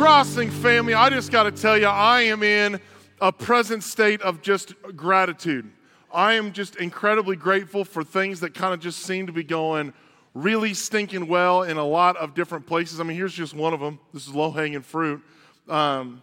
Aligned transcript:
Crossing 0.00 0.50
family, 0.50 0.94
I 0.94 1.10
just 1.10 1.30
got 1.30 1.42
to 1.42 1.52
tell 1.52 1.76
you, 1.76 1.84
I 1.84 2.22
am 2.22 2.42
in 2.42 2.80
a 3.20 3.30
present 3.30 3.84
state 3.84 4.22
of 4.22 4.40
just 4.40 4.72
gratitude. 4.96 5.70
I 6.10 6.32
am 6.32 6.54
just 6.54 6.76
incredibly 6.76 7.36
grateful 7.36 7.84
for 7.84 8.02
things 8.02 8.40
that 8.40 8.54
kind 8.54 8.72
of 8.72 8.80
just 8.80 9.00
seem 9.00 9.26
to 9.26 9.32
be 9.34 9.44
going 9.44 9.92
really 10.32 10.72
stinking 10.72 11.28
well 11.28 11.64
in 11.64 11.76
a 11.76 11.84
lot 11.84 12.16
of 12.16 12.34
different 12.34 12.66
places. 12.66 12.98
I 12.98 13.02
mean, 13.02 13.14
here's 13.14 13.34
just 13.34 13.52
one 13.52 13.74
of 13.74 13.80
them. 13.80 13.98
This 14.14 14.26
is 14.26 14.34
low 14.34 14.50
hanging 14.50 14.80
fruit. 14.80 15.20
Um, 15.68 16.22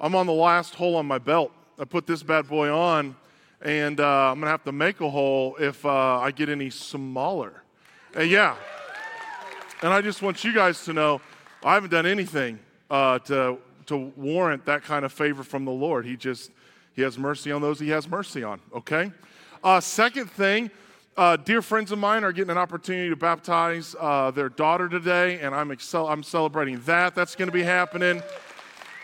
I'm 0.00 0.14
on 0.14 0.26
the 0.26 0.32
last 0.32 0.74
hole 0.74 0.96
on 0.96 1.04
my 1.04 1.18
belt. 1.18 1.52
I 1.78 1.84
put 1.84 2.06
this 2.06 2.22
bad 2.22 2.48
boy 2.48 2.74
on, 2.74 3.14
and 3.60 4.00
uh, 4.00 4.30
I'm 4.30 4.36
going 4.36 4.46
to 4.46 4.52
have 4.52 4.64
to 4.64 4.72
make 4.72 5.02
a 5.02 5.10
hole 5.10 5.54
if 5.60 5.84
uh, 5.84 6.18
I 6.18 6.30
get 6.30 6.48
any 6.48 6.70
smaller. 6.70 7.62
And 8.14 8.30
yeah. 8.30 8.56
And 9.82 9.92
I 9.92 10.00
just 10.00 10.22
want 10.22 10.44
you 10.44 10.54
guys 10.54 10.82
to 10.86 10.94
know 10.94 11.20
I 11.62 11.74
haven't 11.74 11.90
done 11.90 12.06
anything 12.06 12.60
uh, 12.90 13.18
to, 13.20 13.58
to 13.86 13.96
warrant 14.16 14.64
that 14.66 14.82
kind 14.82 15.04
of 15.04 15.12
favor 15.12 15.42
from 15.42 15.64
the 15.64 15.72
Lord. 15.72 16.04
He 16.06 16.16
just, 16.16 16.50
He 16.94 17.02
has 17.02 17.18
mercy 17.18 17.52
on 17.52 17.62
those 17.62 17.80
He 17.80 17.90
has 17.90 18.08
mercy 18.08 18.42
on, 18.42 18.60
okay? 18.74 19.12
Uh, 19.62 19.80
second 19.80 20.30
thing, 20.30 20.70
uh, 21.16 21.36
dear 21.36 21.62
friends 21.62 21.90
of 21.90 21.98
mine 21.98 22.22
are 22.22 22.32
getting 22.32 22.50
an 22.50 22.58
opportunity 22.58 23.08
to 23.08 23.16
baptize 23.16 23.96
uh, 23.98 24.30
their 24.30 24.48
daughter 24.48 24.88
today, 24.88 25.40
and 25.40 25.54
I'm, 25.54 25.70
excel- 25.72 26.06
I'm 26.06 26.22
celebrating 26.22 26.80
that. 26.82 27.14
That's 27.14 27.34
going 27.34 27.48
to 27.48 27.52
be 27.52 27.64
happening. 27.64 28.22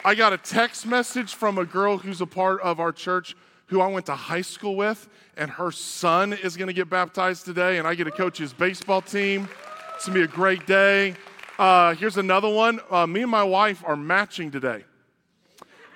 I 0.05 0.15
got 0.15 0.33
a 0.33 0.39
text 0.39 0.87
message 0.87 1.35
from 1.35 1.59
a 1.59 1.65
girl 1.65 1.99
who's 1.99 2.21
a 2.21 2.27
part 2.27 2.61
of 2.61 2.79
our 2.79 2.93
church 2.93 3.35
who 3.67 3.81
I 3.81 3.89
went 3.89 4.07
to 4.07 4.15
high 4.15 4.43
school 4.43 4.77
with, 4.77 5.09
and 5.37 5.51
her 5.51 5.73
son 5.73 6.33
is 6.33 6.57
going 6.57 6.69
to 6.69 6.75
get 6.75 6.89
baptized 6.89 7.47
today, 7.47 7.79
and 7.79 7.89
I 7.89 7.95
get 7.95 8.05
to 8.05 8.11
coach 8.11 8.39
his 8.39 8.53
baseball 8.53 9.03
team. 9.03 9.49
It's 9.97 10.07
going 10.07 10.21
to 10.21 10.27
be 10.27 10.33
a 10.33 10.37
great 10.37 10.67
day. 10.67 11.15
Uh, 11.59 11.95
here's 11.95 12.17
another 12.17 12.49
one. 12.49 12.81
Uh, 12.91 13.07
me 13.07 13.23
and 13.23 13.31
my 13.31 13.45
wife 13.45 13.83
are 13.87 13.97
matching 13.97 14.51
today. 14.51 14.85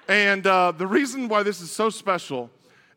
And 0.06 0.46
uh, 0.46 0.72
the 0.72 0.86
reason 0.86 1.28
why 1.28 1.42
this 1.42 1.60
is 1.60 1.70
so 1.70 1.90
special 1.90 2.50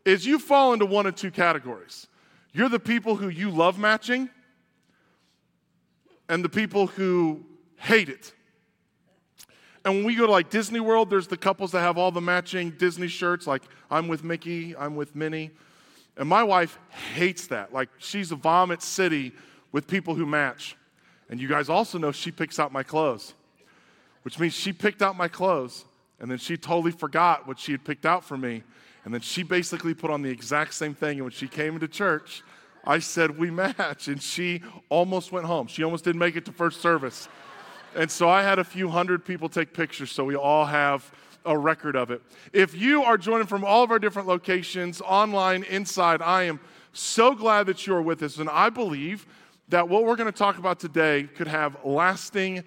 is 0.05 0.25
you 0.25 0.37
fall 0.37 0.73
into 0.73 0.85
one 0.85 1.07
of 1.07 1.15
two 1.15 1.31
categories. 1.31 2.07
You're 2.53 2.69
the 2.69 2.79
people 2.79 3.15
who 3.15 3.29
you 3.29 3.49
love 3.49 3.79
matching, 3.79 4.29
and 6.29 6.43
the 6.45 6.49
people 6.49 6.87
who 6.87 7.43
hate 7.77 8.09
it. 8.09 8.33
And 9.83 9.95
when 9.95 10.03
we 10.05 10.15
go 10.15 10.27
to 10.27 10.31
like 10.31 10.49
Disney 10.49 10.79
World, 10.79 11.09
there's 11.09 11.27
the 11.27 11.37
couples 11.37 11.71
that 11.71 11.79
have 11.79 11.97
all 11.97 12.11
the 12.11 12.21
matching 12.21 12.71
Disney 12.71 13.07
shirts, 13.07 13.47
like 13.47 13.63
I'm 13.89 14.07
with 14.07 14.23
Mickey, 14.23 14.75
I'm 14.77 14.95
with 14.95 15.15
Minnie. 15.15 15.51
And 16.15 16.29
my 16.29 16.43
wife 16.43 16.77
hates 17.15 17.47
that. 17.47 17.73
Like 17.73 17.89
she's 17.97 18.31
a 18.31 18.35
vomit 18.35 18.83
city 18.83 19.31
with 19.71 19.87
people 19.87 20.13
who 20.13 20.25
match. 20.25 20.77
And 21.31 21.39
you 21.39 21.47
guys 21.47 21.69
also 21.69 21.97
know 21.97 22.11
she 22.11 22.29
picks 22.29 22.59
out 22.59 22.71
my 22.71 22.83
clothes, 22.83 23.33
which 24.23 24.37
means 24.37 24.53
she 24.53 24.73
picked 24.73 25.01
out 25.01 25.17
my 25.17 25.29
clothes 25.29 25.85
and 26.19 26.29
then 26.29 26.37
she 26.37 26.55
totally 26.55 26.91
forgot 26.91 27.47
what 27.47 27.57
she 27.57 27.71
had 27.71 27.83
picked 27.83 28.05
out 28.05 28.23
for 28.23 28.37
me. 28.37 28.61
And 29.03 29.13
then 29.13 29.21
she 29.21 29.41
basically 29.41 29.95
put 29.95 30.11
on 30.11 30.21
the 30.21 30.29
exact 30.29 30.75
same 30.75 30.93
thing. 30.93 31.17
And 31.17 31.23
when 31.23 31.31
she 31.31 31.47
came 31.47 31.73
into 31.73 31.87
church, 31.87 32.43
I 32.85 32.99
said, 32.99 33.39
We 33.39 33.49
match. 33.49 34.07
And 34.07 34.21
she 34.21 34.61
almost 34.89 35.31
went 35.31 35.47
home. 35.47 35.65
She 35.65 35.83
almost 35.83 36.03
didn't 36.03 36.19
make 36.19 36.35
it 36.35 36.45
to 36.45 36.51
first 36.51 36.81
service. 36.81 37.27
And 37.95 38.11
so 38.11 38.29
I 38.29 38.43
had 38.43 38.59
a 38.59 38.63
few 38.63 38.87
hundred 38.87 39.25
people 39.25 39.49
take 39.49 39.73
pictures, 39.73 40.11
so 40.11 40.23
we 40.23 40.35
all 40.35 40.65
have 40.65 41.11
a 41.43 41.57
record 41.57 41.95
of 41.95 42.11
it. 42.11 42.21
If 42.53 42.75
you 42.75 43.03
are 43.03 43.17
joining 43.17 43.47
from 43.47 43.65
all 43.65 43.83
of 43.83 43.91
our 43.91 43.99
different 43.99 44.27
locations, 44.27 45.01
online, 45.01 45.63
inside, 45.63 46.21
I 46.21 46.43
am 46.43 46.59
so 46.93 47.33
glad 47.33 47.65
that 47.65 47.87
you 47.87 47.95
are 47.95 48.01
with 48.01 48.21
us. 48.21 48.37
And 48.37 48.49
I 48.49 48.69
believe 48.69 49.25
that 49.71 49.87
what 49.87 50.03
we're 50.03 50.17
going 50.17 50.31
to 50.31 50.37
talk 50.37 50.57
about 50.57 50.79
today 50.81 51.23
could 51.23 51.47
have 51.47 51.77
lasting 51.85 52.61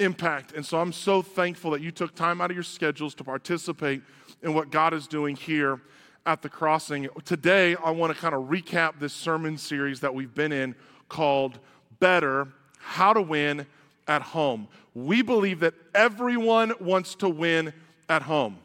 impact. 0.00 0.52
And 0.52 0.66
so 0.66 0.80
I'm 0.80 0.92
so 0.92 1.22
thankful 1.22 1.70
that 1.70 1.80
you 1.80 1.92
took 1.92 2.16
time 2.16 2.40
out 2.40 2.50
of 2.50 2.56
your 2.56 2.64
schedules 2.64 3.14
to 3.14 3.24
participate 3.24 4.02
in 4.42 4.54
what 4.54 4.70
God 4.70 4.92
is 4.92 5.06
doing 5.06 5.36
here 5.36 5.80
at 6.26 6.42
the 6.42 6.48
crossing. 6.48 7.08
Today, 7.24 7.76
I 7.76 7.90
want 7.92 8.12
to 8.12 8.20
kind 8.20 8.34
of 8.34 8.48
recap 8.48 8.98
this 8.98 9.12
sermon 9.12 9.56
series 9.56 10.00
that 10.00 10.12
we've 10.12 10.34
been 10.34 10.50
in 10.50 10.74
called 11.08 11.60
Better 12.00 12.48
How 12.80 13.12
to 13.12 13.22
Win 13.22 13.64
at 14.08 14.22
Home. 14.22 14.66
We 14.94 15.22
believe 15.22 15.60
that 15.60 15.74
everyone 15.94 16.72
wants 16.80 17.14
to 17.16 17.28
win 17.28 17.72
at 18.08 18.22
home 18.22 18.58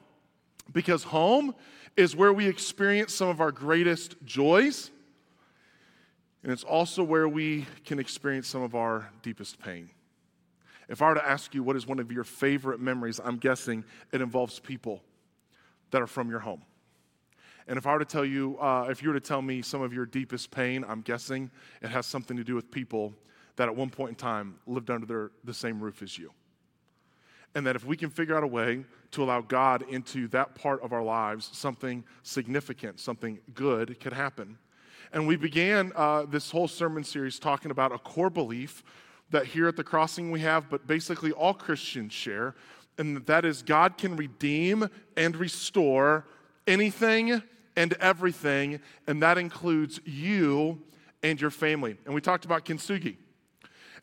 because 0.72 1.04
home 1.04 1.54
is 1.96 2.16
where 2.16 2.34
we 2.34 2.48
experience 2.48 3.14
some 3.14 3.28
of 3.28 3.40
our 3.40 3.52
greatest 3.52 4.16
joys 4.26 4.90
and 6.44 6.52
it's 6.52 6.64
also 6.64 7.04
where 7.04 7.28
we 7.28 7.66
can 7.86 8.00
experience 8.00 8.48
some 8.48 8.62
of 8.62 8.76
our 8.76 9.10
deepest 9.22 9.60
pain. 9.60 9.90
If 10.90 11.02
I 11.02 11.10
were 11.10 11.16
to 11.16 11.28
ask 11.28 11.56
you 11.56 11.64
what 11.64 11.78
is 11.78 11.88
one 11.88 12.00
of 12.00 12.12
your 12.12 12.26
favorite 12.26 12.80
memories, 12.80 13.20
I'm 13.24 13.38
guessing 13.38 13.86
it 14.12 14.22
involves 14.22 14.60
people 14.60 15.02
that 15.92 16.02
are 16.02 16.08
from 16.08 16.30
your 16.30 16.40
home. 16.40 16.62
And 17.68 17.78
if 17.78 17.88
I 17.88 17.94
were 17.94 18.00
to 18.00 18.06
tell 18.06 18.26
you, 18.26 18.58
uh, 18.60 18.88
if 18.90 19.02
you 19.02 19.10
were 19.10 19.16
to 19.16 19.26
tell 19.26 19.42
me 19.42 19.62
some 19.62 19.82
of 19.82 19.94
your 19.94 20.06
deepest 20.06 20.52
pain, 20.52 20.84
I'm 20.88 21.02
guessing 21.02 21.50
it 21.82 21.90
has 21.90 22.06
something 22.06 22.36
to 22.36 22.44
do 22.44 22.56
with 22.56 22.70
people 22.70 23.14
that 23.56 23.70
at 23.70 23.76
one 23.76 23.90
point 23.90 24.10
in 24.10 24.16
time 24.16 24.56
lived 24.68 24.90
under 24.90 25.06
their, 25.06 25.32
the 25.46 25.54
same 25.54 25.80
roof 25.80 26.02
as 26.02 26.18
you. 26.18 26.32
And 27.56 27.66
that 27.68 27.76
if 27.76 27.86
we 27.86 27.96
can 27.96 28.10
figure 28.10 28.36
out 28.36 28.44
a 28.44 28.48
way 28.48 28.84
to 29.12 29.24
allow 29.24 29.40
God 29.42 29.84
into 29.90 30.28
that 30.30 30.56
part 30.56 30.82
of 30.82 30.92
our 30.92 31.04
lives, 31.04 31.50
something 31.54 32.04
significant, 32.24 33.00
something 33.00 33.40
good 33.54 34.00
could 34.00 34.14
happen. 34.14 34.58
And 35.12 35.28
we 35.28 35.36
began 35.36 35.92
uh, 35.96 36.26
this 36.26 36.50
whole 36.50 36.68
sermon 36.68 37.04
series 37.04 37.40
talking 37.40 37.72
about 37.72 37.92
a 37.92 37.98
core 37.98 38.30
belief 38.30 38.84
that 39.32 39.46
here 39.48 39.68
at 39.68 39.76
the 39.76 39.84
crossing 39.84 40.32
we 40.32 40.40
have, 40.42 40.70
but 40.70 40.88
basically 40.88 41.32
all 41.32 41.54
Christians 41.54 42.14
share, 42.14 42.56
and 42.98 43.26
that 43.26 43.46
is 43.46 43.64
God 43.64 43.98
can 43.98 44.16
redeem 44.16 44.88
and 45.18 45.36
restore 45.36 46.28
anything 46.68 47.42
and 47.76 47.94
everything, 47.94 48.80
and 49.08 49.22
that 49.24 49.38
includes 49.38 50.00
you 50.06 50.82
and 51.24 51.42
your 51.42 51.50
family. 51.50 51.98
And 52.06 52.14
we 52.14 52.22
talked 52.22 52.46
about 52.46 52.66
kintsugi, 52.66 53.18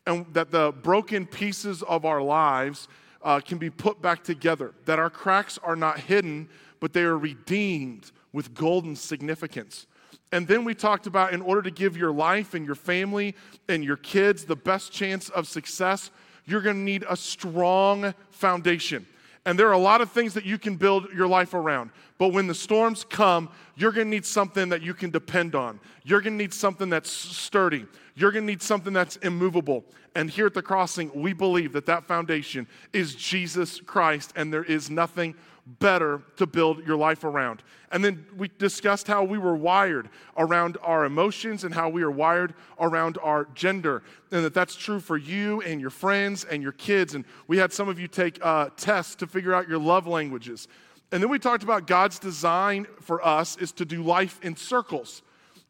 and 0.05 0.25
that 0.33 0.51
the 0.51 0.73
broken 0.83 1.25
pieces 1.25 1.81
of 1.83 2.03
our 2.03 2.21
lives 2.21 2.87
uh, 3.23 3.39
can 3.39 3.57
be 3.57 3.69
put 3.69 4.01
back 4.01 4.23
together, 4.23 4.73
that 4.85 4.99
our 4.99 5.09
cracks 5.09 5.57
are 5.63 5.75
not 5.75 5.99
hidden, 5.99 6.49
but 6.79 6.91
they 6.91 7.03
are 7.03 7.17
redeemed 7.17 8.11
with 8.33 8.53
golden 8.53 8.95
significance. 8.95 9.87
And 10.31 10.47
then 10.47 10.63
we 10.63 10.73
talked 10.73 11.07
about 11.07 11.33
in 11.33 11.41
order 11.41 11.61
to 11.61 11.71
give 11.71 11.97
your 11.97 12.11
life 12.11 12.53
and 12.53 12.65
your 12.65 12.75
family 12.75 13.35
and 13.67 13.83
your 13.83 13.97
kids 13.97 14.45
the 14.45 14.55
best 14.55 14.91
chance 14.91 15.29
of 15.29 15.47
success, 15.47 16.09
you're 16.45 16.61
going 16.61 16.77
to 16.77 16.81
need 16.81 17.05
a 17.09 17.17
strong 17.17 18.13
foundation. 18.29 19.05
And 19.45 19.57
there 19.57 19.67
are 19.67 19.73
a 19.73 19.77
lot 19.77 20.01
of 20.01 20.11
things 20.11 20.35
that 20.35 20.45
you 20.45 20.57
can 20.59 20.75
build 20.75 21.07
your 21.13 21.27
life 21.27 21.53
around. 21.53 21.89
But 22.19 22.29
when 22.29 22.45
the 22.47 22.53
storms 22.53 23.03
come, 23.03 23.49
you're 23.75 23.91
going 23.91 24.07
to 24.07 24.11
need 24.11 24.25
something 24.25 24.69
that 24.69 24.83
you 24.83 24.93
can 24.93 25.09
depend 25.09 25.55
on. 25.55 25.79
You're 26.03 26.21
going 26.21 26.37
to 26.37 26.43
need 26.43 26.53
something 26.53 26.89
that's 26.89 27.09
sturdy. 27.09 27.87
You're 28.15 28.31
going 28.31 28.45
to 28.45 28.51
need 28.51 28.61
something 28.61 28.93
that's 28.93 29.15
immovable. 29.17 29.83
And 30.13 30.29
here 30.29 30.45
at 30.45 30.53
the 30.53 30.61
crossing, 30.61 31.09
we 31.15 31.33
believe 31.33 31.73
that 31.73 31.87
that 31.87 32.05
foundation 32.05 32.67
is 32.93 33.15
Jesus 33.15 33.79
Christ, 33.79 34.33
and 34.35 34.53
there 34.53 34.63
is 34.63 34.91
nothing 34.91 35.33
better 35.65 36.21
to 36.37 36.45
build 36.45 36.85
your 36.85 36.97
life 36.97 37.23
around. 37.23 37.61
And 37.91 38.03
then 38.03 38.25
we 38.37 38.49
discussed 38.57 39.07
how 39.07 39.23
we 39.23 39.37
were 39.37 39.55
wired 39.55 40.09
around 40.37 40.77
our 40.81 41.05
emotions 41.05 41.63
and 41.63 41.73
how 41.73 41.89
we 41.89 42.01
are 42.03 42.11
wired 42.11 42.53
around 42.79 43.17
our 43.21 43.47
gender, 43.53 44.03
and 44.31 44.43
that 44.43 44.53
that's 44.53 44.75
true 44.75 44.99
for 44.99 45.17
you 45.17 45.61
and 45.61 45.79
your 45.79 45.89
friends 45.89 46.43
and 46.45 46.63
your 46.63 46.71
kids. 46.71 47.15
And 47.15 47.25
we 47.47 47.57
had 47.57 47.71
some 47.71 47.89
of 47.89 47.99
you 47.99 48.07
take 48.07 48.43
uh, 48.43 48.69
tests 48.75 49.15
to 49.15 49.27
figure 49.27 49.53
out 49.53 49.69
your 49.69 49.79
love 49.79 50.07
languages. 50.07 50.67
And 51.11 51.21
then 51.21 51.29
we 51.29 51.39
talked 51.39 51.63
about 51.63 51.87
God's 51.87 52.19
design 52.19 52.87
for 53.01 53.25
us 53.25 53.57
is 53.57 53.71
to 53.73 53.85
do 53.85 54.01
life 54.01 54.39
in 54.41 54.55
circles, 54.55 55.21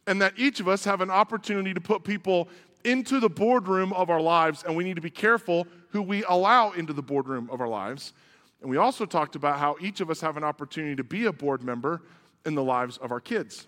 and 0.07 0.21
that 0.21 0.33
each 0.37 0.59
of 0.59 0.67
us 0.67 0.85
have 0.85 1.01
an 1.01 1.09
opportunity 1.09 1.73
to 1.73 1.81
put 1.81 2.03
people 2.03 2.47
into 2.83 3.19
the 3.19 3.29
boardroom 3.29 3.93
of 3.93 4.09
our 4.09 4.21
lives, 4.21 4.63
and 4.63 4.75
we 4.75 4.83
need 4.83 4.95
to 4.95 5.01
be 5.01 5.09
careful 5.09 5.67
who 5.89 6.01
we 6.01 6.23
allow 6.23 6.71
into 6.71 6.93
the 6.93 7.01
boardroom 7.01 7.49
of 7.51 7.61
our 7.61 7.67
lives. 7.67 8.13
And 8.61 8.69
we 8.69 8.77
also 8.77 9.05
talked 9.05 9.35
about 9.35 9.59
how 9.59 9.75
each 9.81 10.01
of 10.01 10.09
us 10.09 10.21
have 10.21 10.37
an 10.37 10.43
opportunity 10.43 10.95
to 10.95 11.03
be 11.03 11.25
a 11.25 11.33
board 11.33 11.63
member 11.63 12.03
in 12.45 12.55
the 12.55 12.63
lives 12.63 12.97
of 12.97 13.11
our 13.11 13.19
kids. 13.19 13.67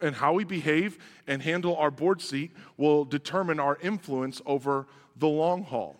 And 0.00 0.14
how 0.14 0.32
we 0.32 0.44
behave 0.44 0.98
and 1.26 1.42
handle 1.42 1.76
our 1.76 1.90
board 1.90 2.20
seat 2.20 2.52
will 2.76 3.04
determine 3.04 3.58
our 3.58 3.78
influence 3.82 4.40
over 4.46 4.86
the 5.16 5.28
long 5.28 5.64
haul. 5.64 5.96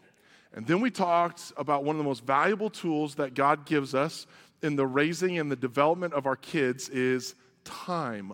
And 0.52 0.66
then 0.66 0.80
we 0.80 0.90
talked 0.90 1.52
about 1.56 1.84
one 1.84 1.96
of 1.96 1.98
the 1.98 2.04
most 2.04 2.24
valuable 2.24 2.70
tools 2.70 3.16
that 3.16 3.34
God 3.34 3.66
gives 3.66 3.94
us 3.94 4.26
in 4.62 4.76
the 4.76 4.86
raising 4.86 5.38
and 5.38 5.50
the 5.50 5.56
development 5.56 6.14
of 6.14 6.26
our 6.26 6.36
kids 6.36 6.88
is 6.88 7.34
time. 7.64 8.32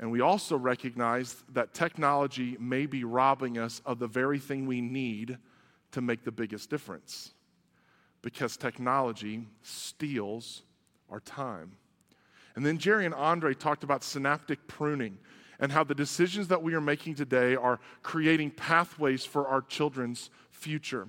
And 0.00 0.10
we 0.10 0.20
also 0.20 0.56
recognized 0.56 1.42
that 1.54 1.74
technology 1.74 2.56
may 2.58 2.86
be 2.86 3.04
robbing 3.04 3.58
us 3.58 3.80
of 3.84 3.98
the 3.98 4.06
very 4.06 4.38
thing 4.38 4.66
we 4.66 4.80
need 4.80 5.38
to 5.92 6.00
make 6.00 6.24
the 6.24 6.32
biggest 6.32 6.70
difference 6.70 7.32
because 8.22 8.56
technology 8.56 9.46
steals 9.62 10.62
our 11.10 11.20
time. 11.20 11.72
And 12.56 12.66
then 12.66 12.78
Jerry 12.78 13.06
and 13.06 13.14
Andre 13.14 13.54
talked 13.54 13.84
about 13.84 14.02
synaptic 14.02 14.66
pruning 14.66 15.18
and 15.60 15.72
how 15.72 15.84
the 15.84 15.94
decisions 15.94 16.48
that 16.48 16.62
we 16.62 16.74
are 16.74 16.80
making 16.80 17.14
today 17.14 17.54
are 17.54 17.80
creating 18.02 18.50
pathways 18.50 19.24
for 19.24 19.46
our 19.46 19.62
children's 19.62 20.30
future. 20.50 21.08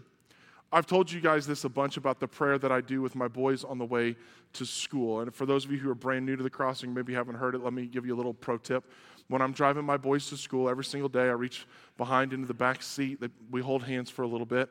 I've 0.71 0.85
told 0.85 1.11
you 1.11 1.19
guys 1.19 1.47
this 1.47 1.63
a 1.63 1.69
bunch 1.69 1.97
about 1.97 2.19
the 2.19 2.27
prayer 2.27 2.59
that 2.59 2.71
I 2.71 2.81
do 2.81 3.01
with 3.01 3.15
my 3.15 3.27
boys 3.27 3.63
on 3.63 3.79
the 3.79 3.85
way 3.85 4.15
to 4.53 4.65
school. 4.65 5.21
And 5.21 5.33
for 5.33 5.47
those 5.47 5.65
of 5.65 5.71
you 5.71 5.79
who 5.79 5.89
are 5.89 5.95
brand 5.95 6.25
new 6.25 6.35
to 6.35 6.43
the 6.43 6.49
crossing, 6.49 6.93
maybe 6.93 7.13
haven't 7.13 7.35
heard 7.35 7.55
it, 7.55 7.63
let 7.63 7.73
me 7.73 7.87
give 7.87 8.05
you 8.05 8.15
a 8.15 8.17
little 8.17 8.33
pro 8.33 8.57
tip. 8.57 8.83
When 9.27 9.41
I'm 9.41 9.51
driving 9.51 9.85
my 9.85 9.97
boys 9.97 10.29
to 10.29 10.37
school 10.37 10.69
every 10.69 10.85
single 10.85 11.09
day, 11.09 11.29
I 11.29 11.33
reach 11.33 11.65
behind 11.97 12.33
into 12.33 12.47
the 12.47 12.53
back 12.53 12.83
seat. 12.83 13.19
We 13.49 13.61
hold 13.61 13.83
hands 13.83 14.09
for 14.11 14.21
a 14.21 14.27
little 14.27 14.45
bit. 14.45 14.69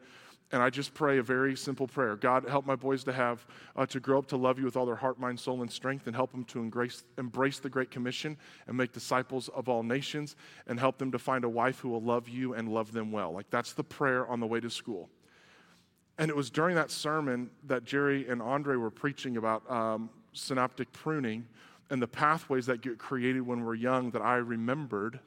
And 0.50 0.62
I 0.62 0.70
just 0.70 0.94
pray 0.94 1.18
a 1.18 1.22
very 1.22 1.54
simple 1.56 1.86
prayer 1.86 2.16
God, 2.16 2.48
help 2.48 2.64
my 2.64 2.76
boys 2.76 3.04
to 3.04 3.12
have, 3.12 3.46
uh, 3.76 3.84
to 3.86 4.00
grow 4.00 4.18
up 4.18 4.26
to 4.28 4.36
love 4.36 4.58
you 4.58 4.64
with 4.64 4.76
all 4.76 4.86
their 4.86 4.96
heart, 4.96 5.20
mind, 5.20 5.38
soul, 5.38 5.60
and 5.60 5.70
strength, 5.70 6.06
and 6.06 6.16
help 6.16 6.32
them 6.32 6.44
to 6.44 6.58
embrace, 6.58 7.04
embrace 7.18 7.58
the 7.58 7.68
Great 7.68 7.90
Commission 7.90 8.36
and 8.66 8.76
make 8.76 8.92
disciples 8.92 9.48
of 9.50 9.68
all 9.68 9.82
nations, 9.82 10.36
and 10.66 10.80
help 10.80 10.96
them 10.96 11.12
to 11.12 11.18
find 11.18 11.44
a 11.44 11.48
wife 11.48 11.80
who 11.80 11.90
will 11.90 12.02
love 12.02 12.28
you 12.28 12.54
and 12.54 12.68
love 12.68 12.92
them 12.92 13.12
well. 13.12 13.32
Like 13.32 13.50
that's 13.50 13.74
the 13.74 13.84
prayer 13.84 14.26
on 14.26 14.40
the 14.40 14.46
way 14.46 14.60
to 14.60 14.70
school. 14.70 15.10
And 16.16 16.30
it 16.30 16.36
was 16.36 16.50
during 16.50 16.74
that 16.76 16.90
sermon 16.90 17.50
that 17.66 17.84
Jerry 17.84 18.26
and 18.28 18.42
Andre 18.42 18.76
were 18.76 18.90
preaching 18.90 19.36
about 19.36 19.70
um, 19.70 20.10
synaptic 20.32 20.92
pruning 20.92 21.46
and 21.90 22.02
the 22.02 22.08
pathways 22.08 22.66
that 22.66 22.80
get 22.80 22.98
created 22.98 23.42
when 23.42 23.64
we're 23.64 23.74
young 23.74 24.10
that 24.10 24.22
I 24.22 24.36
remembered 24.36 25.20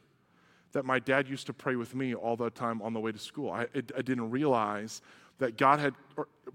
that 0.72 0.86
my 0.86 1.00
dad 1.00 1.28
used 1.28 1.48
to 1.48 1.54
pray 1.54 1.76
with 1.76 1.96
me 1.96 2.14
all 2.14 2.36
the 2.36 2.50
time 2.50 2.82
on 2.82 2.94
the 2.94 3.00
way 3.00 3.12
to 3.12 3.20
school. 3.20 3.52
I, 3.52 3.68
it, 3.74 3.92
I 3.98 4.02
didn't 4.02 4.30
realize 4.30 5.02
that 5.40 5.58
God 5.58 5.80
had, 5.80 5.94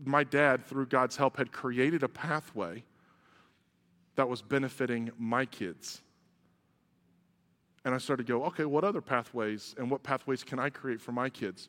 my 0.04 0.24
dad, 0.24 0.64
through 0.64 0.86
God's 0.86 1.16
help, 1.16 1.36
had 1.36 1.52
created 1.52 2.02
a 2.02 2.08
pathway 2.08 2.84
that 4.14 4.28
was 4.28 4.42
benefiting 4.42 5.10
my 5.18 5.44
kids. 5.44 6.02
And 7.84 7.94
I 7.94 7.98
started 7.98 8.26
to 8.26 8.32
go, 8.32 8.44
okay, 8.44 8.64
what 8.64 8.84
other 8.84 9.00
pathways 9.00 9.74
and 9.78 9.90
what 9.90 10.02
pathways 10.02 10.42
can 10.42 10.58
I 10.58 10.70
create 10.70 11.00
for 11.00 11.12
my 11.12 11.28
kids? 11.28 11.68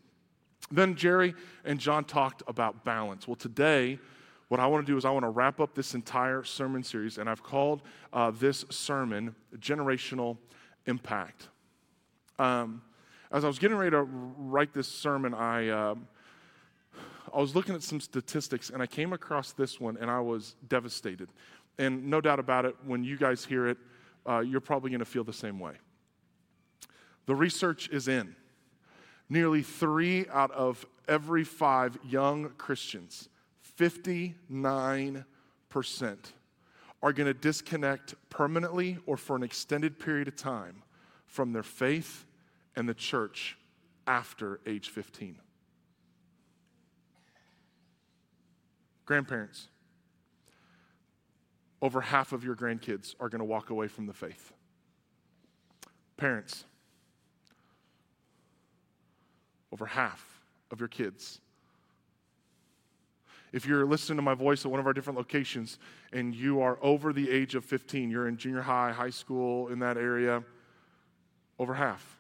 Then 0.72 0.96
Jerry 0.96 1.36
and 1.66 1.80
John 1.80 2.04
talked 2.04 2.42
about 2.48 2.84
balance. 2.84 3.28
Well, 3.28 3.36
today, 3.36 4.00
what 4.48 4.60
I 4.60 4.66
want 4.68 4.86
to 4.86 4.92
do 4.92 4.98
is 4.98 5.06
I 5.06 5.10
want 5.12 5.24
to 5.24 5.30
wrap 5.30 5.60
up 5.60 5.76
this 5.76 5.94
entire 5.94 6.44
sermon 6.44 6.84
series, 6.84 7.18
and 7.18 7.30
I've 7.30 7.44
called 7.44 7.82
uh, 8.14 8.32
this 8.32 8.66
sermon 8.70 9.36
Generational 9.58 10.38
Impact. 10.86 11.50
Um, 12.40 12.82
as 13.32 13.44
I 13.44 13.48
was 13.48 13.60
getting 13.60 13.78
ready 13.78 13.92
to 13.92 14.04
write 14.04 14.74
this 14.74 14.88
sermon, 14.88 15.34
I, 15.34 15.70
uh, 15.70 15.96
I 17.34 17.40
was 17.40 17.56
looking 17.56 17.76
at 17.76 17.84
some 17.84 18.00
statistics 18.00 18.70
and 18.70 18.82
I 18.82 18.86
came 18.88 19.12
across 19.12 19.52
this 19.52 19.80
one 19.80 19.98
and 20.00 20.10
I 20.10 20.20
was 20.20 20.56
devastated. 20.68 21.30
And 21.78 22.10
no 22.10 22.22
doubt 22.22 22.40
about 22.40 22.66
it, 22.66 22.76
when 22.86 23.04
you 23.04 23.18
guys 23.18 23.44
hear 23.44 23.68
it, 23.68 23.78
uh, 24.28 24.40
you're 24.40 24.62
probably 24.62 24.90
going 24.92 25.00
to 25.00 25.06
feel 25.06 25.24
the 25.24 25.34
same 25.34 25.60
way. 25.60 25.74
The 27.26 27.36
research 27.36 27.90
is 27.90 28.08
in. 28.08 28.36
Nearly 29.30 29.62
three 29.62 30.26
out 30.32 30.52
of 30.52 30.86
every 31.08 31.44
five 31.44 31.98
young 32.08 32.50
Christians, 32.58 33.28
59%, 33.78 35.26
are 37.04 37.14
going 37.14 37.28
to 37.28 37.34
disconnect 37.34 38.16
permanently 38.30 38.98
or 39.06 39.18
for 39.18 39.36
an 39.36 39.44
extended 39.44 40.00
period 40.00 40.30
of 40.30 40.36
time 40.38 40.84
from 41.26 41.52
their 41.52 41.64
faith 41.64 42.26
and 42.78 42.88
the 42.88 42.94
church 42.94 43.58
after 44.06 44.62
age 44.68 44.90
15. 44.90 45.40
Grandparents, 49.06 49.68
over 51.82 52.02
half 52.02 52.34
of 52.34 52.44
your 52.44 52.56
grandkids 52.56 53.16
are 53.20 53.30
going 53.30 53.40
to 53.40 53.46
walk 53.46 53.72
away 53.72 53.88
from 53.88 54.06
the 54.06 54.14
faith. 54.14 54.54
Parents, 56.18 56.66
over 59.74 59.88
half 59.88 60.24
of 60.70 60.80
your 60.80 60.90
kids. 60.90 61.42
If 63.52 63.66
you're 63.66 63.86
listening 63.86 64.18
to 64.18 64.22
my 64.22 64.36
voice 64.36 64.66
at 64.66 64.72
one 64.72 64.80
of 64.80 64.86
our 64.86 64.94
different 64.94 65.18
locations 65.18 65.80
and 66.14 66.36
you 66.36 66.62
are 66.62 66.78
over 66.84 67.12
the 67.12 67.32
age 67.32 67.56
of 67.56 67.66
15, 67.66 68.12
you're 68.12 68.28
in 68.28 68.38
junior 68.38 68.62
high, 68.62 68.92
high 68.92 69.10
school, 69.10 69.70
in 69.70 69.80
that 69.80 69.98
area, 69.98 70.44
over 71.58 71.74
half 71.74 72.17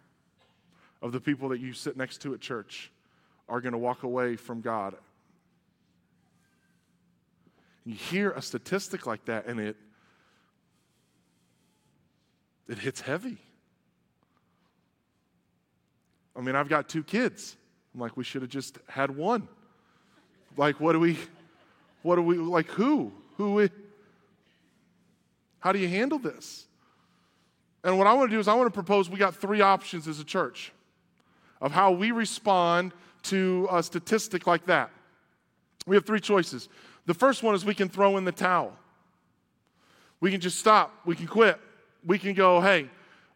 of 1.07 1.13
the 1.13 1.21
people 1.21 1.50
that 1.50 1.59
you 1.59 1.74
sit 1.74 1.98
next 1.98 2.21
to 2.21 2.33
at 2.33 2.42
church 2.42 2.92
are 3.50 3.62
going 3.62 3.71
to 3.71 3.77
walk 3.77 4.04
away 4.04 4.36
from 4.36 4.62
God. 4.62 4.94
You 7.86 7.95
hear 7.95 8.31
a 8.31 8.42
statistic 8.42 9.07
like 9.07 9.25
that 9.25 9.48
and 9.48 9.59
it 9.59 9.77
it 12.68 12.77
hits 12.77 13.00
heavy. 13.00 13.38
I 16.36 16.42
mean, 16.42 16.56
I've 16.56 16.68
got 16.68 16.89
two 16.89 17.01
kids. 17.01 17.56
I'm 17.94 18.01
like, 18.01 18.18
we 18.18 18.25
should 18.25 18.42
have 18.42 18.51
just 18.51 18.77
had 18.89 19.15
one. 19.15 19.48
Like, 20.57 20.81
what 20.81 20.92
do 20.92 21.00
we, 21.00 21.18
what 22.01 22.18
do 22.18 22.21
we, 22.21 22.36
like, 22.36 22.68
who? 22.68 23.13
Who? 23.38 23.54
We, 23.54 23.69
how 25.59 25.71
do 25.71 25.80
you 25.80 25.88
handle 25.88 26.19
this? 26.19 26.68
And 27.86 27.98
what 27.98 28.06
I 28.06 28.13
want 28.13 28.30
to 28.30 28.36
do 28.36 28.39
is, 28.39 28.50
I 28.50 28.54
want 28.54 28.68
to 28.68 28.74
propose 28.74 29.09
we 29.09 29.18
got 29.18 29.33
three 29.33 29.62
options 29.62 30.09
as 30.09 30.19
a 30.19 30.25
church 30.25 30.74
of 31.62 31.71
how 31.71 31.92
we 31.92 32.12
respond 32.12 32.94
to 33.24 33.68
a 33.71 33.81
statistic 33.83 34.48
like 34.48 34.65
that. 34.68 34.92
We 35.86 35.95
have 35.95 36.06
three 36.06 36.19
choices. 36.19 36.69
The 37.06 37.13
first 37.13 37.44
one 37.44 37.56
is 37.56 37.65
we 37.65 37.74
can 37.74 37.89
throw 37.89 38.18
in 38.18 38.25
the 38.25 38.31
towel. 38.31 38.74
We 40.19 40.31
can 40.31 40.42
just 40.42 40.59
stop. 40.59 40.94
We 41.06 41.15
can 41.15 41.27
quit. 41.27 41.59
We 42.06 42.19
can 42.19 42.33
go, 42.33 42.62
hey, 42.62 42.89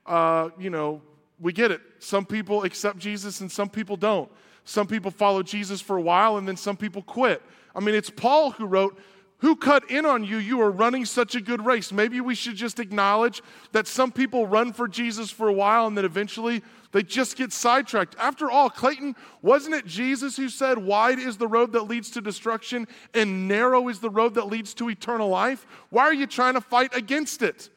uh, 0.06 0.50
you 0.60 0.70
know, 0.70 1.02
we 1.40 1.54
get 1.54 1.72
it. 1.72 1.82
Some 2.00 2.26
people 2.26 2.64
accept 2.64 2.98
Jesus 2.98 3.42
and 3.42 3.52
some 3.52 3.70
people 3.70 3.96
don't. 3.96 4.30
Some 4.64 4.88
people 4.88 5.12
follow 5.12 5.42
Jesus 5.42 5.82
for 5.82 5.98
a 5.98 6.02
while 6.02 6.38
and 6.38 6.48
then 6.48 6.58
some 6.58 6.78
people 6.78 7.02
quit. 7.02 7.42
I 7.76 7.80
mean, 7.80 7.96
it's 7.96 8.10
Paul 8.10 8.52
who 8.52 8.66
wrote, 8.66 9.00
Who 9.38 9.56
cut 9.56 9.90
in 9.90 10.06
on 10.06 10.24
you? 10.24 10.38
You 10.38 10.62
are 10.62 10.72
running 10.72 11.06
such 11.06 11.36
a 11.36 11.42
good 11.42 11.66
race. 11.66 11.92
Maybe 11.92 12.22
we 12.22 12.36
should 12.36 12.56
just 12.56 12.80
acknowledge 12.80 13.42
that 13.72 13.88
some 13.88 14.12
people 14.12 14.46
run 14.46 14.74
for 14.74 14.88
Jesus 14.88 15.32
for 15.32 15.48
a 15.48 15.54
while 15.54 15.88
and 15.88 15.98
then 15.98 16.06
eventually 16.06 16.62
they 16.92 17.04
just 17.04 17.38
get 17.38 17.54
sidetracked. 17.54 18.16
After 18.20 18.52
all, 18.52 18.70
Clayton, 18.70 19.16
wasn't 19.42 19.76
it 19.76 19.86
Jesus 19.86 20.36
who 20.36 20.50
said, 20.50 20.78
Wide 20.78 21.20
is 21.20 21.38
the 21.38 21.48
road 21.48 21.72
that 21.74 21.84
leads 21.84 22.12
to 22.12 22.22
destruction, 22.22 22.88
and 23.14 23.48
narrow 23.48 23.88
is 23.88 24.00
the 24.00 24.10
road 24.10 24.34
that 24.34 24.48
leads 24.48 24.74
to 24.76 24.90
eternal 24.90 25.30
life? 25.30 25.66
Why 25.90 26.04
are 26.04 26.14
you 26.14 26.28
trying 26.28 26.56
to 26.56 26.62
fight 26.62 26.96
against 26.96 27.42
it? 27.42 27.70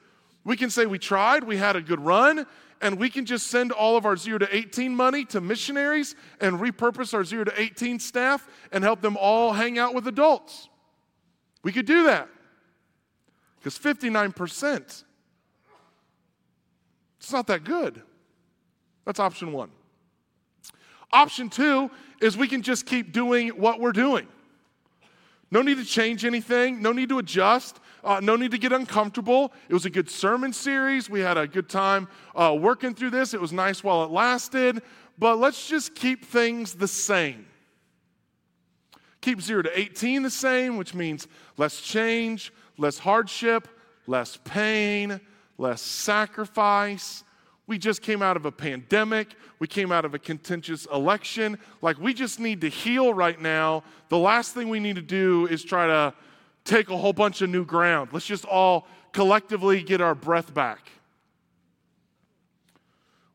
We 0.45 0.57
can 0.57 0.69
say 0.69 0.87
we 0.87 0.99
tried, 0.99 1.45
we 1.45 1.57
had 1.57 1.77
a 1.77 1.81
good 1.81 2.01
run, 2.01 2.47
and 2.81 2.99
we 2.99 3.09
can 3.09 3.25
just 3.25 3.47
send 3.47 3.73
all 3.73 3.97
of 3.97 4.05
our 4.05 4.17
0 4.17 4.39
to 4.39 4.55
18 4.55 4.95
money 4.95 5.25
to 5.27 5.41
missionaries 5.41 6.17
and 6.41 6.59
repurpose 6.59 7.15
our 7.15 7.25
0 7.25 7.45
to 7.45 7.61
18 7.61 7.99
staff 7.99 8.47
and 8.73 8.83
help 8.85 9.01
them 9.01 9.17
all 9.17 9.53
hang 9.53 9.79
out 9.79 9.95
with 9.95 10.07
adults. 10.09 10.69
We 11.63 11.73
could 11.73 11.87
do 11.87 12.05
that. 12.05 12.29
Because 13.59 13.79
59%, 13.79 15.05
it's 17.19 17.33
not 17.33 17.47
that 17.47 17.65
good. 17.65 18.03
That's 19.05 19.21
option 19.21 19.53
one. 19.53 19.71
Option 21.13 21.49
two 21.49 21.91
is 22.21 22.37
we 22.37 22.49
can 22.49 22.63
just 22.63 22.87
keep 22.87 23.13
doing 23.13 23.51
what 23.51 23.81
we're 23.81 23.93
doing. 23.93 24.27
No 25.51 25.63
need 25.63 25.77
to 25.77 25.85
change 25.85 26.25
anything, 26.25 26.83
no 26.83 26.91
need 26.91 27.09
to 27.11 27.19
adjust, 27.19 27.79
uh, 28.03 28.19
no 28.21 28.35
need 28.35 28.51
to 28.51 28.59
get 28.59 28.73
uncomfortable. 28.73 29.53
It 29.69 29.75
was 29.75 29.87
a 29.87 29.91
good 29.91 30.11
sermon 30.11 30.53
series. 30.53 31.09
We 31.09 31.21
had 31.21 31.39
a 31.39 31.47
good 31.47 31.69
time 31.69 32.09
uh, 32.35 32.57
working 32.59 32.95
through 32.95 33.11
this. 33.11 33.35
It 33.35 33.41
was 33.41 33.53
nice 33.53 33.85
while 33.85 34.05
it 34.05 34.11
lasted, 34.11 34.83
but 35.19 35.39
let's 35.39 35.69
just 35.69 35.95
keep 35.95 36.25
things 36.25 36.75
the 36.75 36.89
same. 36.89 37.47
Keep 39.21 39.41
0 39.41 39.63
to 39.63 39.79
18 39.79 40.23
the 40.23 40.31
same, 40.31 40.77
which 40.77 40.93
means 40.93 41.29
less 41.57 41.81
change, 41.81 42.53
less 42.77 42.99
hardship, 42.99 43.69
less 44.07 44.39
pain, 44.45 45.21
less 45.57 45.81
sacrifice, 45.81 47.25
we 47.67 47.79
just 47.79 48.03
came 48.03 48.23
out 48.23 48.37
of 48.37 48.45
a 48.45 48.53
pandemic. 48.53 49.35
We 49.59 49.67
came 49.67 49.91
out 49.91 50.05
of 50.05 50.15
a 50.15 50.19
contentious 50.19 50.87
election. 50.93 51.59
Like, 51.81 51.99
we 51.99 52.13
just 52.13 52.39
need 52.39 52.61
to 52.61 52.69
heal 52.69 53.15
right 53.15 53.41
now. 53.41 53.85
The 54.11 54.19
last 54.19 54.55
thing 54.55 54.69
we 54.69 54.81
need 54.81 54.97
to 54.97 55.03
do 55.03 55.47
is 55.47 55.65
try 55.65 55.87
to 55.87 56.15
take 56.65 56.91
a 56.91 56.97
whole 56.97 57.13
bunch 57.13 57.41
of 57.41 57.51
new 57.51 57.65
ground. 57.65 58.11
Let's 58.13 58.27
just 58.27 58.45
all 58.45 58.87
collectively 59.13 59.83
get 59.83 60.01
our 60.01 60.15
breath 60.15 60.53
back. 60.53 60.91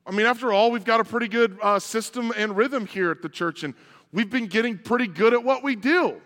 I 0.05 0.11
mean, 0.11 0.25
after 0.25 0.51
all, 0.51 0.71
we've 0.71 0.85
got 0.85 0.99
a 0.99 1.03
pretty 1.03 1.27
good 1.27 1.57
uh, 1.61 1.79
system 1.79 2.33
and 2.35 2.57
rhythm 2.57 2.85
here 2.85 3.11
at 3.11 3.21
the 3.21 3.29
church, 3.29 3.63
and 3.63 3.73
we've 4.11 4.29
been 4.29 4.47
getting 4.47 4.77
pretty 4.77 5.07
good 5.07 5.33
at 5.33 5.43
what 5.43 5.63
we 5.63 5.75
do. 5.75 6.19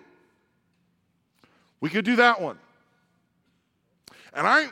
We 1.82 1.90
could 1.90 2.06
do 2.06 2.16
that 2.18 2.42
one. 2.42 2.58
And 4.34 4.48
I, 4.48 4.68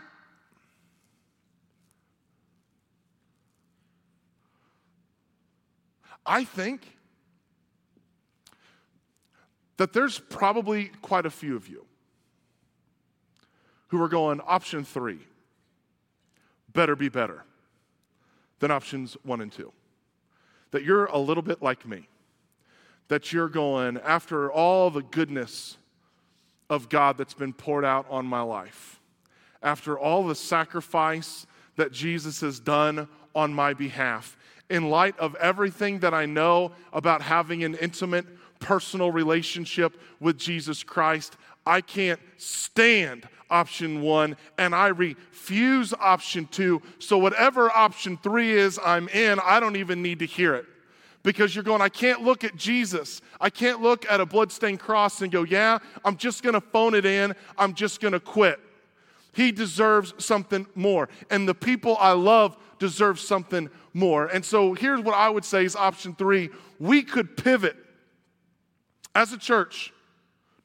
I 6.25 6.43
think 6.43 6.97
that 9.77 9.93
there's 9.93 10.19
probably 10.19 10.91
quite 11.01 11.25
a 11.25 11.31
few 11.31 11.55
of 11.55 11.67
you 11.67 11.85
who 13.87 14.01
are 14.01 14.07
going 14.07 14.39
option 14.41 14.83
three 14.85 15.19
better 16.71 16.95
be 16.95 17.09
better 17.09 17.43
than 18.59 18.71
options 18.71 19.17
one 19.23 19.41
and 19.41 19.51
two. 19.51 19.73
That 20.69 20.83
you're 20.83 21.05
a 21.05 21.17
little 21.17 21.43
bit 21.43 21.61
like 21.61 21.85
me. 21.85 22.07
that 23.11 23.33
you're 23.33 23.49
going, 23.49 23.97
after 24.05 24.49
all 24.49 24.89
the 24.89 25.01
goodness 25.01 25.75
of 26.69 26.87
God 26.87 27.17
that's 27.17 27.33
been 27.33 27.51
poured 27.51 27.83
out 27.83 28.05
on 28.09 28.25
my 28.25 28.39
life, 28.39 29.01
after 29.61 29.99
all 29.99 30.25
the 30.25 30.33
sacrifice 30.33 31.45
that 31.75 31.91
Jesus 31.91 32.39
has 32.39 32.57
done 32.57 33.09
on 33.35 33.53
my 33.53 33.73
behalf, 33.73 34.37
in 34.71 34.89
light 34.89 35.17
of 35.19 35.35
everything 35.35 35.99
that 35.99 36.13
I 36.13 36.25
know 36.25 36.71
about 36.93 37.21
having 37.21 37.63
an 37.63 37.75
intimate, 37.75 38.25
personal 38.59 39.11
relationship 39.11 39.99
with 40.19 40.37
Jesus 40.37 40.81
Christ, 40.81 41.35
I 41.65 41.81
can't 41.81 42.19
stand 42.37 43.27
option 43.49 44.01
one 44.01 44.37
and 44.57 44.73
I 44.73 44.87
refuse 44.87 45.93
option 45.99 46.47
two. 46.49 46.81
So, 46.99 47.17
whatever 47.17 47.69
option 47.69 48.17
three 48.17 48.51
is 48.53 48.79
I'm 48.83 49.09
in, 49.09 49.39
I 49.43 49.59
don't 49.59 49.75
even 49.75 50.01
need 50.01 50.19
to 50.19 50.25
hear 50.25 50.55
it. 50.55 50.65
Because 51.23 51.53
you're 51.53 51.63
going, 51.63 51.81
I 51.81 51.89
can't 51.89 52.23
look 52.23 52.43
at 52.43 52.55
Jesus. 52.55 53.21
I 53.39 53.51
can't 53.51 53.79
look 53.79 54.09
at 54.09 54.19
a 54.19 54.25
bloodstained 54.25 54.79
cross 54.79 55.21
and 55.21 55.31
go, 55.31 55.43
yeah, 55.43 55.77
I'm 56.03 56.17
just 56.17 56.41
gonna 56.41 56.61
phone 56.61 56.95
it 56.95 57.05
in. 57.05 57.35
I'm 57.57 57.75
just 57.75 57.99
gonna 57.99 58.19
quit. 58.19 58.59
He 59.33 59.51
deserves 59.51 60.13
something 60.17 60.65
more. 60.75 61.09
And 61.29 61.47
the 61.47 61.53
people 61.53 61.97
I 61.99 62.13
love 62.13 62.57
deserve 62.81 63.19
something 63.19 63.69
more. 63.93 64.25
And 64.25 64.43
so 64.43 64.73
here's 64.73 65.01
what 65.01 65.13
I 65.13 65.29
would 65.29 65.45
say 65.45 65.63
is 65.63 65.75
option 65.75 66.15
three 66.15 66.49
we 66.79 67.03
could 67.03 67.37
pivot 67.37 67.77
as 69.13 69.31
a 69.31 69.37
church 69.37 69.93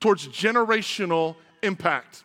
towards 0.00 0.26
generational 0.28 1.36
impact, 1.62 2.24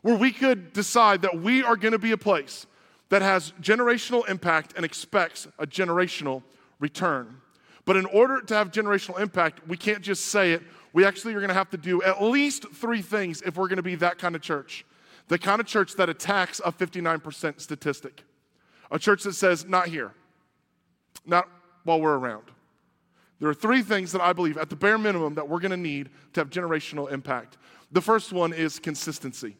where 0.00 0.16
we 0.16 0.32
could 0.32 0.72
decide 0.72 1.22
that 1.22 1.38
we 1.38 1.62
are 1.62 1.76
going 1.76 1.92
to 1.92 1.98
be 1.98 2.12
a 2.12 2.16
place 2.16 2.66
that 3.10 3.20
has 3.20 3.52
generational 3.60 4.26
impact 4.28 4.72
and 4.76 4.84
expects 4.84 5.46
a 5.58 5.66
generational 5.66 6.42
return. 6.80 7.36
But 7.84 7.96
in 7.96 8.06
order 8.06 8.40
to 8.40 8.54
have 8.54 8.70
generational 8.70 9.20
impact, 9.20 9.66
we 9.68 9.76
can't 9.76 10.00
just 10.02 10.26
say 10.26 10.52
it. 10.52 10.62
We 10.94 11.04
actually 11.04 11.34
are 11.34 11.40
going 11.40 11.48
to 11.48 11.54
have 11.54 11.70
to 11.70 11.76
do 11.76 12.02
at 12.02 12.22
least 12.22 12.66
three 12.72 13.02
things 13.02 13.42
if 13.42 13.56
we're 13.56 13.68
going 13.68 13.76
to 13.76 13.82
be 13.82 13.96
that 13.96 14.16
kind 14.16 14.34
of 14.34 14.40
church. 14.40 14.86
The 15.28 15.38
kind 15.38 15.60
of 15.60 15.66
church 15.66 15.96
that 15.96 16.08
attacks 16.08 16.62
a 16.64 16.72
59% 16.72 17.60
statistic. 17.60 18.24
A 18.90 18.98
church 18.98 19.22
that 19.24 19.34
says, 19.34 19.66
not 19.66 19.88
here, 19.88 20.12
not 21.26 21.48
while 21.84 22.00
we're 22.00 22.16
around. 22.16 22.44
There 23.40 23.48
are 23.48 23.54
three 23.54 23.82
things 23.82 24.12
that 24.12 24.20
I 24.20 24.32
believe, 24.32 24.58
at 24.58 24.68
the 24.70 24.76
bare 24.76 24.98
minimum, 24.98 25.34
that 25.34 25.48
we're 25.48 25.60
going 25.60 25.70
to 25.70 25.76
need 25.76 26.10
to 26.32 26.40
have 26.40 26.50
generational 26.50 27.10
impact. 27.12 27.56
The 27.92 28.00
first 28.00 28.32
one 28.32 28.52
is 28.52 28.78
consistency. 28.78 29.56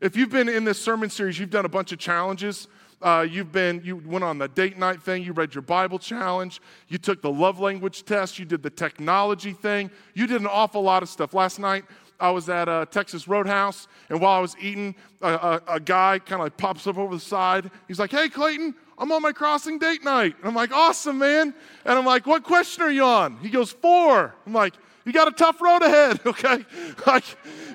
If 0.00 0.16
you've 0.16 0.30
been 0.30 0.48
in 0.48 0.64
this 0.64 0.80
sermon 0.80 1.10
series, 1.10 1.38
you've 1.38 1.50
done 1.50 1.64
a 1.64 1.70
bunch 1.70 1.92
of 1.92 1.98
challenges. 1.98 2.68
Uh, 3.00 3.26
you've 3.28 3.52
been, 3.52 3.82
you 3.84 3.96
went 3.96 4.24
on 4.24 4.38
the 4.38 4.48
date 4.48 4.78
night 4.78 5.02
thing, 5.02 5.22
you 5.22 5.32
read 5.32 5.54
your 5.54 5.62
Bible 5.62 5.98
challenge, 5.98 6.62
you 6.88 6.96
took 6.96 7.20
the 7.20 7.30
love 7.30 7.60
language 7.60 8.04
test, 8.04 8.38
you 8.38 8.46
did 8.46 8.62
the 8.62 8.70
technology 8.70 9.52
thing, 9.52 9.90
you 10.14 10.26
did 10.26 10.40
an 10.40 10.46
awful 10.46 10.80
lot 10.82 11.02
of 11.02 11.08
stuff. 11.10 11.34
Last 11.34 11.58
night, 11.58 11.84
I 12.18 12.30
was 12.30 12.48
at 12.48 12.68
a 12.68 12.86
Texas 12.90 13.28
Roadhouse, 13.28 13.88
and 14.08 14.20
while 14.20 14.38
I 14.38 14.40
was 14.40 14.56
eating, 14.60 14.94
a, 15.20 15.32
a, 15.32 15.62
a 15.74 15.80
guy 15.80 16.18
kind 16.18 16.40
of 16.40 16.46
like 16.46 16.56
pops 16.56 16.86
up 16.86 16.98
over 16.98 17.14
the 17.14 17.20
side. 17.20 17.70
He's 17.88 17.98
like, 17.98 18.10
Hey, 18.10 18.28
Clayton, 18.28 18.74
I'm 18.98 19.12
on 19.12 19.22
my 19.22 19.32
crossing 19.32 19.78
date 19.78 20.02
night. 20.02 20.36
And 20.38 20.48
I'm 20.48 20.54
like, 20.54 20.72
awesome, 20.72 21.18
man. 21.18 21.54
And 21.84 21.98
I'm 21.98 22.06
like, 22.06 22.26
what 22.26 22.44
question 22.44 22.82
are 22.82 22.90
you 22.90 23.04
on? 23.04 23.36
He 23.38 23.50
goes, 23.50 23.70
four. 23.70 24.34
I'm 24.46 24.52
like, 24.52 24.74
you 25.04 25.12
got 25.12 25.28
a 25.28 25.32
tough 25.32 25.60
road 25.60 25.82
ahead, 25.82 26.20
okay? 26.26 26.64
Like, 27.06 27.24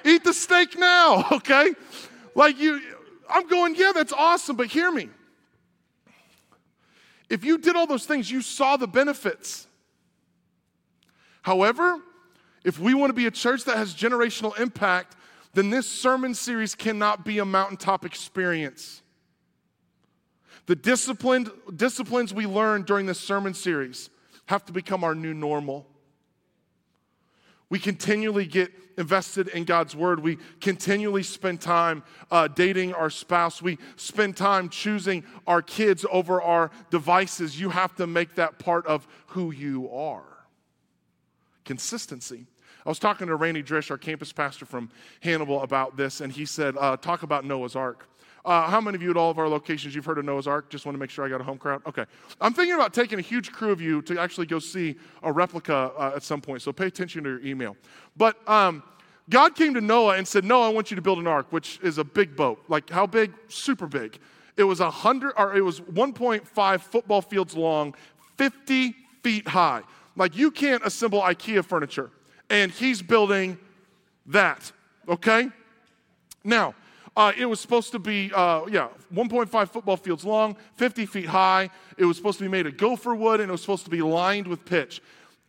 eat 0.03 0.23
the 0.23 0.33
steak 0.33 0.77
now, 0.77 1.27
okay? 1.31 1.73
Like, 2.35 2.59
you, 2.59 2.81
I'm 3.29 3.47
going, 3.47 3.75
yeah, 3.75 3.91
that's 3.93 4.13
awesome, 4.13 4.55
but 4.55 4.67
hear 4.67 4.91
me. 4.91 5.09
If 7.29 7.45
you 7.45 7.57
did 7.57 7.75
all 7.75 7.87
those 7.87 8.05
things, 8.05 8.29
you 8.29 8.41
saw 8.41 8.75
the 8.75 8.87
benefits. 8.87 9.67
However, 11.41 11.99
if 12.63 12.79
we 12.79 12.93
want 12.93 13.09
to 13.09 13.13
be 13.13 13.25
a 13.25 13.31
church 13.31 13.63
that 13.65 13.77
has 13.77 13.93
generational 13.93 14.57
impact, 14.59 15.15
then 15.53 15.69
this 15.69 15.87
sermon 15.87 16.33
series 16.33 16.75
cannot 16.75 17.25
be 17.25 17.39
a 17.39 17.45
mountaintop 17.45 18.05
experience. 18.05 19.01
The 20.67 20.75
disciplined, 20.75 21.49
disciplines 21.75 22.33
we 22.33 22.45
learn 22.45 22.83
during 22.83 23.05
this 23.05 23.19
sermon 23.19 23.53
series 23.53 24.09
have 24.45 24.63
to 24.65 24.71
become 24.71 25.03
our 25.03 25.15
new 25.15 25.33
normal. 25.33 25.87
We 27.69 27.79
continually 27.79 28.45
get 28.45 28.71
invested 28.97 29.47
in 29.49 29.63
God's 29.63 29.95
word. 29.95 30.19
We 30.19 30.37
continually 30.59 31.23
spend 31.23 31.61
time 31.61 32.03
uh, 32.29 32.47
dating 32.47 32.93
our 32.93 33.09
spouse. 33.09 33.61
We 33.61 33.77
spend 33.95 34.37
time 34.37 34.69
choosing 34.69 35.23
our 35.47 35.61
kids 35.61 36.05
over 36.11 36.41
our 36.41 36.69
devices. 36.89 37.59
You 37.59 37.69
have 37.69 37.95
to 37.95 38.07
make 38.07 38.35
that 38.35 38.59
part 38.59 38.85
of 38.85 39.07
who 39.27 39.51
you 39.51 39.89
are. 39.89 40.30
Consistency. 41.71 42.45
I 42.85 42.89
was 42.89 42.99
talking 42.99 43.27
to 43.27 43.35
Randy 43.37 43.63
Drish, 43.63 43.91
our 43.91 43.97
campus 43.97 44.33
pastor 44.33 44.65
from 44.65 44.89
Hannibal, 45.21 45.61
about 45.61 45.95
this, 45.95 46.19
and 46.19 46.29
he 46.29 46.45
said, 46.45 46.75
uh, 46.77 46.97
Talk 46.97 47.23
about 47.23 47.45
Noah's 47.45 47.77
Ark. 47.77 48.09
Uh, 48.43 48.67
how 48.67 48.81
many 48.81 48.97
of 48.97 49.01
you 49.01 49.09
at 49.09 49.15
all 49.15 49.31
of 49.31 49.39
our 49.39 49.47
locations 49.47 49.95
you've 49.95 50.03
heard 50.03 50.17
of 50.17 50.25
Noah's 50.25 50.47
Ark? 50.47 50.69
Just 50.69 50.85
want 50.85 50.95
to 50.95 50.99
make 50.99 51.09
sure 51.09 51.23
I 51.23 51.29
got 51.29 51.39
a 51.39 51.45
home 51.45 51.57
crowd. 51.57 51.81
Okay. 51.87 52.03
I'm 52.41 52.53
thinking 52.53 52.75
about 52.75 52.93
taking 52.93 53.19
a 53.19 53.21
huge 53.21 53.53
crew 53.53 53.71
of 53.71 53.79
you 53.79 54.01
to 54.01 54.19
actually 54.19 54.47
go 54.47 54.59
see 54.59 54.97
a 55.23 55.31
replica 55.31 55.93
uh, 55.97 56.11
at 56.13 56.23
some 56.23 56.41
point. 56.41 56.61
So 56.61 56.73
pay 56.73 56.87
attention 56.87 57.23
to 57.23 57.29
your 57.29 57.39
email. 57.39 57.77
But 58.17 58.35
um, 58.49 58.83
God 59.29 59.55
came 59.55 59.73
to 59.75 59.81
Noah 59.81 60.17
and 60.17 60.27
said, 60.27 60.43
"Noah, 60.43 60.67
I 60.67 60.73
want 60.73 60.91
you 60.91 60.95
to 60.95 61.01
build 61.01 61.19
an 61.19 61.27
ark, 61.27 61.47
which 61.51 61.79
is 61.81 61.99
a 61.99 62.03
big 62.03 62.35
boat. 62.35 62.61
Like 62.67 62.89
how 62.89 63.07
big? 63.07 63.31
Super 63.47 63.87
big. 63.87 64.19
It 64.57 64.65
was 64.65 64.81
a 64.81 64.91
hundred, 64.91 65.35
or 65.37 65.55
it 65.55 65.61
was 65.61 65.79
1.5 65.79 66.81
football 66.81 67.21
fields 67.21 67.55
long, 67.55 67.95
50 68.35 68.93
feet 69.23 69.47
high. 69.47 69.83
Like 70.15 70.35
you 70.35 70.51
can't 70.51 70.83
assemble 70.85 71.21
IKEA 71.21 71.63
furniture, 71.63 72.11
and 72.49 72.71
he's 72.71 73.01
building 73.01 73.57
that. 74.27 74.71
Okay. 75.07 75.49
Now, 76.43 76.75
uh, 77.15 77.33
it 77.37 77.45
was 77.45 77.59
supposed 77.59 77.91
to 77.91 77.99
be, 77.99 78.31
uh, 78.33 78.65
yeah, 78.67 78.87
1.5 79.13 79.69
football 79.69 79.97
fields 79.97 80.23
long, 80.23 80.55
50 80.75 81.05
feet 81.05 81.25
high. 81.25 81.69
It 81.97 82.05
was 82.05 82.17
supposed 82.17 82.37
to 82.39 82.45
be 82.45 82.49
made 82.49 82.67
of 82.67 82.77
gopher 82.77 83.13
wood, 83.13 83.41
and 83.41 83.49
it 83.49 83.51
was 83.51 83.61
supposed 83.61 83.83
to 83.85 83.91
be 83.91 84.01
lined 84.01 84.47
with 84.47 84.63
pitch. 84.65 85.01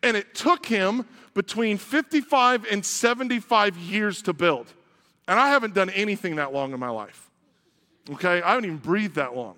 And 0.02 0.16
it 0.16 0.34
took 0.34 0.66
him 0.66 1.06
between 1.34 1.78
55 1.78 2.66
and 2.70 2.84
75 2.84 3.76
years 3.76 4.22
to 4.22 4.32
build. 4.32 4.72
And 5.28 5.38
I 5.38 5.50
haven't 5.50 5.74
done 5.74 5.90
anything 5.90 6.36
that 6.36 6.52
long 6.52 6.72
in 6.72 6.80
my 6.80 6.90
life. 6.90 7.30
Okay? 8.10 8.42
I 8.42 8.50
haven't 8.50 8.64
even 8.64 8.78
breathed 8.78 9.14
that 9.14 9.36
long. 9.36 9.54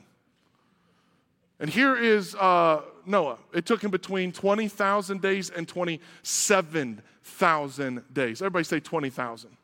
And 1.59 1.71
here 1.71 1.97
is 1.97 2.35
uh, 2.35 2.83
Noah. 3.07 3.39
It 3.53 3.67
took 3.67 3.83
him 3.83 3.91
between 3.91 4.33
20,000 4.33 5.21
days 5.21 5.51
and 5.51 5.69
27,000 5.69 8.03
days. 8.13 8.43
Everybody 8.43 8.65
say 8.65 8.81
20,000. 8.81 9.57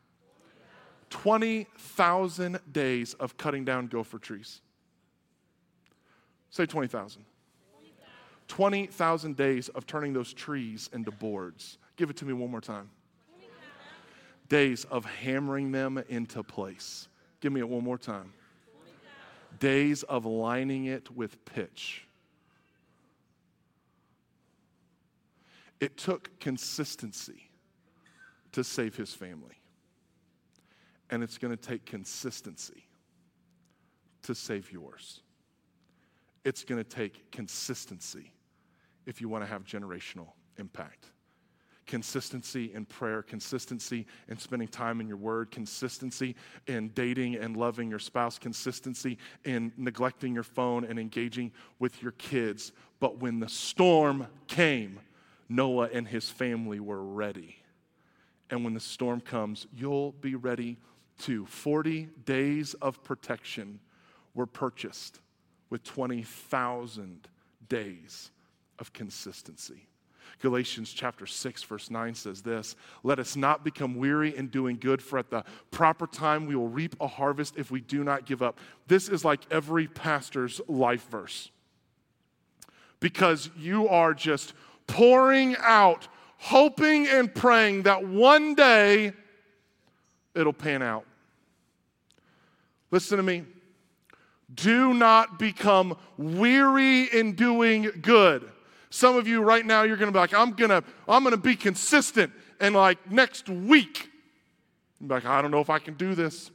20,000 1.09 2.59
days 2.71 3.13
of 3.15 3.35
cutting 3.37 3.65
down 3.65 3.87
gopher 3.87 4.17
trees. 4.17 4.61
Say 6.49 6.65
20,000. 6.65 7.25
20,000 8.47 9.37
days 9.37 9.69
of 9.69 9.85
turning 9.85 10.13
those 10.13 10.33
trees 10.33 10.89
into 10.91 11.11
boards. 11.11 11.77
Give 11.95 12.09
it 12.09 12.17
to 12.17 12.25
me 12.25 12.33
one 12.33 12.51
more 12.51 12.61
time. 12.61 12.89
Days 14.49 14.83
of 14.85 15.05
hammering 15.05 15.71
them 15.71 16.03
into 16.09 16.43
place. 16.43 17.07
Give 17.39 17.53
me 17.53 17.61
it 17.61 17.69
one 17.69 17.83
more 17.83 17.97
time. 17.97 18.33
Days 19.59 20.03
of 20.03 20.25
lining 20.25 20.85
it 20.85 21.09
with 21.15 21.43
pitch. 21.45 22.05
It 25.81 25.97
took 25.97 26.39
consistency 26.39 27.49
to 28.53 28.63
save 28.63 28.95
his 28.95 29.13
family. 29.13 29.59
And 31.09 31.23
it's 31.23 31.37
going 31.37 31.51
to 31.55 31.61
take 31.61 31.85
consistency 31.85 32.87
to 34.21 34.35
save 34.35 34.71
yours. 34.71 35.21
It's 36.45 36.63
going 36.63 36.81
to 36.81 36.89
take 36.89 37.31
consistency 37.31 38.31
if 39.05 39.19
you 39.19 39.27
want 39.27 39.43
to 39.43 39.47
have 39.47 39.65
generational 39.65 40.27
impact. 40.57 41.07
Consistency 41.87 42.71
in 42.73 42.85
prayer, 42.85 43.23
consistency 43.23 44.05
in 44.29 44.37
spending 44.37 44.67
time 44.67 45.01
in 45.01 45.07
your 45.07 45.17
word, 45.17 45.51
consistency 45.51 46.35
in 46.67 46.89
dating 46.89 47.35
and 47.35 47.57
loving 47.57 47.89
your 47.89 47.99
spouse, 47.99 48.37
consistency 48.37 49.17
in 49.43 49.73
neglecting 49.75 50.33
your 50.33 50.43
phone 50.43 50.85
and 50.85 50.99
engaging 50.99 51.51
with 51.79 52.01
your 52.01 52.11
kids. 52.13 52.71
But 52.99 53.17
when 53.17 53.39
the 53.39 53.49
storm 53.49 54.27
came, 54.47 54.99
Noah 55.51 55.89
and 55.91 56.07
his 56.07 56.29
family 56.29 56.79
were 56.79 57.03
ready. 57.03 57.57
And 58.49 58.63
when 58.63 58.73
the 58.73 58.79
storm 58.79 59.21
comes, 59.21 59.67
you'll 59.75 60.13
be 60.13 60.35
ready 60.35 60.77
40 61.45 62.09
days 62.25 62.73
of 62.75 63.03
protection 63.03 63.79
were 64.33 64.45
purchased 64.45 65.19
with 65.69 65.83
20,000 65.83 67.27
days 67.69 68.31
of 68.79 68.91
consistency. 68.93 69.87
Galatians 70.41 70.91
chapter 70.91 71.25
6, 71.25 71.63
verse 71.63 71.91
9 71.91 72.15
says 72.15 72.41
this 72.41 72.75
Let 73.03 73.19
us 73.19 73.35
not 73.35 73.63
become 73.63 73.95
weary 73.95 74.35
in 74.35 74.47
doing 74.47 74.77
good, 74.79 75.01
for 75.01 75.19
at 75.19 75.29
the 75.29 75.43
proper 75.69 76.07
time 76.07 76.47
we 76.47 76.55
will 76.55 76.69
reap 76.69 76.95
a 76.99 77.07
harvest 77.07 77.55
if 77.57 77.69
we 77.69 77.81
do 77.81 78.03
not 78.03 78.25
give 78.25 78.41
up. 78.41 78.57
This 78.87 79.09
is 79.09 79.23
like 79.23 79.41
every 79.51 79.87
pastor's 79.87 80.61
life 80.67 81.07
verse 81.09 81.51
because 83.01 83.49
you 83.57 83.89
are 83.89 84.13
just 84.13 84.53
pouring 84.91 85.55
out, 85.59 86.07
hoping 86.37 87.07
and 87.07 87.33
praying 87.33 87.83
that 87.83 88.05
one 88.05 88.53
day 88.55 89.13
it'll 90.35 90.53
pan 90.53 90.81
out. 90.81 91.05
Listen 92.91 93.15
to 93.17 93.23
me. 93.23 93.45
Do 94.53 94.93
not 94.93 95.39
become 95.39 95.97
weary 96.17 97.03
in 97.03 97.35
doing 97.35 97.89
good. 98.01 98.51
Some 98.89 99.15
of 99.15 99.29
you 99.29 99.41
right 99.41 99.65
now, 99.65 99.83
you're 99.83 99.95
gonna 99.95 100.11
be 100.11 100.19
like, 100.19 100.33
I'm 100.33 100.51
gonna, 100.51 100.83
I'm 101.07 101.23
gonna 101.23 101.37
be 101.37 101.55
consistent. 101.55 102.33
And 102.59 102.75
like 102.75 103.09
next 103.09 103.47
week, 103.47 104.09
you're 104.99 105.09
like, 105.09 105.25
I 105.25 105.41
don't 105.41 105.51
know 105.51 105.61
if 105.61 105.69
I 105.69 105.79
can 105.79 105.93
do 105.93 106.15
this. 106.15 106.51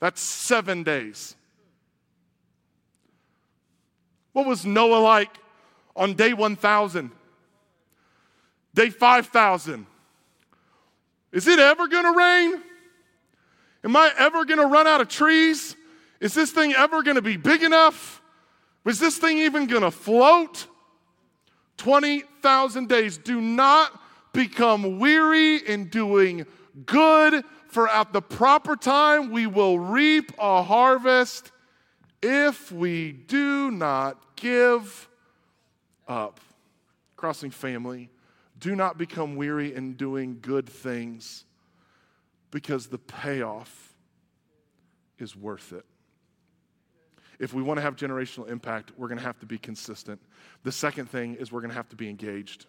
That's 0.00 0.20
seven 0.20 0.82
days. 0.82 1.36
What 4.32 4.46
was 4.46 4.66
Noah 4.66 4.98
like 4.98 5.30
on 5.96 6.14
day 6.14 6.32
1000? 6.32 7.10
Day 8.74 8.90
5000? 8.90 9.86
Is 11.32 11.46
it 11.46 11.58
ever 11.58 11.88
gonna 11.88 12.12
rain? 12.12 12.62
Am 13.84 13.96
I 13.96 14.12
ever 14.18 14.44
gonna 14.44 14.66
run 14.66 14.86
out 14.86 15.00
of 15.00 15.08
trees? 15.08 15.76
Is 16.24 16.32
this 16.32 16.50
thing 16.50 16.72
ever 16.72 17.02
going 17.02 17.16
to 17.16 17.22
be 17.22 17.36
big 17.36 17.62
enough? 17.62 18.22
Is 18.86 18.98
this 18.98 19.18
thing 19.18 19.36
even 19.38 19.66
going 19.66 19.82
to 19.82 19.90
float? 19.90 20.66
20,000 21.76 22.88
days. 22.88 23.18
Do 23.18 23.42
not 23.42 24.00
become 24.32 24.98
weary 24.98 25.56
in 25.56 25.88
doing 25.90 26.46
good, 26.86 27.44
for 27.68 27.90
at 27.90 28.14
the 28.14 28.22
proper 28.22 28.74
time 28.74 29.32
we 29.32 29.46
will 29.46 29.78
reap 29.78 30.32
a 30.38 30.62
harvest 30.62 31.52
if 32.22 32.72
we 32.72 33.12
do 33.12 33.70
not 33.70 34.36
give 34.36 35.10
up. 36.08 36.40
Crossing 37.16 37.50
family, 37.50 38.10
do 38.58 38.76
not 38.76 38.98
become 38.98 39.36
weary 39.36 39.74
in 39.74 39.94
doing 39.94 40.38
good 40.40 40.68
things 40.68 41.44
because 42.50 42.86
the 42.86 42.98
payoff 42.98 43.94
is 45.18 45.36
worth 45.36 45.72
it 45.72 45.84
if 47.38 47.52
we 47.52 47.62
want 47.62 47.78
to 47.78 47.82
have 47.82 47.96
generational 47.96 48.48
impact, 48.48 48.92
we're 48.96 49.08
going 49.08 49.18
to 49.18 49.24
have 49.24 49.38
to 49.40 49.46
be 49.46 49.58
consistent. 49.58 50.20
The 50.62 50.72
second 50.72 51.10
thing 51.10 51.34
is 51.34 51.52
we're 51.52 51.60
going 51.60 51.70
to 51.70 51.76
have 51.76 51.88
to 51.90 51.96
be 51.96 52.08
engaged. 52.08 52.66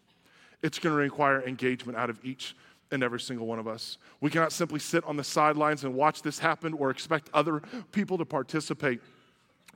It's 0.62 0.80
going 0.80 0.96
to 0.96 1.02
require 1.02 1.42
engagement 1.44 1.98
out 1.98 2.10
of 2.10 2.20
each 2.24 2.56
and 2.92 3.04
every 3.04 3.20
single 3.20 3.48
one 3.48 3.60
of 3.60 3.68
us. 3.68 3.98
We 4.22 4.30
cannot 4.30 4.52
simply 4.52 4.80
sit 4.80 5.04
on 5.06 5.18
the 5.18 5.24
sidelines 5.24 5.84
and 5.84 5.94
watch 5.94 6.22
this 6.22 6.40
happen 6.40 6.74
or 6.74 6.90
expect 6.90 7.30
other 7.34 7.62
people 7.92 8.18
to 8.18 8.26
participate. 8.26 9.02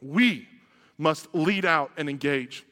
We 0.01 0.47
must 0.97 1.33
lead 1.33 1.65
out 1.65 1.91
and 1.97 2.09
engage. 2.09 2.65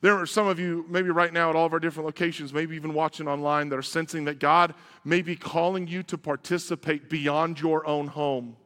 There 0.00 0.16
are 0.16 0.26
some 0.26 0.46
of 0.46 0.60
you, 0.60 0.86
maybe 0.88 1.10
right 1.10 1.32
now 1.32 1.50
at 1.50 1.56
all 1.56 1.66
of 1.66 1.72
our 1.72 1.80
different 1.80 2.06
locations, 2.06 2.52
maybe 2.52 2.76
even 2.76 2.94
watching 2.94 3.26
online, 3.26 3.68
that 3.70 3.76
are 3.76 3.82
sensing 3.82 4.24
that 4.26 4.38
God 4.38 4.74
may 5.04 5.22
be 5.22 5.34
calling 5.34 5.88
you 5.88 6.02
to 6.04 6.16
participate 6.16 7.10
beyond 7.10 7.60
your 7.60 7.86
own 7.86 8.06
home 8.06 8.56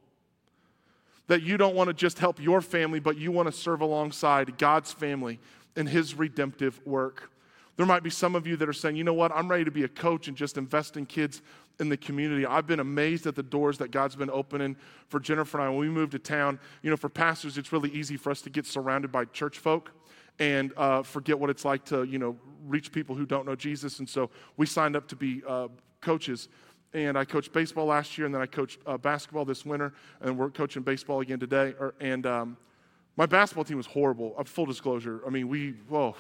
that 1.32 1.42
you 1.42 1.56
don't 1.56 1.74
want 1.74 1.88
to 1.88 1.94
just 1.94 2.18
help 2.18 2.38
your 2.40 2.60
family, 2.60 3.00
but 3.00 3.16
you 3.16 3.32
want 3.32 3.46
to 3.46 3.52
serve 3.52 3.80
alongside 3.80 4.58
God's 4.58 4.92
family 4.92 5.40
in 5.76 5.86
His 5.86 6.14
redemptive 6.14 6.78
work. 6.86 7.30
There 7.76 7.86
might 7.86 8.02
be 8.02 8.10
some 8.10 8.34
of 8.34 8.46
you 8.46 8.56
that 8.56 8.68
are 8.68 8.74
saying, 8.74 8.96
you 8.96 9.04
know 9.04 9.14
what, 9.14 9.32
I'm 9.34 9.48
ready 9.48 9.64
to 9.64 9.70
be 9.70 9.84
a 9.84 9.88
coach 9.88 10.28
and 10.28 10.36
just 10.36 10.58
invest 10.58 10.98
in 10.98 11.06
kids 11.06 11.40
in 11.80 11.88
the 11.88 11.96
community. 11.96 12.44
I've 12.44 12.66
been 12.66 12.80
amazed 12.80 13.26
at 13.26 13.34
the 13.34 13.42
doors 13.42 13.78
that 13.78 13.90
God's 13.90 14.14
been 14.14 14.28
opening 14.28 14.76
for 15.08 15.20
Jennifer 15.20 15.58
and 15.58 15.66
I. 15.66 15.70
When 15.70 15.78
we 15.78 15.88
moved 15.88 16.12
to 16.12 16.18
town, 16.18 16.60
you 16.82 16.90
know, 16.90 16.98
for 16.98 17.08
pastors, 17.08 17.56
it's 17.56 17.72
really 17.72 17.90
easy 17.90 18.18
for 18.18 18.30
us 18.30 18.42
to 18.42 18.50
get 18.50 18.66
surrounded 18.66 19.10
by 19.10 19.24
church 19.24 19.58
folk 19.58 19.90
and 20.38 20.72
uh, 20.76 21.02
forget 21.02 21.38
what 21.38 21.50
it's 21.50 21.64
like 21.64 21.84
to, 21.86 22.04
you 22.04 22.18
know, 22.18 22.36
reach 22.66 22.92
people 22.92 23.14
who 23.14 23.26
don't 23.26 23.46
know 23.46 23.54
Jesus. 23.54 23.98
And 23.98 24.08
so 24.08 24.30
we 24.56 24.66
signed 24.66 24.96
up 24.96 25.08
to 25.08 25.16
be 25.16 25.42
uh, 25.47 25.68
coaches 26.00 26.49
and 26.95 27.16
I 27.16 27.25
coached 27.25 27.52
baseball 27.52 27.86
last 27.86 28.18
year, 28.18 28.26
and 28.26 28.34
then 28.34 28.42
I 28.42 28.47
coached 28.47 28.80
uh, 28.86 28.99
basketball 28.99 29.45
this 29.45 29.64
winter, 29.64 29.95
and 30.21 30.36
we're 30.36 30.50
coaching 30.50 30.82
baseball 30.82 31.21
again 31.21 31.38
today. 31.38 31.75
Or, 31.78 31.95
and 32.00 32.26
um, 32.26 32.56
my 33.16 33.26
basketball 33.26 33.64
team 33.64 33.78
was 33.78 33.86
horrible. 33.86 34.34
Uh, 34.36 34.45
full 34.45 34.66
disclosure. 34.66 35.23
I 35.26 35.30
mean, 35.30 35.49
we, 35.49 35.71
whoa, 35.88 36.14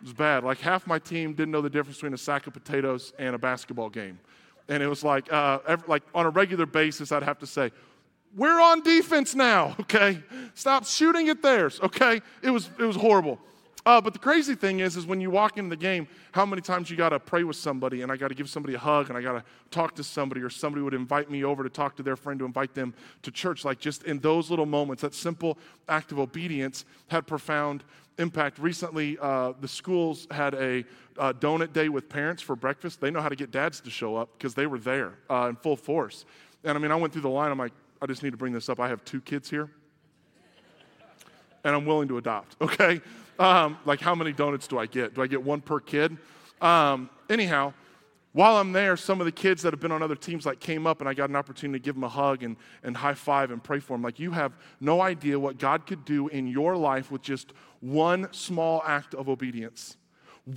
it 0.00 0.02
was 0.02 0.12
bad. 0.12 0.44
Like 0.44 0.58
half 0.58 0.86
my 0.86 0.98
team 0.98 1.34
didn't 1.34 1.50
know 1.50 1.62
the 1.62 1.70
difference 1.70 1.96
between 1.96 2.14
a 2.14 2.18
sack 2.18 2.46
of 2.46 2.52
potatoes 2.52 3.12
and 3.18 3.34
a 3.34 3.38
basketball 3.38 3.88
game. 3.88 4.20
And 4.68 4.82
it 4.82 4.88
was 4.88 5.02
like, 5.02 5.32
uh, 5.32 5.58
every, 5.66 5.88
like 5.88 6.02
on 6.14 6.26
a 6.26 6.30
regular 6.30 6.66
basis, 6.66 7.10
I'd 7.10 7.22
have 7.22 7.38
to 7.38 7.46
say, 7.46 7.70
we're 8.34 8.60
on 8.60 8.82
defense 8.82 9.34
now, 9.34 9.76
okay? 9.80 10.22
Stop 10.54 10.86
shooting 10.86 11.28
at 11.28 11.42
theirs, 11.42 11.80
okay? 11.82 12.20
It 12.42 12.50
was, 12.50 12.70
it 12.78 12.84
was 12.84 12.96
horrible. 12.96 13.38
Uh, 13.86 14.00
but 14.00 14.12
the 14.12 14.18
crazy 14.18 14.56
thing 14.56 14.80
is, 14.80 14.96
is 14.96 15.06
when 15.06 15.20
you 15.20 15.30
walk 15.30 15.58
into 15.58 15.70
the 15.70 15.76
game, 15.76 16.08
how 16.32 16.44
many 16.44 16.60
times 16.60 16.90
you 16.90 16.96
got 16.96 17.10
to 17.10 17.20
pray 17.20 17.44
with 17.44 17.54
somebody, 17.54 18.02
and 18.02 18.10
I 18.10 18.16
got 18.16 18.28
to 18.28 18.34
give 18.34 18.50
somebody 18.50 18.74
a 18.74 18.78
hug, 18.80 19.08
and 19.10 19.16
I 19.16 19.22
got 19.22 19.34
to 19.34 19.44
talk 19.70 19.94
to 19.94 20.02
somebody, 20.02 20.40
or 20.40 20.50
somebody 20.50 20.82
would 20.82 20.92
invite 20.92 21.30
me 21.30 21.44
over 21.44 21.62
to 21.62 21.70
talk 21.70 21.94
to 21.98 22.02
their 22.02 22.16
friend 22.16 22.40
to 22.40 22.44
invite 22.44 22.74
them 22.74 22.94
to 23.22 23.30
church. 23.30 23.64
Like 23.64 23.78
just 23.78 24.02
in 24.02 24.18
those 24.18 24.50
little 24.50 24.66
moments, 24.66 25.02
that 25.02 25.14
simple 25.14 25.56
act 25.88 26.10
of 26.10 26.18
obedience 26.18 26.84
had 27.06 27.28
profound 27.28 27.84
impact. 28.18 28.58
Recently, 28.58 29.18
uh, 29.20 29.52
the 29.60 29.68
schools 29.68 30.26
had 30.32 30.54
a 30.54 30.84
uh, 31.16 31.32
donut 31.34 31.72
day 31.72 31.88
with 31.88 32.08
parents 32.08 32.42
for 32.42 32.56
breakfast. 32.56 33.00
They 33.00 33.12
know 33.12 33.20
how 33.20 33.28
to 33.28 33.36
get 33.36 33.52
dads 33.52 33.80
to 33.82 33.90
show 33.90 34.16
up 34.16 34.30
because 34.36 34.54
they 34.54 34.66
were 34.66 34.80
there 34.80 35.14
uh, 35.30 35.46
in 35.48 35.54
full 35.54 35.76
force. 35.76 36.24
And 36.64 36.76
I 36.76 36.80
mean, 36.80 36.90
I 36.90 36.96
went 36.96 37.12
through 37.12 37.22
the 37.22 37.28
line. 37.28 37.52
I'm 37.52 37.58
like, 37.58 37.72
I 38.00 38.06
just 38.06 38.22
need 38.22 38.30
to 38.30 38.36
bring 38.36 38.52
this 38.52 38.68
up. 38.68 38.80
I 38.80 38.88
have 38.88 39.04
two 39.04 39.20
kids 39.20 39.48
here, 39.50 39.70
and 41.64 41.74
I'm 41.74 41.86
willing 41.86 42.08
to 42.08 42.18
adopt. 42.18 42.56
Okay. 42.62 43.00
Um, 43.38 43.76
like, 43.84 44.00
how 44.00 44.14
many 44.14 44.32
donuts 44.32 44.66
do 44.66 44.78
I 44.78 44.86
get? 44.86 45.14
Do 45.14 45.22
I 45.22 45.26
get 45.26 45.42
one 45.42 45.60
per 45.60 45.78
kid? 45.78 46.16
Um, 46.62 47.10
anyhow, 47.28 47.74
while 48.36 48.58
I'm 48.58 48.72
there, 48.72 48.98
some 48.98 49.18
of 49.18 49.24
the 49.24 49.32
kids 49.32 49.62
that 49.62 49.72
have 49.72 49.80
been 49.80 49.92
on 49.92 50.02
other 50.02 50.14
teams 50.14 50.44
like 50.44 50.60
came 50.60 50.86
up 50.86 51.00
and 51.00 51.08
I 51.08 51.14
got 51.14 51.30
an 51.30 51.36
opportunity 51.36 51.78
to 51.78 51.82
give 51.82 51.94
them 51.94 52.04
a 52.04 52.08
hug 52.08 52.42
and, 52.42 52.56
and 52.82 52.94
high 52.94 53.14
five 53.14 53.50
and 53.50 53.64
pray 53.64 53.78
for 53.78 53.94
them. 53.94 54.02
Like 54.02 54.18
you 54.18 54.30
have 54.32 54.52
no 54.78 55.00
idea 55.00 55.40
what 55.40 55.56
God 55.56 55.86
could 55.86 56.04
do 56.04 56.28
in 56.28 56.46
your 56.46 56.76
life 56.76 57.10
with 57.10 57.22
just 57.22 57.54
one 57.80 58.30
small 58.32 58.82
act 58.84 59.14
of 59.14 59.30
obedience, 59.30 59.96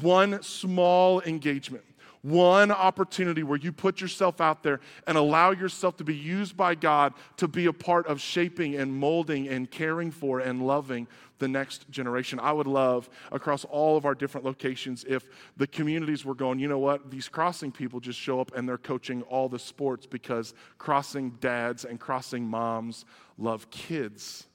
one 0.01 0.43
small 0.43 1.21
engagement. 1.21 1.85
One 2.21 2.69
opportunity 2.69 3.43
where 3.43 3.57
you 3.57 3.71
put 3.71 4.01
yourself 4.01 4.41
out 4.41 4.61
there 4.61 4.81
and 5.07 5.17
allow 5.17 5.51
yourself 5.51 5.95
to 5.97 6.03
be 6.03 6.15
used 6.15 6.57
by 6.57 6.75
God 6.75 7.13
to 7.37 7.47
be 7.47 7.65
a 7.67 7.73
part 7.73 8.07
of 8.07 8.19
shaping 8.19 8.75
and 8.75 8.93
molding 8.93 9.47
and 9.47 9.71
caring 9.71 10.11
for 10.11 10.41
and 10.41 10.67
loving 10.67 11.07
the 11.39 11.47
next 11.47 11.89
generation. 11.89 12.37
I 12.37 12.51
would 12.51 12.67
love 12.67 13.09
across 13.31 13.63
all 13.63 13.95
of 13.95 14.05
our 14.05 14.13
different 14.13 14.45
locations 14.45 15.05
if 15.07 15.25
the 15.55 15.65
communities 15.65 16.25
were 16.25 16.35
going, 16.35 16.59
you 16.59 16.67
know 16.67 16.79
what, 16.79 17.09
these 17.09 17.29
crossing 17.29 17.71
people 17.71 18.01
just 18.01 18.19
show 18.19 18.41
up 18.41 18.53
and 18.53 18.67
they're 18.67 18.77
coaching 18.77 19.21
all 19.23 19.47
the 19.47 19.59
sports 19.59 20.05
because 20.05 20.53
crossing 20.77 21.31
dads 21.39 21.85
and 21.85 22.01
crossing 22.01 22.45
moms 22.45 23.05
love 23.37 23.69
kids 23.69 24.45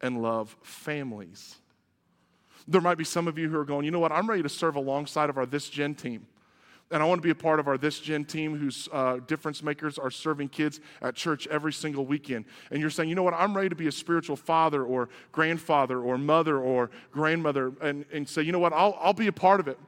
and 0.00 0.22
love 0.22 0.56
families. 0.62 1.56
There 2.68 2.80
might 2.80 2.98
be 2.98 3.04
some 3.04 3.26
of 3.26 3.38
you 3.38 3.48
who 3.48 3.58
are 3.58 3.64
going, 3.64 3.84
you 3.84 3.90
know 3.90 3.98
what, 3.98 4.12
I'm 4.12 4.30
ready 4.30 4.44
to 4.44 4.48
serve 4.48 4.76
alongside 4.76 5.30
of 5.30 5.36
our 5.36 5.46
This 5.46 5.68
Gen 5.68 5.96
team 5.96 6.28
and 6.92 7.02
I 7.02 7.06
want 7.06 7.20
to 7.20 7.26
be 7.26 7.30
a 7.30 7.34
part 7.34 7.58
of 7.58 7.66
our 7.66 7.78
This 7.78 7.98
Gen 7.98 8.24
team 8.24 8.56
whose 8.56 8.88
uh, 8.92 9.18
difference 9.26 9.62
makers 9.62 9.98
are 9.98 10.10
serving 10.10 10.50
kids 10.50 10.80
at 11.00 11.14
church 11.14 11.46
every 11.48 11.72
single 11.72 12.04
weekend. 12.04 12.44
And 12.70 12.80
you're 12.80 12.90
saying, 12.90 13.08
you 13.08 13.14
know 13.14 13.22
what, 13.22 13.34
I'm 13.34 13.56
ready 13.56 13.70
to 13.70 13.74
be 13.74 13.86
a 13.86 13.92
spiritual 13.92 14.36
father 14.36 14.84
or 14.84 15.08
grandfather 15.32 16.00
or 16.00 16.18
mother 16.18 16.58
or 16.58 16.90
grandmother 17.10 17.72
and, 17.80 18.04
and 18.12 18.28
say, 18.28 18.42
you 18.42 18.52
know 18.52 18.58
what, 18.58 18.72
I'll, 18.72 18.96
I'll 19.00 19.14
be 19.14 19.26
a 19.26 19.32
part 19.32 19.58
of 19.58 19.68
it. 19.68 19.78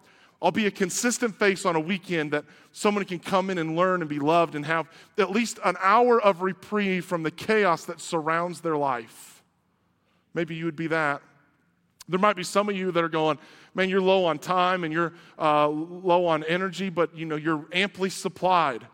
I'll 0.41 0.51
be 0.51 0.67
a 0.67 0.71
consistent 0.71 1.35
face 1.37 1.65
on 1.65 1.77
a 1.77 1.81
weekend 1.81 2.33
that 2.33 2.45
someone 2.73 3.05
can 3.05 3.19
come 3.19 3.51
in 3.51 3.59
and 3.59 3.77
learn 3.77 4.01
and 4.01 4.09
be 4.09 4.19
loved 4.19 4.55
and 4.55 4.67
have 4.67 4.89
at 5.17 5.31
least 5.31 5.59
an 5.65 5.77
hour 5.81 6.21
of 6.21 6.43
reprieve 6.43 7.05
from 7.05 7.23
the 7.23 7.31
chaos 7.31 7.85
that 7.87 8.01
surrounds 8.01 8.61
their 8.61 8.77
life. 8.77 9.43
Maybe 10.35 10.55
you 10.55 10.65
would 10.65 10.77
be 10.77 10.89
that. 10.89 11.23
There 12.09 12.21
might 12.21 12.37
be 12.37 12.43
some 12.43 12.69
of 12.69 12.77
you 12.77 12.93
that 12.93 13.03
are 13.03 13.09
going, 13.09 13.39
man, 13.75 13.89
you're 13.89 14.01
low 14.01 14.25
on 14.27 14.39
time 14.39 14.85
and 14.85 14.93
you're 14.93 15.15
uh, 15.39 15.69
low 15.69 16.27
on 16.27 16.45
energy, 16.45 16.91
but 16.91 17.17
you 17.17 17.25
know 17.25 17.37
you're 17.37 17.65
amply 17.73 18.11
supplied. 18.11 18.87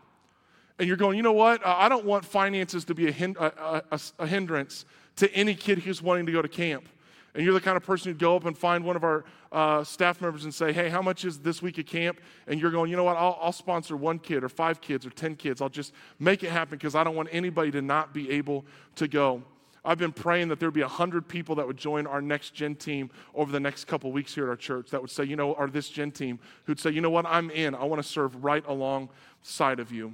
And 0.79 0.87
you're 0.87 0.97
going, 0.97 1.17
you 1.17 1.23
know 1.23 1.33
what? 1.33 1.61
I 1.65 1.89
don't 1.89 2.05
want 2.05 2.25
finances 2.25 2.85
to 2.85 2.95
be 2.95 3.07
a, 3.07 3.11
hin- 3.11 3.35
a, 3.39 3.83
a, 3.91 3.99
a 4.19 4.27
hindrance 4.27 4.85
to 5.17 5.31
any 5.33 5.53
kid 5.53 5.79
who's 5.79 6.01
wanting 6.01 6.25
to 6.25 6.31
go 6.31 6.41
to 6.41 6.47
camp. 6.47 6.87
And 7.33 7.45
you're 7.45 7.53
the 7.53 7.61
kind 7.61 7.77
of 7.77 7.83
person 7.83 8.11
who'd 8.11 8.19
go 8.19 8.35
up 8.35 8.45
and 8.45 8.57
find 8.57 8.83
one 8.83 8.95
of 8.95 9.03
our 9.03 9.23
uh, 9.51 9.83
staff 9.83 10.21
members 10.21 10.43
and 10.43 10.53
say, 10.53 10.73
hey, 10.73 10.89
how 10.89 11.01
much 11.01 11.23
is 11.23 11.39
this 11.39 11.61
week 11.61 11.79
at 11.79 11.87
camp? 11.87 12.19
And 12.47 12.59
you're 12.59 12.71
going, 12.71 12.89
you 12.89 12.97
know 12.97 13.03
what? 13.03 13.15
I'll, 13.15 13.37
I'll 13.41 13.51
sponsor 13.53 13.95
one 13.95 14.19
kid 14.19 14.43
or 14.43 14.49
five 14.49 14.81
kids 14.81 15.05
or 15.05 15.11
10 15.11 15.35
kids. 15.35 15.61
I'll 15.61 15.69
just 15.69 15.93
make 16.19 16.43
it 16.43 16.51
happen 16.51 16.77
because 16.77 16.95
I 16.95 17.03
don't 17.03 17.15
want 17.15 17.29
anybody 17.31 17.71
to 17.71 17.81
not 17.81 18.13
be 18.13 18.31
able 18.31 18.65
to 18.95 19.07
go. 19.07 19.43
I've 19.83 19.97
been 19.97 20.11
praying 20.11 20.49
that 20.49 20.59
there'd 20.59 20.73
be 20.73 20.81
100 20.81 21.27
people 21.27 21.55
that 21.55 21.65
would 21.65 21.77
join 21.77 22.05
our 22.05 22.21
next 22.21 22.53
gen 22.53 22.75
team 22.75 23.09
over 23.33 23.51
the 23.51 23.59
next 23.59 23.85
couple 23.85 24.11
weeks 24.11 24.35
here 24.35 24.43
at 24.45 24.49
our 24.49 24.55
church 24.55 24.91
that 24.91 25.01
would 25.01 25.09
say, 25.09 25.23
you 25.23 25.35
know, 25.35 25.55
our 25.55 25.67
this 25.67 25.89
gen 25.89 26.11
team, 26.11 26.39
who'd 26.65 26.79
say, 26.79 26.91
you 26.91 27.01
know 27.01 27.09
what, 27.09 27.25
I'm 27.25 27.49
in. 27.49 27.73
I 27.73 27.85
want 27.85 28.01
to 28.01 28.07
serve 28.07 28.43
right 28.43 28.63
alongside 28.67 29.79
of 29.79 29.91
you. 29.91 30.13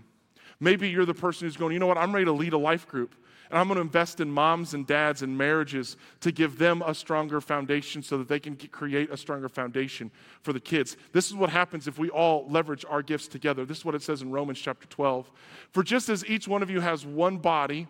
Maybe 0.60 0.90
you're 0.90 1.06
the 1.06 1.14
person 1.14 1.48
who's 1.48 1.58
going, 1.58 1.74
you 1.74 1.80
know 1.80 1.88
what, 1.88 1.98
I'm 1.98 2.14
ready 2.14 2.26
to 2.26 2.32
lead 2.32 2.54
a 2.54 2.58
life 2.58 2.88
group. 2.88 3.14
And 3.50 3.60
I'm 3.60 3.68
going 3.68 3.76
to 3.76 3.82
invest 3.82 4.20
in 4.20 4.30
moms 4.30 4.74
and 4.74 4.86
dads 4.86 5.22
and 5.22 5.38
marriages 5.38 5.96
to 6.20 6.32
give 6.32 6.58
them 6.58 6.82
a 6.86 6.94
stronger 6.94 7.40
foundation 7.40 8.04
so 8.04 8.18
that 8.18 8.28
they 8.28 8.40
can 8.40 8.56
create 8.56 9.10
a 9.10 9.16
stronger 9.16 9.48
foundation 9.48 10.12
for 10.42 10.52
the 10.52 10.60
kids. 10.60 10.98
This 11.14 11.28
is 11.28 11.36
what 11.36 11.50
happens 11.50 11.88
if 11.88 11.98
we 11.98 12.10
all 12.10 12.46
leverage 12.50 12.84
our 12.90 13.02
gifts 13.02 13.28
together. 13.28 13.66
This 13.66 13.80
is 13.80 13.86
what 13.86 13.96
it 13.96 14.02
says 14.02 14.22
in 14.22 14.32
Romans 14.32 14.60
chapter 14.60 14.86
12. 14.88 15.32
For 15.72 15.82
just 15.82 16.10
as 16.10 16.26
each 16.26 16.48
one 16.48 16.62
of 16.62 16.70
you 16.70 16.82
has 16.82 17.06
one 17.06 17.38
body 17.38 17.88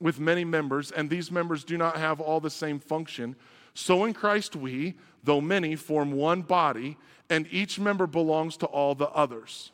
with 0.00 0.20
many 0.20 0.44
members, 0.44 0.90
and 0.90 1.08
these 1.08 1.30
members 1.30 1.64
do 1.64 1.76
not 1.76 1.96
have 1.96 2.20
all 2.20 2.40
the 2.40 2.50
same 2.50 2.78
function, 2.78 3.36
so 3.74 4.04
in 4.04 4.14
Christ 4.14 4.56
we, 4.56 4.94
though 5.24 5.40
many, 5.40 5.76
form 5.76 6.12
one 6.12 6.42
body, 6.42 6.96
and 7.28 7.46
each 7.50 7.78
member 7.78 8.06
belongs 8.06 8.56
to 8.58 8.66
all 8.66 8.94
the 8.94 9.08
others. 9.10 9.72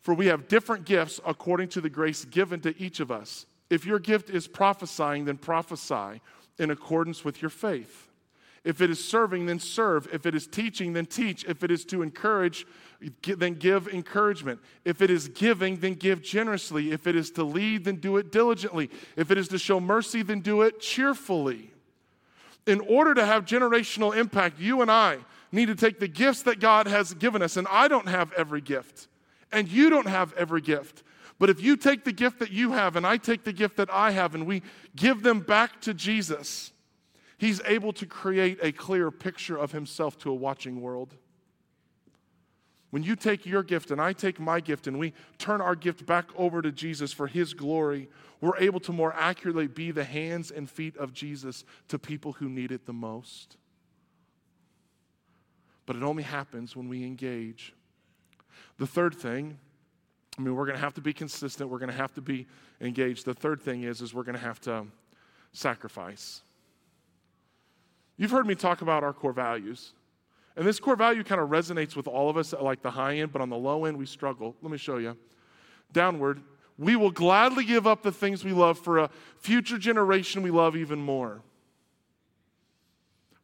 For 0.00 0.14
we 0.14 0.26
have 0.26 0.48
different 0.48 0.84
gifts 0.84 1.20
according 1.24 1.68
to 1.68 1.80
the 1.80 1.88
grace 1.88 2.24
given 2.24 2.60
to 2.60 2.78
each 2.80 3.00
of 3.00 3.10
us. 3.10 3.46
If 3.70 3.86
your 3.86 3.98
gift 3.98 4.30
is 4.30 4.46
prophesying, 4.46 5.24
then 5.24 5.38
prophesy 5.38 6.20
in 6.58 6.70
accordance 6.70 7.24
with 7.24 7.40
your 7.40 7.48
faith. 7.48 8.08
If 8.64 8.80
it 8.80 8.88
is 8.88 9.04
serving, 9.04 9.46
then 9.46 9.58
serve. 9.58 10.08
If 10.10 10.24
it 10.24 10.34
is 10.34 10.46
teaching, 10.46 10.94
then 10.94 11.04
teach. 11.04 11.44
If 11.44 11.62
it 11.62 11.70
is 11.70 11.84
to 11.86 12.00
encourage, 12.00 12.66
then 13.22 13.54
give 13.54 13.88
encouragement. 13.88 14.60
If 14.86 15.02
it 15.02 15.10
is 15.10 15.28
giving, 15.28 15.76
then 15.76 15.94
give 15.94 16.22
generously. 16.22 16.90
If 16.90 17.06
it 17.06 17.14
is 17.14 17.30
to 17.32 17.44
lead, 17.44 17.84
then 17.84 17.96
do 17.96 18.16
it 18.16 18.32
diligently. 18.32 18.90
If 19.16 19.30
it 19.30 19.36
is 19.36 19.48
to 19.48 19.58
show 19.58 19.80
mercy, 19.80 20.22
then 20.22 20.40
do 20.40 20.62
it 20.62 20.80
cheerfully. 20.80 21.72
In 22.66 22.80
order 22.80 23.12
to 23.12 23.26
have 23.26 23.44
generational 23.44 24.16
impact, 24.16 24.58
you 24.58 24.80
and 24.80 24.90
I 24.90 25.18
need 25.52 25.66
to 25.66 25.74
take 25.74 26.00
the 26.00 26.08
gifts 26.08 26.42
that 26.42 26.58
God 26.58 26.86
has 26.86 27.12
given 27.12 27.42
us. 27.42 27.58
And 27.58 27.66
I 27.70 27.88
don't 27.88 28.08
have 28.08 28.32
every 28.32 28.62
gift, 28.62 29.08
and 29.52 29.68
you 29.68 29.90
don't 29.90 30.08
have 30.08 30.32
every 30.34 30.62
gift. 30.62 31.02
But 31.38 31.50
if 31.50 31.60
you 31.60 31.76
take 31.76 32.04
the 32.04 32.12
gift 32.12 32.38
that 32.38 32.52
you 32.52 32.72
have 32.72 32.96
and 32.96 33.06
I 33.06 33.16
take 33.16 33.44
the 33.44 33.52
gift 33.52 33.76
that 33.76 33.90
I 33.92 34.12
have 34.12 34.34
and 34.34 34.46
we 34.46 34.62
give 34.96 35.22
them 35.22 35.40
back 35.40 35.80
to 35.82 35.92
Jesus, 35.92 36.72
He's 37.44 37.60
able 37.66 37.92
to 37.92 38.06
create 38.06 38.58
a 38.62 38.72
clear 38.72 39.10
picture 39.10 39.58
of 39.58 39.70
Himself 39.70 40.16
to 40.20 40.30
a 40.30 40.34
watching 40.34 40.80
world. 40.80 41.12
When 42.88 43.02
you 43.02 43.16
take 43.16 43.44
your 43.44 43.62
gift 43.62 43.90
and 43.90 44.00
I 44.00 44.14
take 44.14 44.40
my 44.40 44.60
gift 44.60 44.86
and 44.86 44.98
we 44.98 45.12
turn 45.36 45.60
our 45.60 45.76
gift 45.76 46.06
back 46.06 46.30
over 46.38 46.62
to 46.62 46.72
Jesus 46.72 47.12
for 47.12 47.26
His 47.26 47.52
glory, 47.52 48.08
we're 48.40 48.56
able 48.56 48.80
to 48.80 48.92
more 48.92 49.12
accurately 49.14 49.66
be 49.66 49.90
the 49.90 50.04
hands 50.04 50.52
and 50.52 50.70
feet 50.70 50.96
of 50.96 51.12
Jesus 51.12 51.66
to 51.88 51.98
people 51.98 52.32
who 52.32 52.48
need 52.48 52.72
it 52.72 52.86
the 52.86 52.94
most. 52.94 53.58
But 55.84 55.96
it 55.96 56.02
only 56.02 56.22
happens 56.22 56.74
when 56.74 56.88
we 56.88 57.04
engage. 57.04 57.74
The 58.78 58.86
third 58.86 59.14
thing 59.14 59.58
I 60.38 60.40
mean, 60.40 60.54
we're 60.54 60.64
going 60.64 60.78
to 60.78 60.82
have 60.82 60.94
to 60.94 61.02
be 61.02 61.12
consistent. 61.12 61.68
We're 61.68 61.78
going 61.78 61.90
to 61.90 61.96
have 61.96 62.14
to 62.14 62.22
be 62.22 62.46
engaged. 62.80 63.26
The 63.26 63.34
third 63.34 63.60
thing 63.60 63.82
is, 63.82 64.00
is 64.00 64.14
we're 64.14 64.24
going 64.24 64.38
to 64.38 64.40
have 64.40 64.62
to 64.62 64.86
sacrifice. 65.52 66.40
You've 68.16 68.30
heard 68.30 68.46
me 68.46 68.54
talk 68.54 68.82
about 68.82 69.02
our 69.02 69.12
core 69.12 69.32
values. 69.32 69.92
And 70.56 70.66
this 70.66 70.78
core 70.78 70.96
value 70.96 71.24
kind 71.24 71.40
of 71.40 71.48
resonates 71.48 71.96
with 71.96 72.06
all 72.06 72.30
of 72.30 72.36
us 72.36 72.52
at 72.52 72.62
like 72.62 72.80
the 72.80 72.90
high 72.90 73.16
end, 73.16 73.32
but 73.32 73.42
on 73.42 73.50
the 73.50 73.56
low 73.56 73.86
end, 73.86 73.96
we 73.96 74.06
struggle. 74.06 74.54
Let 74.62 74.70
me 74.70 74.78
show 74.78 74.98
you. 74.98 75.16
Downward, 75.92 76.40
we 76.78 76.96
will 76.96 77.10
gladly 77.10 77.64
give 77.64 77.86
up 77.86 78.02
the 78.02 78.12
things 78.12 78.44
we 78.44 78.52
love 78.52 78.78
for 78.78 78.98
a 78.98 79.10
future 79.38 79.78
generation 79.78 80.42
we 80.42 80.50
love 80.50 80.76
even 80.76 81.00
more. 81.00 81.42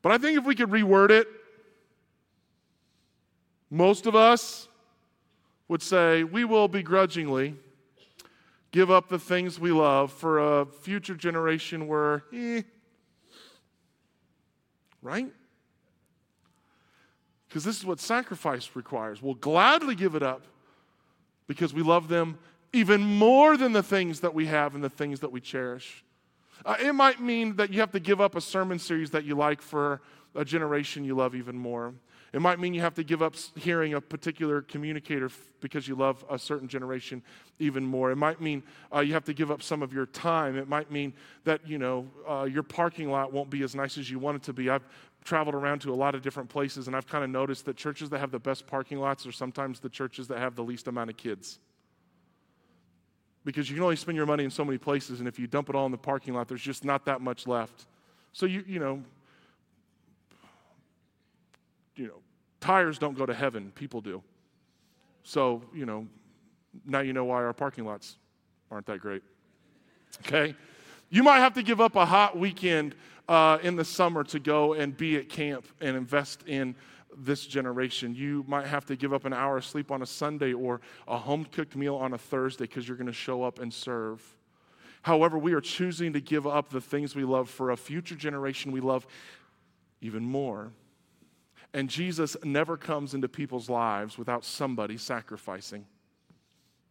But 0.03 0.13
I 0.13 0.19
think 0.19 0.39
if 0.39 0.45
we 0.45 0.55
could 0.55 0.71
reword 0.71 1.11
it, 1.11 1.27
most 3.71 4.07
of 4.07 4.15
us 4.15 4.69
would 5.69 5.83
say, 5.83 6.25
we 6.25 6.45
will 6.45 6.67
begrudgingly 6.67 7.55
give 8.73 8.91
up 8.91 9.09
the 9.09 9.19
things 9.19 9.61
we 9.61 9.71
love 9.71 10.13
for 10.13 10.61
a 10.61 10.67
future 10.67 11.15
generation 11.15 11.87
where, 11.87 12.25
eh, 12.33 12.63
right? 15.03 15.33
Because 17.49 17.65
this 17.65 17.79
is 17.79 17.85
what 17.85 17.99
sacrifice 18.01 18.71
requires. 18.75 19.21
We'll 19.21 19.35
gladly 19.35 19.95
give 19.95 20.15
it 20.15 20.23
up 20.23 20.43
because 21.49 21.75
we 21.75 21.83
love 21.83 22.09
them 22.09 22.39
even 22.73 23.01
more 23.01 23.57
than 23.57 23.73
the 23.73 23.83
things 23.83 24.21
that 24.21 24.35
we 24.35 24.47
have 24.47 24.75
and 24.75 24.85
the 24.85 24.91
things 24.91 25.21
that 25.21 25.33
we 25.33 25.41
cherish. 25.41 26.05
Uh, 26.65 26.77
it 26.81 26.93
might 26.93 27.21
mean 27.21 27.57
that 27.57 27.73
you 27.73 27.81
have 27.81 27.91
to 27.91 28.01
give 28.01 28.21
up 28.21 28.37
a 28.37 28.41
sermon 28.41 28.79
series 28.79 29.11
that 29.11 29.25
you 29.25 29.35
like 29.35 29.61
for 29.61 30.01
a 30.35 30.45
generation 30.45 31.05
you 31.05 31.15
love 31.15 31.35
even 31.35 31.57
more. 31.59 31.93
It 32.33 32.41
might 32.41 32.61
mean 32.61 32.75
you 32.75 32.81
have 32.81 32.95
to 32.95 33.03
give 33.03 33.23
up 33.23 33.35
hearing 33.57 33.95
a 33.95 34.01
particular 34.01 34.63
communicator 34.63 35.31
because 35.61 35.89
you 35.89 35.97
love 35.97 36.25
a 36.31 36.39
certain 36.39 36.69
generation 36.69 37.23
even 37.59 37.85
more. 37.85 38.13
It 38.13 38.17
might 38.17 38.41
mean 38.41 38.63
uh, 38.95 39.01
you 39.01 39.15
have 39.15 39.25
to 39.25 39.35
give 39.35 39.51
up 39.51 39.63
some 39.63 39.83
of 39.83 39.93
your 39.93 40.07
time. 40.07 40.57
It 40.57 40.69
might 40.69 40.93
mean 40.93 41.13
that, 41.45 41.67
you 41.67 41.79
know, 41.79 42.09
uh, 42.29 42.45
your 42.45 42.63
parking 42.63 43.11
lot 43.11 43.33
won't 43.33 43.51
be 43.51 43.63
as 43.63 43.75
nice 43.75 43.99
as 43.99 44.09
you 44.09 44.21
want 44.21 44.37
it 44.37 44.43
to 44.45 44.53
be. 44.53 44.71
I've 44.71 44.85
traveled 45.25 45.57
around 45.57 45.81
to 45.81 45.93
a 45.93 45.95
lot 45.95 46.15
of 46.15 46.23
different 46.23 46.49
places, 46.49 46.87
and 46.87 46.95
I've 46.95 47.07
kind 47.07 47.25
of 47.25 47.31
noticed 47.31 47.65
that 47.65 47.77
churches 47.77 48.11
that 48.11 48.21
have 48.21 48.31
the 48.31 48.39
best 48.39 48.67
parking 48.67 48.99
lots 48.99 49.27
are 49.27 49.33
sometimes 49.33 49.81
the 49.81 49.89
churches 49.89 50.29
that 50.29 50.39
have 50.39 50.55
the 50.55 50.65
least 50.65 50.87
amount 50.87 51.11
of 51.11 51.17
kids. 51.17 51.59
Because 53.45 53.69
you 53.69 53.75
can 53.75 53.83
only 53.83 53.97
spend 53.97 54.17
your 54.17 54.27
money 54.27 54.45
in 54.45 54.51
so 54.51 54.65
many 54.65 54.79
places, 54.79 55.19
and 55.19 55.27
if 55.27 55.39
you 55.39 55.47
dump 55.47 55.69
it 55.69 55.75
all 55.75 55.87
in 55.87 55.93
the 55.93 55.99
parking 55.99 56.35
lot, 56.35 56.47
there's 56.47 56.63
just 56.63 56.85
not 56.85 57.07
that 57.07 57.21
much 57.21 57.47
left. 57.47 57.87
So 58.33 58.47
you, 58.47 58.65
you 58.67 58.79
know, 58.79 59.03
you 62.01 62.07
know, 62.07 62.23
tires 62.61 62.99
don't 62.99 63.17
go 63.17 63.27
to 63.27 63.35
heaven, 63.35 63.73
people 63.75 64.01
do. 64.01 64.23
So, 65.23 65.63
you 65.75 65.85
know, 65.85 66.07
now 66.87 67.01
you 67.01 67.13
know 67.13 67.27
why 67.27 67.45
our 67.45 67.53
parking 67.53 67.85
lots 67.85 68.17
aren't 68.71 68.87
that 68.87 69.01
great. 69.01 69.23
Okay? 70.21 70.55
You 71.11 71.23
might 71.23 71.41
have 71.41 71.53
to 71.55 71.63
give 71.63 71.79
up 71.79 71.97
a 71.97 72.07
hot 72.07 72.39
weekend 72.39 72.95
uh, 73.29 73.59
in 73.63 73.77
the 73.77 73.85
summer 73.85 74.25
to 74.25 74.41
go 74.41 74.73
and 74.73 74.97
be 74.97 75.19
at 75.19 75.29
camp 75.29 75.67
and 75.83 75.95
invest 75.95 76.43
in 76.47 76.75
this 77.19 77.45
generation. 77.45 78.15
You 78.15 78.47
might 78.49 78.67
have 78.67 78.87
to 78.87 78.97
give 78.97 79.13
up 79.13 79.27
an 79.27 79.35
hour 79.35 79.59
of 79.59 79.67
sleep 79.67 79.91
on 79.91 80.01
a 80.01 80.07
Sunday 80.07 80.55
or 80.55 80.81
a 81.07 81.19
home 81.19 81.45
cooked 81.45 81.77
meal 81.77 81.97
on 81.97 82.15
a 82.15 82.19
Thursday 82.19 82.65
because 82.65 82.89
you're 82.89 82.97
going 82.97 83.09
to 83.09 83.13
show 83.13 83.43
up 83.43 83.59
and 83.59 83.71
serve. 83.73 84.23
However, 85.03 85.37
we 85.37 85.53
are 85.53 85.61
choosing 85.61 86.15
to 86.15 86.21
give 86.21 86.47
up 86.47 86.71
the 86.71 86.81
things 86.81 87.15
we 87.15 87.25
love 87.25 87.51
for 87.51 87.73
a 87.73 87.77
future 87.77 88.15
generation 88.15 88.73
we 88.73 88.81
love 88.81 89.07
even 90.01 90.23
more. 90.23 90.73
And 91.73 91.89
Jesus 91.89 92.37
never 92.43 92.77
comes 92.77 93.15
into 93.15 93.29
people's 93.29 93.69
lives 93.71 94.19
without 94.19 94.45
somebody 94.45 94.97
sacrificing. 94.97 95.87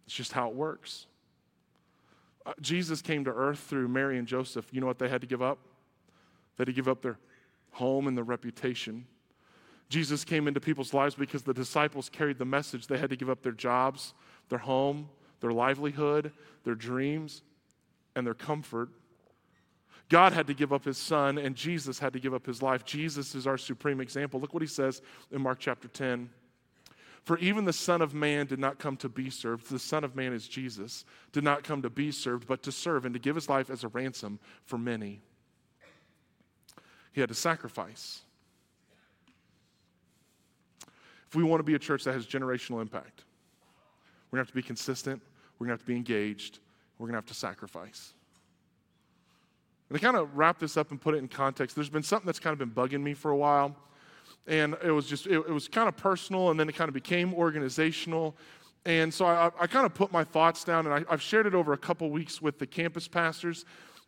It's 0.05 0.15
just 0.15 0.31
how 0.31 0.49
it 0.49 0.55
works. 0.55 1.05
Uh, 2.45 2.53
Jesus 2.61 3.01
came 3.01 3.25
to 3.25 3.31
earth 3.31 3.59
through 3.59 3.89
Mary 3.89 4.17
and 4.17 4.27
Joseph. 4.27 4.67
You 4.71 4.79
know 4.79 4.87
what 4.87 4.99
they 4.99 5.09
had 5.09 5.21
to 5.21 5.27
give 5.27 5.41
up? 5.41 5.59
They 6.55 6.61
had 6.61 6.67
to 6.67 6.73
give 6.73 6.87
up 6.87 7.01
their 7.01 7.19
home 7.71 8.07
and 8.07 8.15
their 8.15 8.23
reputation. 8.23 9.05
Jesus 9.89 10.23
came 10.23 10.47
into 10.47 10.59
people's 10.59 10.93
lives 10.93 11.15
because 11.15 11.43
the 11.43 11.53
disciples 11.53 12.09
carried 12.09 12.37
the 12.37 12.45
message. 12.45 12.87
They 12.87 12.97
had 12.97 13.09
to 13.09 13.15
give 13.15 13.29
up 13.29 13.41
their 13.41 13.51
jobs, 13.51 14.13
their 14.47 14.59
home, 14.59 15.09
their 15.41 15.51
livelihood, 15.51 16.31
their 16.63 16.75
dreams, 16.75 17.41
and 18.15 18.25
their 18.25 18.33
comfort 18.33 18.89
God 20.09 20.33
had 20.33 20.47
to 20.47 20.55
give 20.55 20.73
up 20.73 20.85
his 20.85 20.97
son, 20.97 21.37
and 21.37 21.55
Jesus 21.55 21.99
had 21.99 22.13
to 22.13 22.19
give 22.19 22.33
up 22.33 22.45
his 22.45 22.63
life. 22.63 22.83
Jesus 22.83 23.35
is 23.35 23.45
our 23.45 23.57
supreme 23.57 24.01
example. 24.01 24.39
Look 24.39 24.53
what 24.53 24.63
he 24.63 24.67
says 24.67 25.01
in 25.31 25.41
Mark 25.41 25.59
chapter 25.59 25.87
10. 25.87 26.29
For 27.23 27.37
even 27.37 27.65
the 27.65 27.73
Son 27.73 28.01
of 28.01 28.15
Man 28.15 28.47
did 28.47 28.57
not 28.57 28.79
come 28.79 28.97
to 28.97 29.09
be 29.09 29.29
served. 29.29 29.69
The 29.69 29.77
Son 29.77 30.03
of 30.03 30.15
Man 30.15 30.33
is 30.33 30.47
Jesus, 30.47 31.05
did 31.31 31.43
not 31.43 31.63
come 31.63 31.83
to 31.83 31.89
be 31.89 32.11
served, 32.11 32.47
but 32.47 32.63
to 32.63 32.71
serve 32.71 33.05
and 33.05 33.13
to 33.13 33.19
give 33.19 33.35
his 33.35 33.47
life 33.47 33.69
as 33.69 33.83
a 33.83 33.87
ransom 33.89 34.39
for 34.65 34.79
many. 34.79 35.21
He 37.11 37.21
had 37.21 37.29
to 37.29 37.35
sacrifice. 37.35 38.21
If 41.27 41.35
we 41.35 41.43
want 41.43 41.59
to 41.59 41.63
be 41.63 41.75
a 41.75 41.79
church 41.79 42.05
that 42.05 42.13
has 42.13 42.25
generational 42.25 42.81
impact, 42.81 43.25
we're 44.31 44.37
going 44.37 44.45
to 44.45 44.47
have 44.47 44.53
to 44.53 44.55
be 44.55 44.63
consistent, 44.63 45.21
we're 45.59 45.67
going 45.67 45.77
to 45.77 45.81
have 45.81 45.85
to 45.85 45.91
be 45.91 45.95
engaged, 45.95 46.57
we're 46.97 47.05
going 47.05 47.13
to 47.13 47.17
have 47.17 47.27
to 47.27 47.35
sacrifice. 47.35 48.13
And 49.89 49.97
to 49.97 50.03
kind 50.03 50.15
of 50.15 50.37
wrap 50.37 50.59
this 50.59 50.77
up 50.77 50.91
and 50.91 51.01
put 51.01 51.15
it 51.15 51.17
in 51.17 51.27
context, 51.27 51.75
there's 51.75 51.89
been 51.89 52.03
something 52.03 52.25
that's 52.25 52.39
kind 52.39 52.53
of 52.53 52.59
been 52.59 52.71
bugging 52.71 53.01
me 53.01 53.13
for 53.13 53.31
a 53.31 53.37
while. 53.37 53.75
And 54.47 54.75
it 54.83 54.91
was 54.91 55.07
just, 55.07 55.27
it, 55.27 55.33
it 55.33 55.51
was 55.51 55.67
kind 55.67 55.87
of 55.89 55.97
personal, 55.97 56.51
and 56.51 56.59
then 56.59 56.69
it 56.69 56.75
kind 56.75 56.87
of 56.87 56.93
became 56.93 57.33
organizational. 57.33 58.35
And 58.85 59.13
so 59.13 59.25
I, 59.25 59.51
I 59.59 59.67
kind 59.67 59.85
of 59.85 59.93
put 59.93 60.11
my 60.11 60.23
thoughts 60.23 60.63
down, 60.63 60.85
and 60.85 60.93
I, 61.07 61.11
have 61.11 61.21
shared 61.21 61.47
it 61.47 61.55
over 61.55 61.73
a 61.73 61.77
couple 61.77 62.09
weeks 62.09 62.41
with 62.41 62.59
the 62.59 62.67
campus 62.67 63.07
pastors. 63.07 63.65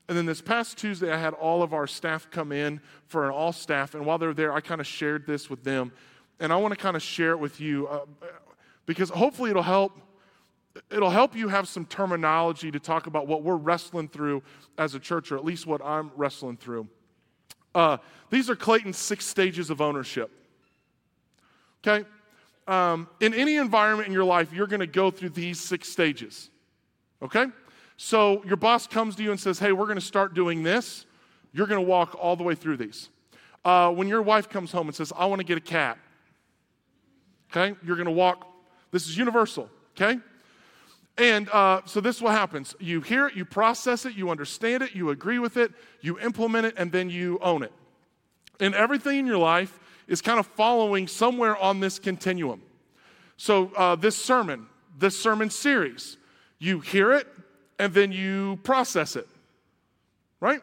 And 0.07 0.17
then 0.17 0.25
this 0.25 0.41
past 0.41 0.77
Tuesday, 0.77 1.11
I 1.11 1.17
had 1.17 1.33
all 1.33 1.63
of 1.63 1.73
our 1.73 1.87
staff 1.87 2.29
come 2.29 2.51
in 2.51 2.81
for 3.07 3.25
an 3.25 3.31
all 3.31 3.53
staff. 3.53 3.95
And 3.95 4.05
while 4.05 4.17
they're 4.17 4.33
there, 4.33 4.53
I 4.53 4.61
kind 4.61 4.81
of 4.81 4.87
shared 4.87 5.25
this 5.25 5.49
with 5.49 5.63
them. 5.63 5.91
And 6.39 6.51
I 6.51 6.57
want 6.57 6.73
to 6.73 6.77
kind 6.77 6.95
of 6.95 7.03
share 7.03 7.31
it 7.31 7.39
with 7.39 7.61
you 7.61 7.87
uh, 7.87 8.05
because 8.85 9.09
hopefully 9.09 9.51
it'll 9.51 9.61
help 9.61 9.97
it'll 10.89 11.09
help 11.09 11.35
you 11.35 11.47
have 11.47 11.67
some 11.67 11.85
terminology 11.85 12.71
to 12.71 12.79
talk 12.79 13.07
about 13.07 13.27
what 13.27 13.43
we're 13.43 13.55
wrestling 13.55 14.07
through 14.07 14.43
as 14.77 14.95
a 14.95 14.99
church, 14.99 15.31
or 15.31 15.37
at 15.37 15.45
least 15.45 15.65
what 15.65 15.83
I'm 15.83 16.11
wrestling 16.15 16.57
through. 16.57 16.87
Uh, 17.73 17.97
these 18.29 18.49
are 18.49 18.55
Clayton's 18.55 18.97
six 18.97 19.25
stages 19.25 19.69
of 19.69 19.81
ownership. 19.81 20.31
Okay? 21.85 22.07
Um, 22.67 23.07
in 23.19 23.33
any 23.33 23.57
environment 23.57 24.07
in 24.07 24.13
your 24.13 24.23
life, 24.23 24.53
you're 24.53 24.67
going 24.67 24.81
to 24.81 24.87
go 24.87 25.11
through 25.11 25.29
these 25.29 25.59
six 25.59 25.89
stages. 25.89 26.49
Okay? 27.21 27.47
So 27.97 28.43
your 28.45 28.57
boss 28.57 28.87
comes 28.87 29.15
to 29.15 29.23
you 29.23 29.31
and 29.31 29.39
says, 29.39 29.59
Hey, 29.59 29.71
we're 29.71 29.85
going 29.85 29.99
to 29.99 30.05
start 30.05 30.33
doing 30.33 30.63
this. 30.63 31.05
You're 31.53 31.67
going 31.67 31.83
to 31.83 31.87
walk 31.87 32.15
all 32.19 32.35
the 32.35 32.43
way 32.43 32.55
through 32.55 32.77
these. 32.77 33.09
Uh, 33.63 33.91
when 33.91 34.07
your 34.07 34.21
wife 34.21 34.49
comes 34.49 34.71
home 34.71 34.87
and 34.87 34.95
says, 34.95 35.13
I 35.15 35.25
want 35.25 35.39
to 35.39 35.45
get 35.45 35.57
a 35.57 35.61
cat, 35.61 35.97
okay, 37.51 37.77
you're 37.83 37.95
going 37.95 38.05
to 38.05 38.11
walk. 38.11 38.47
This 38.91 39.07
is 39.07 39.17
universal, 39.17 39.69
okay? 39.95 40.19
And 41.17 41.49
uh, 41.49 41.81
so 41.85 42.01
this 42.01 42.17
is 42.17 42.21
what 42.21 42.33
happens 42.33 42.75
you 42.79 43.01
hear 43.01 43.27
it, 43.27 43.35
you 43.35 43.45
process 43.45 44.05
it, 44.05 44.15
you 44.15 44.29
understand 44.29 44.83
it, 44.83 44.95
you 44.95 45.09
agree 45.09 45.39
with 45.39 45.57
it, 45.57 45.71
you 45.99 46.19
implement 46.19 46.65
it, 46.65 46.73
and 46.77 46.91
then 46.91 47.09
you 47.09 47.37
own 47.41 47.63
it. 47.63 47.71
And 48.59 48.73
everything 48.75 49.19
in 49.19 49.25
your 49.25 49.37
life 49.37 49.79
is 50.07 50.21
kind 50.21 50.39
of 50.39 50.47
following 50.47 51.07
somewhere 51.07 51.57
on 51.57 51.79
this 51.79 51.99
continuum. 51.99 52.61
So, 53.37 53.71
uh, 53.75 53.95
this 53.95 54.15
sermon, 54.15 54.67
this 54.97 55.17
sermon 55.17 55.49
series, 55.49 56.17
you 56.59 56.79
hear 56.79 57.11
it 57.11 57.27
and 57.79 57.93
then 57.93 58.11
you 58.11 58.59
process 58.61 59.15
it, 59.15 59.27
right? 60.39 60.61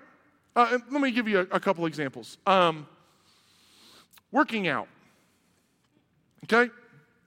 Uh, 0.54 0.78
let 0.90 1.02
me 1.02 1.10
give 1.10 1.26
you 1.26 1.40
a, 1.40 1.56
a 1.56 1.60
couple 1.60 1.84
examples. 1.86 2.38
Um, 2.46 2.86
working 4.30 4.68
out, 4.68 4.86
okay? 6.44 6.70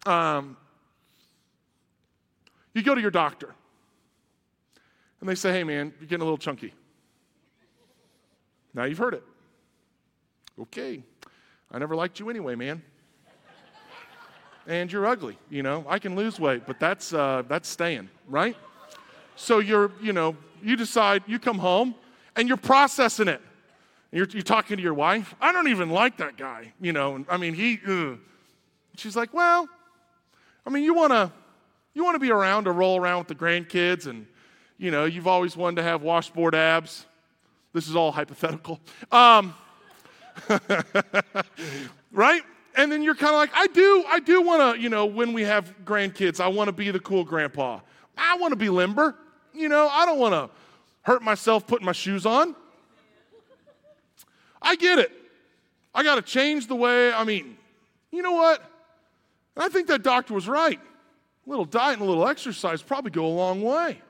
Um, 0.05 0.55
you 2.73 2.83
go 2.83 2.95
to 2.95 3.01
your 3.01 3.11
doctor 3.11 3.53
and 5.19 5.29
they 5.29 5.35
say, 5.35 5.51
hey 5.51 5.63
man, 5.63 5.93
you're 5.99 6.07
getting 6.07 6.21
a 6.21 6.25
little 6.25 6.37
chunky. 6.37 6.73
Now 8.73 8.85
you've 8.85 8.97
heard 8.97 9.13
it. 9.13 9.23
Okay, 10.59 11.03
I 11.71 11.79
never 11.79 11.95
liked 11.95 12.19
you 12.19 12.29
anyway, 12.29 12.55
man. 12.55 12.81
and 14.67 14.91
you're 14.91 15.05
ugly, 15.05 15.37
you 15.49 15.63
know. 15.63 15.85
I 15.87 15.99
can 15.99 16.15
lose 16.15 16.39
weight, 16.39 16.63
but 16.65 16.79
that's, 16.79 17.13
uh, 17.13 17.43
that's 17.47 17.67
staying, 17.67 18.09
right? 18.27 18.55
So 19.35 19.59
you're, 19.59 19.91
you 20.01 20.13
know, 20.13 20.35
you 20.61 20.75
decide, 20.75 21.23
you 21.25 21.39
come 21.39 21.57
home 21.57 21.95
and 22.35 22.47
you're 22.47 22.57
processing 22.57 23.27
it. 23.27 23.41
You're, 24.11 24.27
you're 24.27 24.43
talking 24.43 24.77
to 24.77 24.83
your 24.83 24.93
wife. 24.93 25.33
I 25.39 25.51
don't 25.51 25.69
even 25.69 25.89
like 25.89 26.17
that 26.17 26.37
guy, 26.37 26.73
you 26.81 26.91
know. 26.91 27.25
I 27.29 27.37
mean, 27.37 27.53
he, 27.53 27.79
ugh. 27.87 28.19
she's 28.95 29.15
like, 29.15 29.33
well, 29.33 29.69
I 30.65 30.69
mean, 30.69 30.83
you 30.83 30.93
want 30.93 31.13
to 31.13 31.31
you 31.93 32.03
want 32.03 32.15
to 32.15 32.19
be 32.19 32.31
around 32.31 32.65
to 32.65 32.71
roll 32.71 32.99
around 32.99 33.19
with 33.19 33.27
the 33.27 33.35
grandkids, 33.35 34.07
and 34.07 34.25
you 34.77 34.91
know, 34.91 35.05
you've 35.05 35.27
always 35.27 35.55
wanted 35.55 35.77
to 35.77 35.83
have 35.83 36.01
washboard 36.01 36.55
abs. 36.55 37.05
This 37.73 37.87
is 37.87 37.95
all 37.95 38.11
hypothetical. 38.11 38.79
Um, 39.11 39.53
right? 42.11 42.41
And 42.75 42.91
then 42.91 43.03
you're 43.03 43.15
kind 43.15 43.33
of 43.33 43.37
like, 43.37 43.51
I 43.53 43.67
do, 43.67 44.03
I 44.07 44.19
do 44.19 44.41
want 44.41 44.75
to, 44.75 44.81
you 44.81 44.89
know, 44.89 45.05
when 45.05 45.33
we 45.33 45.43
have 45.43 45.73
grandkids, 45.85 46.39
I 46.39 46.47
want 46.47 46.67
to 46.67 46.71
be 46.71 46.89
the 46.91 46.99
cool 46.99 47.23
grandpa. 47.23 47.79
I 48.17 48.37
want 48.37 48.53
to 48.53 48.55
be 48.55 48.69
limber. 48.69 49.15
You 49.53 49.69
know, 49.69 49.87
I 49.89 50.05
don't 50.05 50.19
want 50.19 50.33
to 50.33 50.49
hurt 51.01 51.21
myself 51.21 51.67
putting 51.67 51.85
my 51.85 51.91
shoes 51.91 52.25
on. 52.25 52.55
I 54.61 54.75
get 54.75 54.99
it. 54.99 55.11
I 55.93 56.03
got 56.03 56.15
to 56.15 56.21
change 56.21 56.67
the 56.67 56.75
way, 56.75 57.11
I 57.11 57.23
mean, 57.23 57.57
you 58.11 58.21
know 58.21 58.31
what? 58.31 58.63
I 59.57 59.67
think 59.67 59.87
that 59.87 60.03
doctor 60.03 60.33
was 60.33 60.47
right. 60.47 60.79
A 61.45 61.49
little 61.49 61.65
diet 61.65 61.99
and 61.99 62.03
a 62.03 62.09
little 62.09 62.27
exercise 62.27 62.81
probably 62.81 63.11
go 63.11 63.25
a 63.25 63.27
long 63.27 63.61
way. 63.61 64.01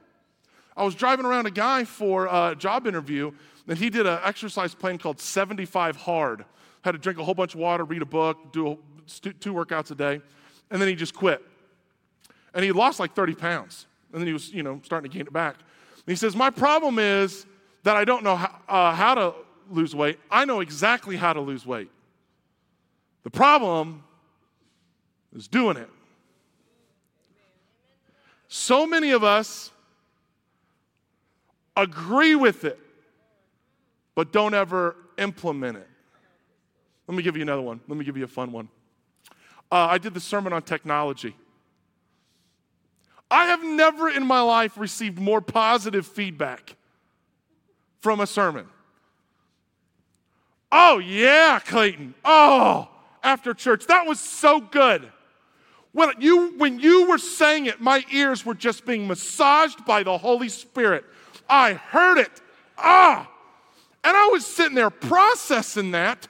I 0.75 0.83
was 0.83 0.95
driving 0.95 1.25
around 1.25 1.45
a 1.45 1.51
guy 1.51 1.83
for 1.83 2.27
a 2.27 2.55
job 2.57 2.87
interview, 2.87 3.31
and 3.67 3.77
he 3.77 3.89
did 3.89 4.05
an 4.05 4.19
exercise 4.23 4.73
plan 4.73 4.97
called 4.97 5.19
75 5.19 5.95
Hard. 5.95 6.45
Had 6.81 6.93
to 6.93 6.97
drink 6.97 7.19
a 7.19 7.23
whole 7.23 7.33
bunch 7.33 7.53
of 7.53 7.59
water, 7.59 7.83
read 7.83 8.01
a 8.01 8.05
book, 8.05 8.51
do 8.51 8.71
a, 8.71 8.77
two 9.39 9.53
workouts 9.53 9.91
a 9.91 9.95
day, 9.95 10.21
and 10.69 10.81
then 10.81 10.87
he 10.87 10.95
just 10.95 11.13
quit. 11.13 11.41
And 12.53 12.65
he 12.65 12.71
lost 12.71 12.99
like 12.99 13.13
30 13.13 13.35
pounds, 13.35 13.85
and 14.11 14.21
then 14.21 14.27
he 14.27 14.33
was, 14.33 14.53
you 14.53 14.63
know, 14.63 14.81
starting 14.83 15.09
to 15.09 15.17
gain 15.17 15.27
it 15.27 15.33
back. 15.33 15.55
And 15.55 16.07
he 16.07 16.15
says, 16.15 16.35
"My 16.35 16.49
problem 16.49 16.99
is 16.99 17.45
that 17.83 17.95
I 17.95 18.03
don't 18.03 18.23
know 18.23 18.35
how, 18.35 18.59
uh, 18.67 18.93
how 18.93 19.15
to 19.15 19.33
lose 19.69 19.95
weight. 19.95 20.19
I 20.29 20.45
know 20.45 20.59
exactly 20.59 21.15
how 21.15 21.33
to 21.33 21.41
lose 21.41 21.65
weight. 21.65 21.91
The 23.23 23.29
problem 23.29 24.03
is 25.33 25.47
doing 25.47 25.77
it." 25.77 25.89
So 28.53 28.85
many 28.85 29.11
of 29.11 29.23
us 29.23 29.71
agree 31.77 32.35
with 32.35 32.65
it, 32.65 32.77
but 34.13 34.33
don't 34.33 34.53
ever 34.53 34.97
implement 35.17 35.77
it. 35.77 35.87
Let 37.07 37.15
me 37.15 37.23
give 37.23 37.37
you 37.37 37.43
another 37.43 37.61
one. 37.61 37.79
Let 37.87 37.97
me 37.97 38.03
give 38.03 38.17
you 38.17 38.25
a 38.25 38.27
fun 38.27 38.51
one. 38.51 38.67
Uh, 39.71 39.87
I 39.91 39.97
did 39.99 40.13
the 40.13 40.19
sermon 40.19 40.51
on 40.51 40.63
technology. 40.63 41.33
I 43.31 43.45
have 43.45 43.63
never 43.63 44.09
in 44.09 44.25
my 44.25 44.41
life 44.41 44.77
received 44.77 45.17
more 45.17 45.39
positive 45.39 46.05
feedback 46.05 46.75
from 48.01 48.19
a 48.19 48.27
sermon. 48.27 48.67
Oh, 50.73 50.97
yeah, 50.97 51.59
Clayton. 51.59 52.15
Oh, 52.25 52.89
after 53.23 53.53
church. 53.53 53.87
That 53.87 54.05
was 54.05 54.19
so 54.19 54.59
good. 54.59 55.09
When 55.93 56.09
you, 56.19 56.57
when 56.57 56.79
you 56.79 57.09
were 57.09 57.17
saying 57.17 57.65
it, 57.65 57.81
my 57.81 58.03
ears 58.11 58.45
were 58.45 58.53
just 58.53 58.85
being 58.85 59.07
massaged 59.07 59.85
by 59.85 60.03
the 60.03 60.17
Holy 60.17 60.49
Spirit. 60.49 61.03
I 61.49 61.73
heard 61.73 62.17
it. 62.17 62.31
Ah! 62.77 63.29
And 64.03 64.17
I 64.17 64.27
was 64.27 64.45
sitting 64.45 64.75
there 64.75 64.89
processing 64.89 65.91
that. 65.91 66.27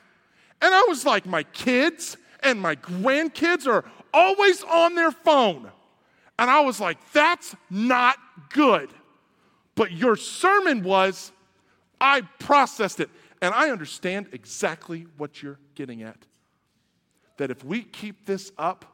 And 0.62 0.74
I 0.74 0.84
was 0.88 1.06
like, 1.06 1.26
my 1.26 1.43
kids 1.43 2.17
and 2.41 2.60
my 2.60 2.76
grandkids 2.76 3.67
are 3.67 3.86
always 4.13 4.63
on 4.63 4.95
their 4.95 5.12
phone. 5.12 5.71
And 6.39 6.50
I 6.50 6.62
was 6.62 6.80
like, 6.80 6.97
that's 7.13 7.56
not 7.69 8.17
good. 8.50 8.89
But 9.76 9.91
your 9.91 10.15
sermon 10.15 10.84
was, 10.84 11.32
I 12.00 12.21
processed 12.39 13.00
it. 13.00 13.10
And 13.41 13.54
I 13.54 13.69
understand 13.69 14.30
exactly 14.32 15.08
what 15.17 15.41
you're 15.41 15.60
getting 15.76 16.04
at. 16.04 16.17
That 17.38 17.52
if 17.52 17.63
we 17.63 17.84
keep 17.84 18.26
this 18.26 18.52
up, 18.58 18.86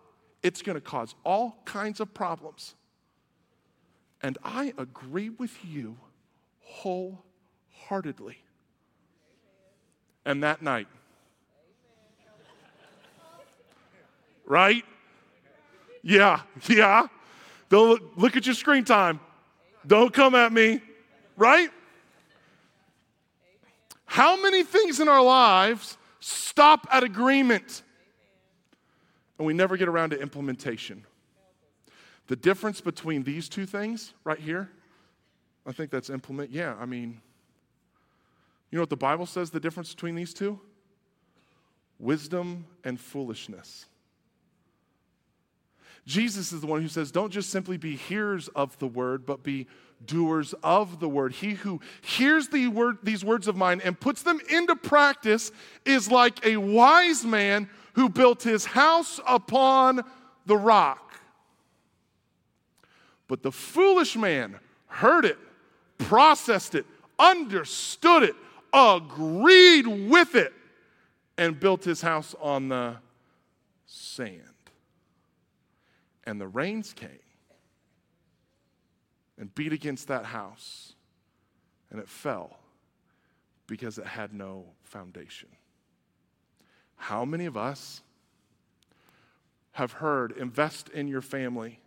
it's 0.48 0.62
going 0.62 0.78
to 0.78 0.82
cause 0.82 1.14
all 1.26 1.58
kinds 1.66 2.00
of 2.00 2.14
problems. 2.14 2.74
And 4.22 4.38
I 4.46 4.74
agree 4.78 5.30
with 5.30 5.54
you 5.66 5.98
wholeheartedly. 6.62 8.38
And 10.26 10.42
that 10.44 10.62
night, 10.62 10.88
right? 14.46 14.86
Yeah, 16.02 16.40
yeah. 16.70 17.08
Don't 17.68 18.18
look, 18.18 18.38
at 18.38 18.46
your 18.46 18.56
screen 18.56 18.86
time. 18.86 19.20
Don't 19.86 20.14
come 20.14 20.34
at 20.34 20.54
me, 20.54 20.82
right? 21.36 21.70
How 24.06 24.42
many 24.42 24.64
things 24.64 25.02
in 25.02 25.10
our 25.10 25.22
lives 25.22 25.98
stop 26.22 26.88
at 26.90 27.04
agreement? 27.04 27.84
And 29.38 29.46
we 29.46 29.54
never 29.54 29.78
get 29.78 29.88
around 29.88 30.12
to 30.12 30.20
implementation. 30.20 31.06
The 32.28 32.36
difference 32.36 32.82
between 32.82 33.24
these 33.24 33.48
two 33.48 33.66
things 33.66 34.14
right 34.24 34.40
here, 34.40 34.70
I 35.66 35.72
think 35.72 35.92
that's 35.92 36.10
implement. 36.10 36.52
Yeah, 36.52 36.76
I 36.80 36.86
mean, 36.86 37.22
you 38.70 38.78
know 38.78 38.82
what 38.82 38.90
the 38.90 38.98
Bible 38.98 39.26
says 39.26 39.50
the 39.50 39.60
difference 39.60 39.94
between 39.94 40.16
these 40.16 40.34
two? 40.34 40.60
Wisdom 42.00 42.66
and 42.84 43.00
foolishness. 43.00 43.86
Jesus 46.06 46.54
is 46.54 46.62
the 46.62 46.68
one 46.68 46.82
who 46.82 46.88
says, 46.88 47.12
Don't 47.12 47.32
just 47.32 47.50
simply 47.50 47.78
be 47.78 47.96
hearers 47.96 48.48
of 48.50 48.78
the 48.80 48.88
word, 48.88 49.26
but 49.26 49.44
be 49.44 49.68
doers 50.06 50.54
of 50.64 51.00
the 51.00 51.10
word. 51.10 51.34
He 51.34 51.54
who 51.54 51.82
hears 52.02 52.48
the 52.48 52.68
word, 52.68 53.00
these 53.04 53.26
words 53.26 53.48
of 53.48 53.58
mine 53.58 53.82
and 53.84 54.00
puts 54.00 54.24
them 54.24 54.40
into 54.50 54.76
practice 54.76 55.52
is 55.86 56.10
like 56.10 56.46
a 56.46 56.58
wise 56.58 57.26
man 57.26 57.70
who 57.98 58.10
built 58.10 58.44
his 58.44 58.64
house 58.64 59.20
upon 59.28 60.04
the 60.46 60.56
rock. 60.56 61.20
But 63.28 63.42
the 63.42 63.52
foolish 63.52 64.16
man 64.16 64.60
heard 64.86 65.26
it, 65.26 65.40
processed 65.98 66.76
it, 66.76 66.86
understood 67.18 68.22
it, 68.22 68.36
agreed 68.72 69.88
with 69.88 70.36
it, 70.36 70.54
and 71.40 71.60
built 71.60 71.84
his 71.84 72.00
house 72.00 72.36
on 72.40 72.70
the 72.70 72.98
sand. 73.88 74.44
And 76.26 76.40
the 76.40 76.48
rains 76.48 76.94
came 76.94 77.10
and 79.40 79.54
beat 79.56 79.74
against 79.74 80.08
that 80.10 80.26
house, 80.26 80.94
and 81.90 82.00
it 82.00 82.08
fell 82.08 82.60
because 83.66 83.98
it 83.98 84.06
had 84.06 84.34
no 84.36 84.66
foundation. 84.84 85.50
How 86.98 87.24
many 87.24 87.46
of 87.46 87.56
us 87.56 88.02
have 89.74 89.94
heard 89.94 90.32
invest 90.34 90.90
in 90.90 91.08
your 91.08 91.22
family? 91.22 91.80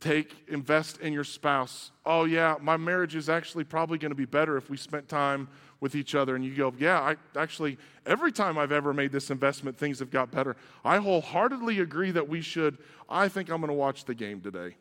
Take, 0.00 0.36
invest 0.48 0.98
in 0.98 1.12
your 1.12 1.24
spouse. 1.24 1.90
Oh, 2.04 2.24
yeah, 2.24 2.56
my 2.60 2.76
marriage 2.76 3.14
is 3.16 3.30
actually 3.30 3.64
probably 3.64 3.96
going 3.96 4.10
to 4.10 4.16
be 4.16 4.26
better 4.26 4.58
if 4.58 4.68
we 4.68 4.76
spent 4.76 5.08
time 5.08 5.48
with 5.80 5.94
each 5.94 6.14
other. 6.14 6.36
And 6.36 6.44
you 6.44 6.54
go, 6.54 6.74
yeah, 6.78 7.00
I 7.00 7.16
actually, 7.38 7.78
every 8.04 8.30
time 8.30 8.58
I've 8.58 8.72
ever 8.72 8.92
made 8.92 9.12
this 9.12 9.30
investment, 9.30 9.78
things 9.78 10.00
have 10.00 10.10
got 10.10 10.30
better. 10.30 10.56
I 10.84 10.98
wholeheartedly 10.98 11.80
agree 11.80 12.10
that 12.10 12.28
we 12.28 12.42
should. 12.42 12.76
I 13.08 13.28
think 13.28 13.48
I'm 13.48 13.60
going 13.60 13.68
to 13.68 13.74
watch 13.74 14.04
the 14.04 14.14
game 14.14 14.42
today. 14.42 14.74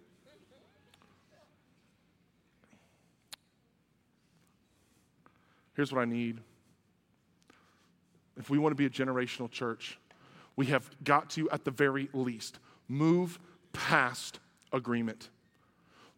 Here's 5.75 5.93
what 5.93 6.01
I 6.01 6.05
need 6.05 6.41
if 8.39 8.49
we 8.49 8.57
want 8.57 8.71
to 8.71 8.75
be 8.75 8.85
a 8.85 8.89
generational 8.89 9.51
church, 9.51 9.99
we 10.55 10.67
have 10.67 10.89
got 11.03 11.29
to, 11.31 11.49
at 11.51 11.65
the 11.65 11.71
very 11.71 12.09
least, 12.13 12.57
move 12.87 13.37
past 13.73 14.39
agreement. 14.73 15.29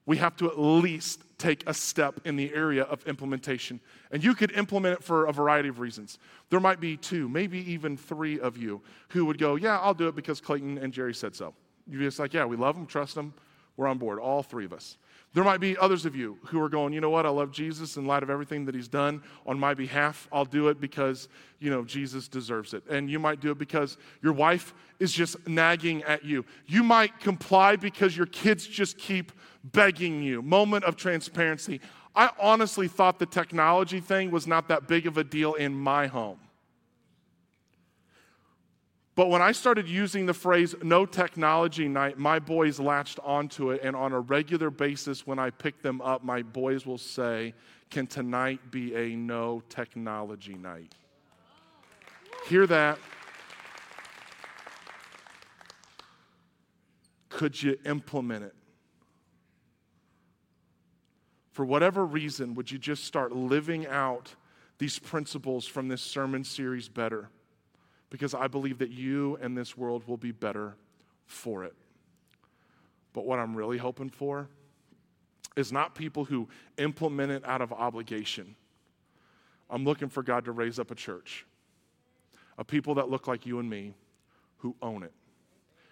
We 0.06 0.18
have 0.18 0.36
to 0.38 0.48
at 0.48 0.58
least 0.58 1.22
take 1.38 1.68
a 1.68 1.74
step 1.74 2.22
in 2.26 2.36
the 2.36 2.54
area 2.54 2.84
of 2.84 3.06
implementation. 3.08 3.80
And 4.12 4.24
you 4.24 4.36
could 4.36 4.52
implement 4.52 5.00
it 5.00 5.04
for 5.04 5.26
a 5.26 5.34
variety 5.34 5.70
of 5.70 5.80
reasons. 5.80 6.20
There 6.50 6.60
might 6.60 6.80
be 6.80 6.98
two, 6.98 7.28
maybe 7.28 7.60
even 7.72 7.98
three 7.98 8.40
of 8.40 8.58
you 8.58 8.82
who 9.10 9.26
would 9.26 9.38
go, 9.38 9.56
Yeah, 9.56 9.80
I'll 9.80 9.94
do 9.94 10.08
it 10.08 10.16
because 10.16 10.40
Clayton 10.40 10.78
and 10.78 10.94
Jerry 10.94 11.14
said 11.14 11.36
so. 11.36 11.54
You're 11.88 12.02
just 12.02 12.20
like, 12.20 12.34
Yeah, 12.34 12.46
we 12.46 12.58
love 12.58 12.76
them, 12.76 12.86
trust 12.86 13.16
them, 13.16 13.34
we're 13.78 13.88
on 13.88 13.98
board, 13.98 14.20
all 14.20 14.44
three 14.44 14.66
of 14.66 14.74
us. 14.74 14.98
There 15.34 15.46
might 15.46 15.62
be 15.62 15.78
others 15.78 16.06
of 16.06 16.13
you 16.13 16.38
who 16.48 16.62
are 16.62 16.67
going, 16.67 16.91
you 16.91 17.00
know 17.00 17.10
what, 17.10 17.26
I 17.26 17.30
love 17.30 17.52
Jesus 17.54 17.96
in 17.96 18.06
light 18.06 18.22
of 18.22 18.30
everything 18.30 18.65
that 18.65 18.76
he's 18.76 18.89
done 18.89 19.24
on 19.46 19.58
my 19.58 19.74
behalf. 19.74 20.28
I'll 20.30 20.44
do 20.44 20.67
it 20.67 20.82
because, 20.82 21.30
you 21.60 21.70
know, 21.70 21.86
Jesus 21.86 22.28
deserves 22.28 22.74
it. 22.74 22.84
And 22.89 23.10
you 23.10 23.17
might 23.17 23.39
do 23.39 23.52
it 23.52 23.58
because 23.58 23.98
your 24.22 24.34
wife 24.34 24.74
is 25.00 25.13
just 25.13 25.48
nagging 25.48 26.04
at 26.04 26.26
you. 26.26 26.44
You 26.67 26.84
might 26.84 27.17
comply 27.22 27.78
because 27.78 28.15
your 28.17 28.26
kids 28.26 28.67
just 28.67 28.98
keep 28.98 29.32
begging 29.63 30.22
you. 30.22 30.41
Moment 30.41 30.84
of 30.84 30.98
transparency. 30.98 31.80
I 32.13 32.32
honestly 32.38 32.89
thought 32.89 33.17
the 33.17 33.26
technology 33.26 34.02
thing 34.02 34.32
was 34.32 34.48
not 34.48 34.67
that 34.67 34.89
big 34.89 35.08
of 35.08 35.17
a 35.17 35.24
deal 35.24 35.54
in 35.54 35.74
my 35.74 36.08
home. 36.08 36.39
But 39.13 39.30
when 39.30 39.41
I 39.41 39.52
started 39.52 39.89
using 39.89 40.26
the 40.26 40.34
phrase 40.34 40.74
no 40.82 41.06
technology 41.06 41.88
night, 41.88 42.17
my 42.17 42.39
boys 42.39 42.80
latched 42.80 43.19
onto 43.24 43.71
it. 43.71 43.82
And 43.84 43.95
on 43.95 44.13
a 44.13 44.19
regular 44.19 44.69
basis, 44.69 45.28
when 45.28 45.38
I 45.38 45.50
pick 45.50 45.82
them 45.82 46.02
up, 46.02 46.24
my 46.24 46.41
boys 46.41 46.86
will 46.86 46.97
say, 46.97 47.54
Can 47.89 48.08
tonight 48.08 48.71
be 48.71 48.95
a 48.95 49.15
no 49.15 49.63
technology 49.67 50.56
night? 50.56 50.95
Hear 52.47 52.65
that? 52.67 52.97
Could 57.28 57.62
you 57.62 57.78
implement 57.86 58.45
it? 58.45 58.56
For 61.52 61.65
whatever 61.65 62.06
reason, 62.06 62.54
would 62.54 62.71
you 62.71 62.78
just 62.78 63.04
start 63.04 63.34
living 63.34 63.88
out 63.88 64.36
these 64.78 65.00
principles 65.00 65.67
from 65.67 65.89
this 65.89 66.02
sermon 66.02 66.45
series 66.45 66.88
better? 66.88 67.30
Because 68.12 68.36
I 68.36 68.47
believe 68.47 68.78
that 68.80 68.91
you 68.91 69.39
and 69.41 69.58
this 69.58 69.76
world 69.76 70.08
will 70.08 70.17
be 70.17 70.32
better 70.32 70.76
for 71.26 71.63
it. 71.63 71.74
But 73.13 73.26
what 73.26 73.39
I'm 73.39 73.56
really 73.56 73.80
hoping 73.80 74.10
for 74.10 74.47
is 75.56 75.71
not 75.71 75.95
people 75.95 76.26
who 76.26 76.47
implement 76.78 77.32
it 77.32 77.43
out 77.45 77.62
of 77.62 77.74
obligation. 77.74 78.56
I'm 79.69 79.86
looking 79.86 80.10
for 80.10 80.21
God 80.21 80.45
to 80.45 80.52
raise 80.52 80.78
up 80.78 80.91
a 80.91 80.95
church, 80.95 81.45
a 82.58 82.63
people 82.63 82.95
that 82.95 83.10
look 83.10 83.28
like 83.28 83.45
you 83.45 83.60
and 83.60 83.69
me 83.69 83.93
who 84.58 84.76
own 84.82 85.04
it. 85.04 85.13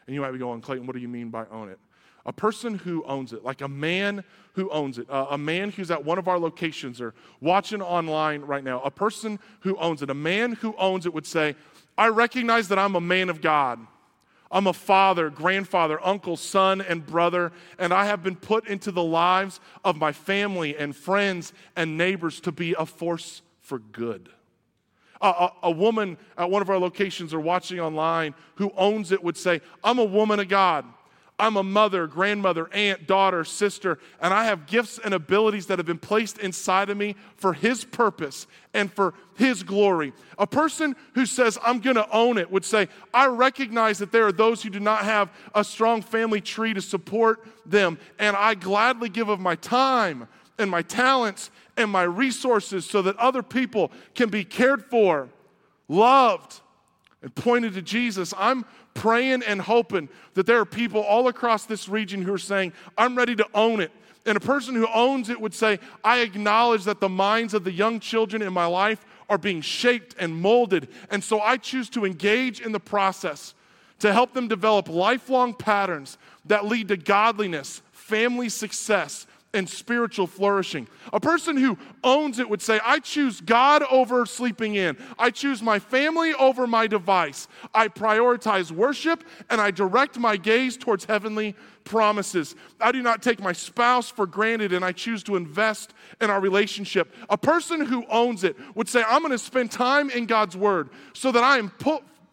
And 0.05 0.13
you 0.13 0.21
might 0.21 0.31
be 0.31 0.37
going, 0.37 0.61
Clayton, 0.61 0.85
what 0.85 0.95
do 0.95 1.01
you 1.01 1.07
mean 1.07 1.29
by 1.29 1.45
own 1.51 1.69
it? 1.69 1.79
A 2.25 2.33
person 2.33 2.75
who 2.75 3.03
owns 3.05 3.31
it, 3.31 3.43
like 3.43 3.61
a 3.61 3.67
man 3.67 4.23
who 4.53 4.69
owns 4.71 4.97
it, 4.97 5.09
uh, 5.09 5.27
a 5.29 5.37
man 5.37 5.71
who's 5.71 5.89
at 5.89 6.03
one 6.03 6.17
of 6.17 6.27
our 6.27 6.37
locations 6.37 6.99
or 6.99 7.13
watching 7.39 7.81
online 7.81 8.41
right 8.41 8.63
now, 8.63 8.81
a 8.81 8.91
person 8.91 9.39
who 9.61 9.77
owns 9.77 10.01
it, 10.01 10.09
a 10.09 10.15
man 10.15 10.53
who 10.53 10.75
owns 10.77 11.05
it 11.05 11.13
would 11.13 11.25
say, 11.25 11.55
I 11.99 12.07
recognize 12.07 12.69
that 12.69 12.79
I'm 12.79 12.95
a 12.95 13.01
man 13.01 13.29
of 13.29 13.41
God. 13.41 13.85
I'm 14.49 14.67
a 14.67 14.73
father, 14.73 15.29
grandfather, 15.29 15.99
uncle, 16.03 16.37
son, 16.37 16.79
and 16.79 17.05
brother, 17.05 17.51
and 17.77 17.93
I 17.93 18.05
have 18.05 18.23
been 18.23 18.37
put 18.37 18.67
into 18.67 18.89
the 18.93 19.03
lives 19.03 19.59
of 19.83 19.97
my 19.97 20.13
family 20.13 20.77
and 20.77 20.95
friends 20.95 21.51
and 21.75 21.97
neighbors 21.97 22.39
to 22.41 22.53
be 22.53 22.73
a 22.79 22.85
force 22.85 23.41
for 23.59 23.79
good. 23.79 24.29
A, 25.21 25.27
a, 25.27 25.53
a, 25.63 25.71
woman 25.71 26.17
at 26.37 26.49
one 26.49 26.61
of 26.61 26.69
our 26.69 26.79
locations 26.79 27.33
or 27.33 27.41
watching 27.41 27.81
online 27.81 28.33
who 28.55 28.71
owns 28.77 29.11
it 29.11 29.21
would 29.21 29.35
say, 29.35 29.59
I'm 29.83 29.99
a 29.99 30.05
woman 30.05 30.39
of 30.39 30.47
God. 30.47 30.85
I'm 31.39 31.55
a 31.55 31.63
mother, 31.63 32.05
grandmother, 32.05 32.69
aunt, 32.73 33.07
daughter, 33.07 33.43
sister, 33.43 33.97
and 34.21 34.33
I 34.33 34.43
have 34.43 34.67
gifts 34.67 34.99
and 35.03 35.13
abilities 35.13 35.67
that 35.67 35.79
have 35.79 35.85
been 35.85 35.97
placed 35.97 36.37
inside 36.37 36.89
of 36.89 36.97
me 36.97 37.15
for 37.37 37.53
His 37.53 37.85
purpose 37.85 38.45
and 38.73 38.91
for 38.91 39.13
His 39.35 39.63
glory. 39.63 40.13
A 40.37 40.45
person 40.45 40.95
who 41.15 41.25
says, 41.25 41.57
I'm 41.63 41.79
going 41.79 41.95
to 41.95 42.09
own 42.11 42.37
it, 42.37 42.51
would 42.51 42.65
say, 42.65 42.89
I 43.13 43.27
recognize 43.27 43.97
that 43.99 44.11
there 44.11 44.27
are 44.27 44.31
those 44.31 44.61
who 44.61 44.69
do 44.69 44.79
not 44.79 45.05
have 45.05 45.31
a 45.55 45.63
strong 45.63 46.01
family 46.01 46.41
tree 46.41 46.73
to 46.73 46.81
support 46.81 47.47
them, 47.65 47.97
and 48.19 48.35
I 48.35 48.55
gladly 48.55 49.09
give 49.09 49.29
of 49.29 49.39
my 49.39 49.55
time 49.55 50.27
and 50.57 50.69
my 50.69 50.81
talents 50.81 51.51
and 51.77 51.89
my 51.89 52.03
resources 52.03 52.85
so 52.85 53.01
that 53.01 53.15
other 53.15 53.41
people 53.41 53.91
can 54.13 54.29
be 54.29 54.43
cared 54.43 54.83
for, 54.85 55.29
loved, 55.87 56.59
and 57.21 57.33
pointed 57.33 57.73
to 57.73 57.81
Jesus. 57.81 58.33
I'm 58.37 58.65
praying 58.99 59.43
and 59.43 59.61
hoping 59.61 60.09
that 60.33 60.45
there 60.45 60.59
are 60.59 60.65
people 60.65 61.01
all 61.01 61.29
across 61.29 61.65
this 61.65 61.87
region 61.87 62.21
who 62.21 62.33
are 62.33 62.37
saying, 62.37 62.73
I'm 62.97 63.17
ready 63.17 63.35
to 63.37 63.47
own 63.53 63.79
it. 63.79 63.91
And 64.25 64.35
a 64.35 64.41
person 64.41 64.75
who 64.75 64.87
owns 64.93 65.29
it 65.29 65.39
would 65.39 65.53
say, 65.53 65.79
I 66.03 66.19
acknowledge 66.19 66.83
that 66.83 66.99
the 66.99 67.07
minds 67.07 67.53
of 67.53 67.63
the 67.63 67.71
young 67.71 68.01
children 68.01 68.41
in 68.41 68.51
my 68.51 68.65
life 68.65 69.05
are 69.29 69.37
being 69.37 69.61
shaped 69.61 70.15
and 70.19 70.35
molded. 70.35 70.89
And 71.09 71.23
so 71.23 71.39
I 71.39 71.55
choose 71.55 71.89
to 71.91 72.05
engage 72.05 72.59
in 72.59 72.73
the 72.73 72.79
process 72.79 73.55
to 73.99 74.11
help 74.11 74.33
them 74.33 74.49
develop 74.49 74.89
lifelong 74.89 75.53
patterns 75.53 76.17
that 76.45 76.65
lead 76.65 76.89
to 76.89 76.97
godliness, 76.97 77.81
family 77.91 78.49
success, 78.49 79.27
and 79.53 79.67
spiritual 79.67 80.27
flourishing. 80.27 80.87
A 81.11 81.19
person 81.19 81.57
who 81.57 81.77
owns 82.03 82.39
it 82.39 82.49
would 82.49 82.61
say, 82.61 82.79
I 82.83 82.99
choose 82.99 83.41
God 83.41 83.83
over 83.89 84.25
sleeping 84.25 84.75
in. 84.75 84.97
I 85.17 85.31
choose 85.31 85.61
my 85.61 85.79
family 85.79 86.33
over 86.33 86.67
my 86.67 86.87
device. 86.87 87.47
I 87.73 87.87
prioritize 87.87 88.71
worship 88.71 89.23
and 89.49 89.59
I 89.59 89.71
direct 89.71 90.19
my 90.19 90.37
gaze 90.37 90.77
towards 90.77 91.05
heavenly 91.05 91.55
promises. 91.83 92.55
I 92.79 92.91
do 92.91 93.01
not 93.01 93.23
take 93.23 93.39
my 93.39 93.53
spouse 93.53 94.09
for 94.09 94.27
granted 94.27 94.71
and 94.71 94.85
I 94.85 94.91
choose 94.91 95.23
to 95.23 95.35
invest 95.35 95.93
in 96.21 96.29
our 96.29 96.39
relationship. 96.39 97.13
A 97.29 97.37
person 97.37 97.85
who 97.85 98.05
owns 98.07 98.43
it 98.43 98.55
would 98.75 98.87
say, 98.87 99.03
I'm 99.07 99.21
going 99.21 99.31
to 99.31 99.39
spend 99.39 99.71
time 99.71 100.11
in 100.11 100.27
God's 100.27 100.55
word 100.55 100.89
so 101.13 101.31
that 101.31 101.43
I 101.43 101.57
am 101.57 101.71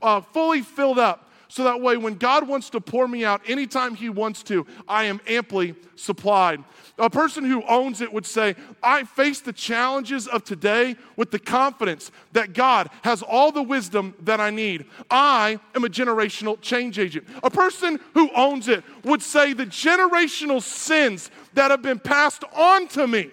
uh, 0.02 0.20
fully 0.20 0.60
filled 0.60 0.98
up 0.98 1.25
so 1.48 1.64
that 1.64 1.80
way 1.80 1.96
when 1.96 2.14
God 2.14 2.48
wants 2.48 2.70
to 2.70 2.80
pour 2.80 3.06
me 3.06 3.24
out 3.24 3.40
anytime 3.46 3.94
He 3.94 4.08
wants 4.08 4.42
to, 4.44 4.66
I 4.88 5.04
am 5.04 5.20
amply 5.26 5.74
supplied. 5.94 6.62
A 6.98 7.10
person 7.10 7.44
who 7.44 7.62
owns 7.64 8.00
it 8.00 8.12
would 8.12 8.26
say, 8.26 8.56
I 8.82 9.04
face 9.04 9.40
the 9.40 9.52
challenges 9.52 10.26
of 10.26 10.44
today 10.44 10.96
with 11.16 11.30
the 11.30 11.38
confidence 11.38 12.10
that 12.32 12.52
God 12.54 12.88
has 13.02 13.22
all 13.22 13.52
the 13.52 13.62
wisdom 13.62 14.14
that 14.22 14.40
I 14.40 14.50
need. 14.50 14.86
I 15.10 15.60
am 15.74 15.84
a 15.84 15.88
generational 15.88 16.60
change 16.60 16.98
agent. 16.98 17.26
A 17.42 17.50
person 17.50 18.00
who 18.14 18.30
owns 18.34 18.68
it 18.68 18.82
would 19.04 19.22
say, 19.22 19.52
the 19.52 19.66
generational 19.66 20.62
sins 20.62 21.30
that 21.54 21.70
have 21.70 21.82
been 21.82 21.98
passed 21.98 22.44
on 22.54 22.88
to 22.88 23.06
me 23.06 23.30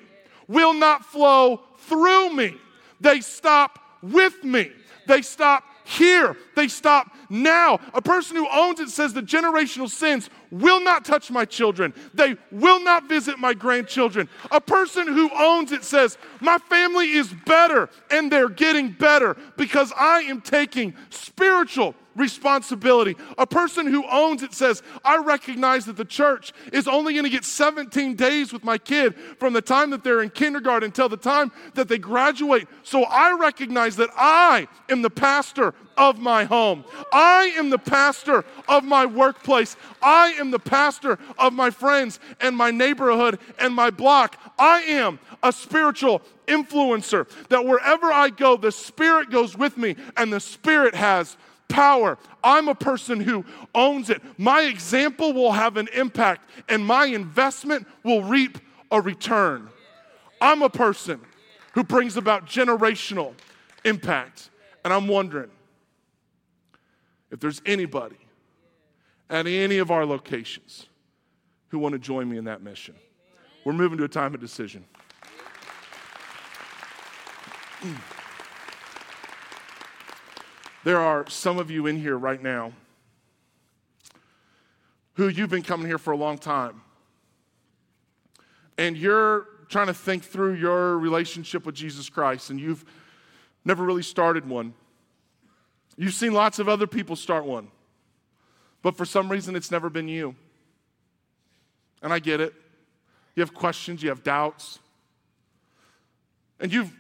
will 0.48 0.74
not 0.74 1.06
flow 1.06 1.62
through 1.78 2.34
me, 2.34 2.56
they 3.00 3.22
stop 3.22 3.80
with 4.02 4.44
me, 4.44 4.72
they 5.08 5.22
stop 5.22 5.64
here. 5.84 6.36
They 6.56 6.68
stop 6.68 7.12
now. 7.30 7.80
A 7.94 8.02
person 8.02 8.36
who 8.36 8.48
owns 8.50 8.80
it 8.80 8.90
says 8.90 9.14
the 9.14 9.22
generational 9.22 9.90
sins 9.90 10.30
will 10.52 10.82
not 10.82 11.06
touch 11.06 11.32
my 11.32 11.46
children. 11.46 11.94
They 12.14 12.36
will 12.52 12.80
not 12.80 13.10
visit 13.10 13.40
my 13.40 13.54
grandchildren. 13.54 14.30
A 14.52 14.62
person 14.62 15.08
who 15.08 15.30
owns 15.36 15.72
it 15.72 15.84
says, 15.84 16.18
My 16.42 16.58
family 16.58 17.12
is 17.12 17.34
better 17.46 17.90
and 18.12 18.32
they're 18.32 18.50
getting 18.50 18.92
better 18.92 19.36
because 19.58 19.92
I 19.98 20.22
am 20.22 20.42
taking 20.42 20.94
spiritual 21.10 21.96
responsibility. 22.16 23.16
A 23.38 23.48
person 23.48 23.88
who 23.88 24.04
owns 24.10 24.44
it 24.44 24.54
says, 24.54 24.84
I 25.04 25.18
recognize 25.18 25.86
that 25.86 25.98
the 25.98 26.06
church 26.06 26.54
is 26.72 26.88
only 26.88 27.14
going 27.14 27.24
to 27.24 27.30
get 27.30 27.46
17 27.46 28.16
days 28.16 28.54
with 28.54 28.64
my 28.64 28.78
kid 28.78 29.16
from 29.40 29.54
the 29.54 29.62
time 29.62 29.90
that 29.92 30.04
they're 30.04 30.22
in 30.22 30.30
kindergarten 30.30 30.88
until 30.88 31.10
the 31.10 31.18
time 31.18 31.52
that 31.74 31.88
they 31.88 31.98
graduate. 31.98 32.68
So 32.84 33.04
I 33.04 33.38
recognize 33.40 33.96
that 33.98 34.10
I 34.16 34.68
am 34.90 35.02
the 35.02 35.10
pastor 35.10 35.74
of 35.98 36.20
my 36.20 36.44
home. 36.44 36.84
I 37.12 37.54
am 37.58 37.70
the 37.70 37.78
pastor 37.78 38.46
of 38.68 38.84
my 38.84 39.06
workplace. 39.06 39.76
I 40.02 40.30
am 40.40 40.52
the 40.52 40.60
pastor 40.60 41.20
of 41.38 41.54
my 41.54 41.70
friends 41.70 42.20
and 42.42 42.56
my 42.56 42.72
neighborhood 42.72 43.40
and 43.60 43.74
my 43.74 43.90
block. 43.90 44.38
I 44.58 44.82
am 44.82 45.20
a 45.42 45.52
spiritual 45.52 46.22
influencer 46.48 47.28
that 47.50 47.66
wherever 47.66 48.12
I 48.12 48.30
go, 48.30 48.58
the 48.58 48.72
Spirit 48.72 49.30
goes 49.30 49.58
with 49.58 49.78
me 49.78 49.96
and 50.18 50.32
the 50.32 50.40
Spirit 50.40 50.96
has 50.96 51.38
power. 51.74 52.20
I'm 52.44 52.68
a 52.68 52.76
person 52.76 53.20
who 53.20 53.44
owns 53.74 54.12
it. 54.12 54.22
My 54.38 54.62
example 54.62 55.34
will 55.34 55.52
have 55.52 55.76
an 55.76 55.90
impact, 55.96 56.48
and 56.70 56.86
my 56.86 57.08
investment 57.08 57.88
will 58.04 58.24
reap 58.24 58.60
a 58.92 59.02
return. 59.02 59.70
I'm 60.40 60.62
a 60.62 60.70
person 60.70 61.20
who 61.74 61.84
brings 61.84 62.16
about 62.16 62.46
generational 62.46 63.34
impact. 63.84 64.52
And 64.86 64.94
I'm 64.94 65.08
wondering 65.08 65.50
if 67.32 67.40
there's 67.40 67.62
anybody 67.66 68.18
at 69.32 69.48
any 69.48 69.80
of 69.80 69.90
our 69.90 70.06
locations 70.06 70.86
who 71.70 71.80
want 71.80 71.94
to 71.94 72.00
join 72.00 72.30
me 72.30 72.38
in 72.38 72.44
that 72.44 72.62
mission. 72.62 72.94
We're 73.66 73.74
moving 73.74 73.98
to 73.98 74.04
a 74.04 74.10
time 74.10 74.36
of 74.36 74.42
decision. 74.42 74.86
there 80.84 81.00
are 81.00 81.30
some 81.30 81.58
of 81.58 81.72
you 81.72 81.88
in 81.88 81.98
here 81.98 82.18
right 82.18 82.42
now 82.42 82.74
who 85.14 85.28
you've 85.28 85.50
been 85.50 85.64
coming 85.64 85.88
here 85.88 85.98
for 85.98 86.12
a 86.12 86.18
long 86.18 86.38
time. 86.38 86.82
And 88.78 88.98
you're 88.98 89.48
trying 89.70 89.88
to 89.88 89.94
think 89.94 90.24
through 90.24 90.56
your 90.56 90.98
relationship 90.98 91.66
with 91.66 91.76
Jesus 91.76 92.10
Christ, 92.10 92.50
and 92.50 92.60
you've 92.60 92.84
never 93.64 93.84
really 93.84 94.04
started 94.04 94.48
one. 94.48 94.74
You've 95.96 96.16
seen 96.16 96.34
lots 96.34 96.60
of 96.60 96.68
other 96.68 96.88
people 96.88 97.16
start 97.16 97.46
one, 97.46 97.68
but 98.82 98.98
for 98.98 99.06
some 99.06 99.30
reason 99.30 99.56
it's 99.56 99.72
never 99.72 99.90
been 99.90 100.08
you. 100.08 100.36
And 102.02 102.12
I 102.12 102.20
get 102.20 102.42
it. 102.42 102.54
You 103.36 103.42
have 103.42 103.54
questions, 103.54 104.04
you 104.04 104.10
have 104.10 104.24
doubts. 104.24 104.80
And 106.60 106.74
you've, 106.74 106.92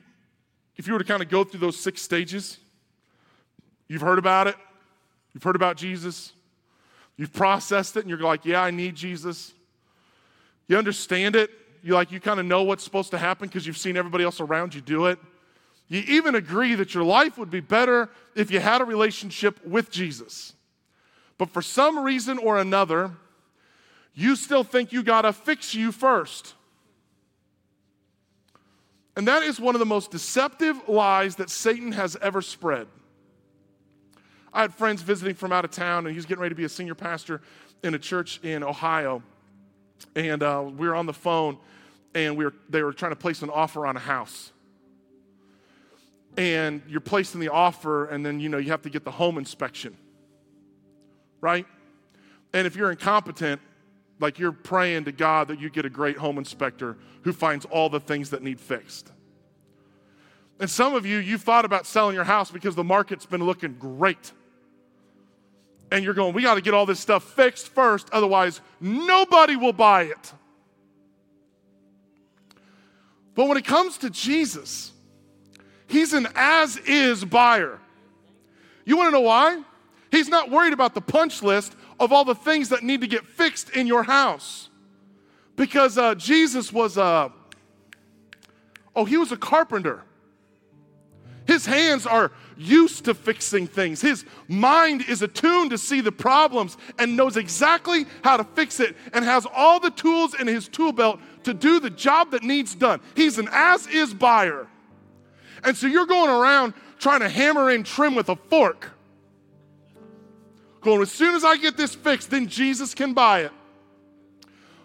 if 0.77 0.87
you 0.87 0.93
were 0.93 0.99
to 0.99 1.05
kind 1.05 1.21
of 1.21 1.29
go 1.29 1.43
through 1.43 1.59
those 1.59 1.79
six 1.79 2.01
stages, 2.01 2.59
you've 3.93 4.01
heard 4.01 4.17
about 4.17 4.47
it, 4.47 4.55
you've 5.33 5.43
heard 5.43 5.55
about 5.55 5.77
Jesus, 5.77 6.33
you've 7.15 7.31
processed 7.31 7.95
it, 7.95 7.99
and 7.99 8.09
you're 8.09 8.17
like, 8.17 8.43
yeah, 8.43 8.63
I 8.63 8.71
need 8.71 8.95
Jesus. 8.95 9.53
You 10.67 10.77
understand 10.77 11.35
it, 11.35 11.51
you 11.83 11.93
like, 11.93 12.11
you 12.11 12.19
kind 12.19 12.39
of 12.39 12.47
know 12.47 12.63
what's 12.63 12.83
supposed 12.83 13.11
to 13.11 13.19
happen 13.19 13.47
because 13.47 13.67
you've 13.67 13.77
seen 13.77 13.95
everybody 13.95 14.23
else 14.23 14.39
around 14.39 14.73
you 14.73 14.81
do 14.81 15.05
it. 15.05 15.19
You 15.89 16.01
even 16.07 16.33
agree 16.33 16.73
that 16.73 16.95
your 16.95 17.03
life 17.03 17.37
would 17.37 17.51
be 17.51 17.59
better 17.59 18.09
if 18.35 18.49
you 18.49 18.59
had 18.59 18.81
a 18.81 18.85
relationship 18.85 19.63
with 19.63 19.91
Jesus. 19.91 20.53
But 21.37 21.51
for 21.51 21.61
some 21.61 21.99
reason 21.99 22.39
or 22.39 22.57
another, 22.57 23.11
you 24.15 24.35
still 24.35 24.63
think 24.63 24.91
you 24.91 25.03
got 25.03 25.21
to 25.21 25.33
fix 25.33 25.75
you 25.75 25.91
first. 25.91 26.55
And 29.15 29.27
that 29.27 29.43
is 29.43 29.59
one 29.59 29.75
of 29.75 29.79
the 29.79 29.85
most 29.85 30.09
deceptive 30.09 30.89
lies 30.89 31.35
that 31.35 31.51
Satan 31.51 31.91
has 31.91 32.15
ever 32.21 32.41
spread. 32.41 32.87
I 34.53 34.61
had 34.61 34.73
friends 34.73 35.01
visiting 35.01 35.35
from 35.35 35.51
out 35.51 35.65
of 35.65 35.71
town, 35.71 36.05
and 36.05 36.15
he's 36.15 36.25
getting 36.25 36.41
ready 36.41 36.53
to 36.53 36.57
be 36.57 36.63
a 36.63 36.69
senior 36.69 36.95
pastor 36.95 37.41
in 37.83 37.95
a 37.95 37.99
church 37.99 38.39
in 38.43 38.63
Ohio. 38.63 39.23
And 40.15 40.43
uh, 40.43 40.63
we 40.65 40.87
were 40.87 40.95
on 40.95 41.07
the 41.07 41.13
phone, 41.13 41.57
and 42.13 42.37
we 42.37 42.45
were, 42.45 42.53
they 42.69 42.83
were 42.83 42.93
trying 42.93 43.11
to 43.11 43.15
place 43.15 43.41
an 43.41 43.49
offer 43.49 43.87
on 43.87 43.95
a 43.95 43.99
house. 43.99 44.51
And 46.37 46.81
you're 46.87 47.01
placing 47.01 47.39
the 47.39 47.49
offer, 47.49 48.05
and 48.05 48.25
then 48.25 48.39
you 48.39 48.49
know 48.49 48.57
you 48.57 48.71
have 48.71 48.83
to 48.83 48.89
get 48.89 49.03
the 49.03 49.11
home 49.11 49.37
inspection, 49.37 49.97
right? 51.41 51.65
And 52.53 52.67
if 52.67 52.75
you're 52.75 52.91
incompetent, 52.91 53.59
like 54.19 54.37
you're 54.37 54.51
praying 54.51 55.05
to 55.05 55.11
God 55.11 55.47
that 55.47 55.59
you 55.59 55.69
get 55.69 55.85
a 55.85 55.89
great 55.89 56.17
home 56.17 56.37
inspector 56.37 56.97
who 57.23 57.33
finds 57.33 57.65
all 57.65 57.89
the 57.89 57.99
things 57.99 58.29
that 58.29 58.43
need 58.43 58.59
fixed. 58.59 59.11
And 60.59 60.69
some 60.69 60.93
of 60.93 61.05
you, 61.05 61.17
you've 61.17 61.41
thought 61.41 61.65
about 61.65 61.85
selling 61.85 62.15
your 62.15 62.23
house 62.23 62.51
because 62.51 62.75
the 62.75 62.83
market's 62.83 63.25
been 63.25 63.43
looking 63.43 63.73
great. 63.73 64.31
And 65.93 66.03
you're 66.03 66.15
going, 66.15 66.33
we 66.33 66.41
got 66.41 66.55
to 66.55 66.61
get 66.61 66.73
all 66.73 66.87
this 66.87 66.99
stuff 66.99 67.23
fixed 67.23 67.67
first, 67.67 68.09
otherwise, 68.11 68.61
nobody 68.81 69.55
will 69.55 69.73
buy 69.73 70.05
it. 70.05 70.33
But 73.35 73.47
when 73.47 73.57
it 73.57 73.65
comes 73.65 73.99
to 73.99 74.09
Jesus, 74.09 74.91
he's 75.85 76.13
an 76.13 76.27
as 76.33 76.77
is 76.77 77.23
buyer. 77.23 77.79
You 78.85 78.97
want 78.97 79.09
to 79.09 79.11
know 79.11 79.21
why? 79.21 79.61
He's 80.09 80.29
not 80.29 80.49
worried 80.49 80.73
about 80.73 80.95
the 80.95 81.01
punch 81.01 81.43
list 81.43 81.75
of 81.99 82.11
all 82.11 82.25
the 82.25 82.33
things 82.33 82.69
that 82.69 82.81
need 82.81 83.01
to 83.01 83.07
get 83.07 83.27
fixed 83.27 83.69
in 83.69 83.85
your 83.85 84.01
house. 84.01 84.71
Because 85.55 85.99
uh, 85.99 86.15
Jesus 86.15 86.73
was 86.73 86.97
a, 86.97 87.31
oh, 88.95 89.05
he 89.05 89.17
was 89.17 89.31
a 89.31 89.37
carpenter. 89.37 90.01
His 91.45 91.65
hands 91.65 92.05
are 92.05 92.31
used 92.57 93.05
to 93.05 93.13
fixing 93.13 93.67
things. 93.67 94.01
His 94.01 94.25
mind 94.47 95.03
is 95.07 95.21
attuned 95.21 95.71
to 95.71 95.77
see 95.77 96.01
the 96.01 96.11
problems 96.11 96.77
and 96.97 97.17
knows 97.17 97.35
exactly 97.35 98.05
how 98.23 98.37
to 98.37 98.43
fix 98.43 98.79
it 98.79 98.95
and 99.11 99.25
has 99.25 99.45
all 99.53 99.79
the 99.79 99.89
tools 99.89 100.35
in 100.35 100.47
his 100.47 100.67
tool 100.67 100.91
belt 100.91 101.19
to 101.43 101.53
do 101.53 101.79
the 101.79 101.89
job 101.89 102.31
that 102.31 102.43
needs 102.43 102.75
done. 102.75 103.01
He's 103.15 103.39
an 103.39 103.49
as 103.51 103.87
is 103.87 104.13
buyer. 104.13 104.67
And 105.63 105.75
so 105.75 105.87
you're 105.87 106.05
going 106.05 106.29
around 106.29 106.73
trying 106.99 107.19
to 107.21 107.29
hammer 107.29 107.69
in 107.69 107.83
trim 107.83 108.15
with 108.15 108.29
a 108.29 108.35
fork. 108.35 108.91
Going, 110.81 111.01
as 111.01 111.11
soon 111.11 111.35
as 111.35 111.43
I 111.43 111.57
get 111.57 111.77
this 111.77 111.95
fixed, 111.95 112.29
then 112.29 112.47
Jesus 112.47 112.93
can 112.93 113.13
buy 113.13 113.41
it. 113.41 113.51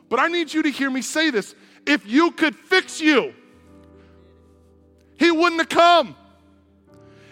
But 0.08 0.20
I 0.20 0.28
need 0.28 0.52
you 0.52 0.62
to 0.62 0.70
hear 0.70 0.90
me 0.90 1.02
say 1.02 1.30
this. 1.30 1.54
If 1.86 2.06
you 2.06 2.30
could 2.30 2.54
fix 2.54 3.00
you, 3.00 3.34
he 5.18 5.30
wouldn't 5.30 5.60
have 5.60 5.68
come. 5.68 6.16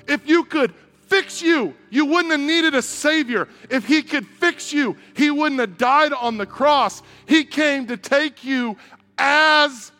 If 0.08 0.28
you 0.28 0.44
could 0.44 0.74
fix 1.06 1.40
you, 1.40 1.74
you 1.90 2.04
wouldn't 2.04 2.32
have 2.32 2.40
needed 2.40 2.74
a 2.74 2.82
Savior. 2.82 3.48
If 3.70 3.86
He 3.86 4.02
could 4.02 4.26
fix 4.26 4.72
you, 4.72 4.96
He 5.14 5.30
wouldn't 5.30 5.60
have 5.60 5.78
died 5.78 6.12
on 6.12 6.36
the 6.36 6.46
cross. 6.46 7.02
He 7.26 7.44
came 7.44 7.86
to 7.86 7.96
take 7.96 8.44
you 8.44 8.76
as 9.18 9.92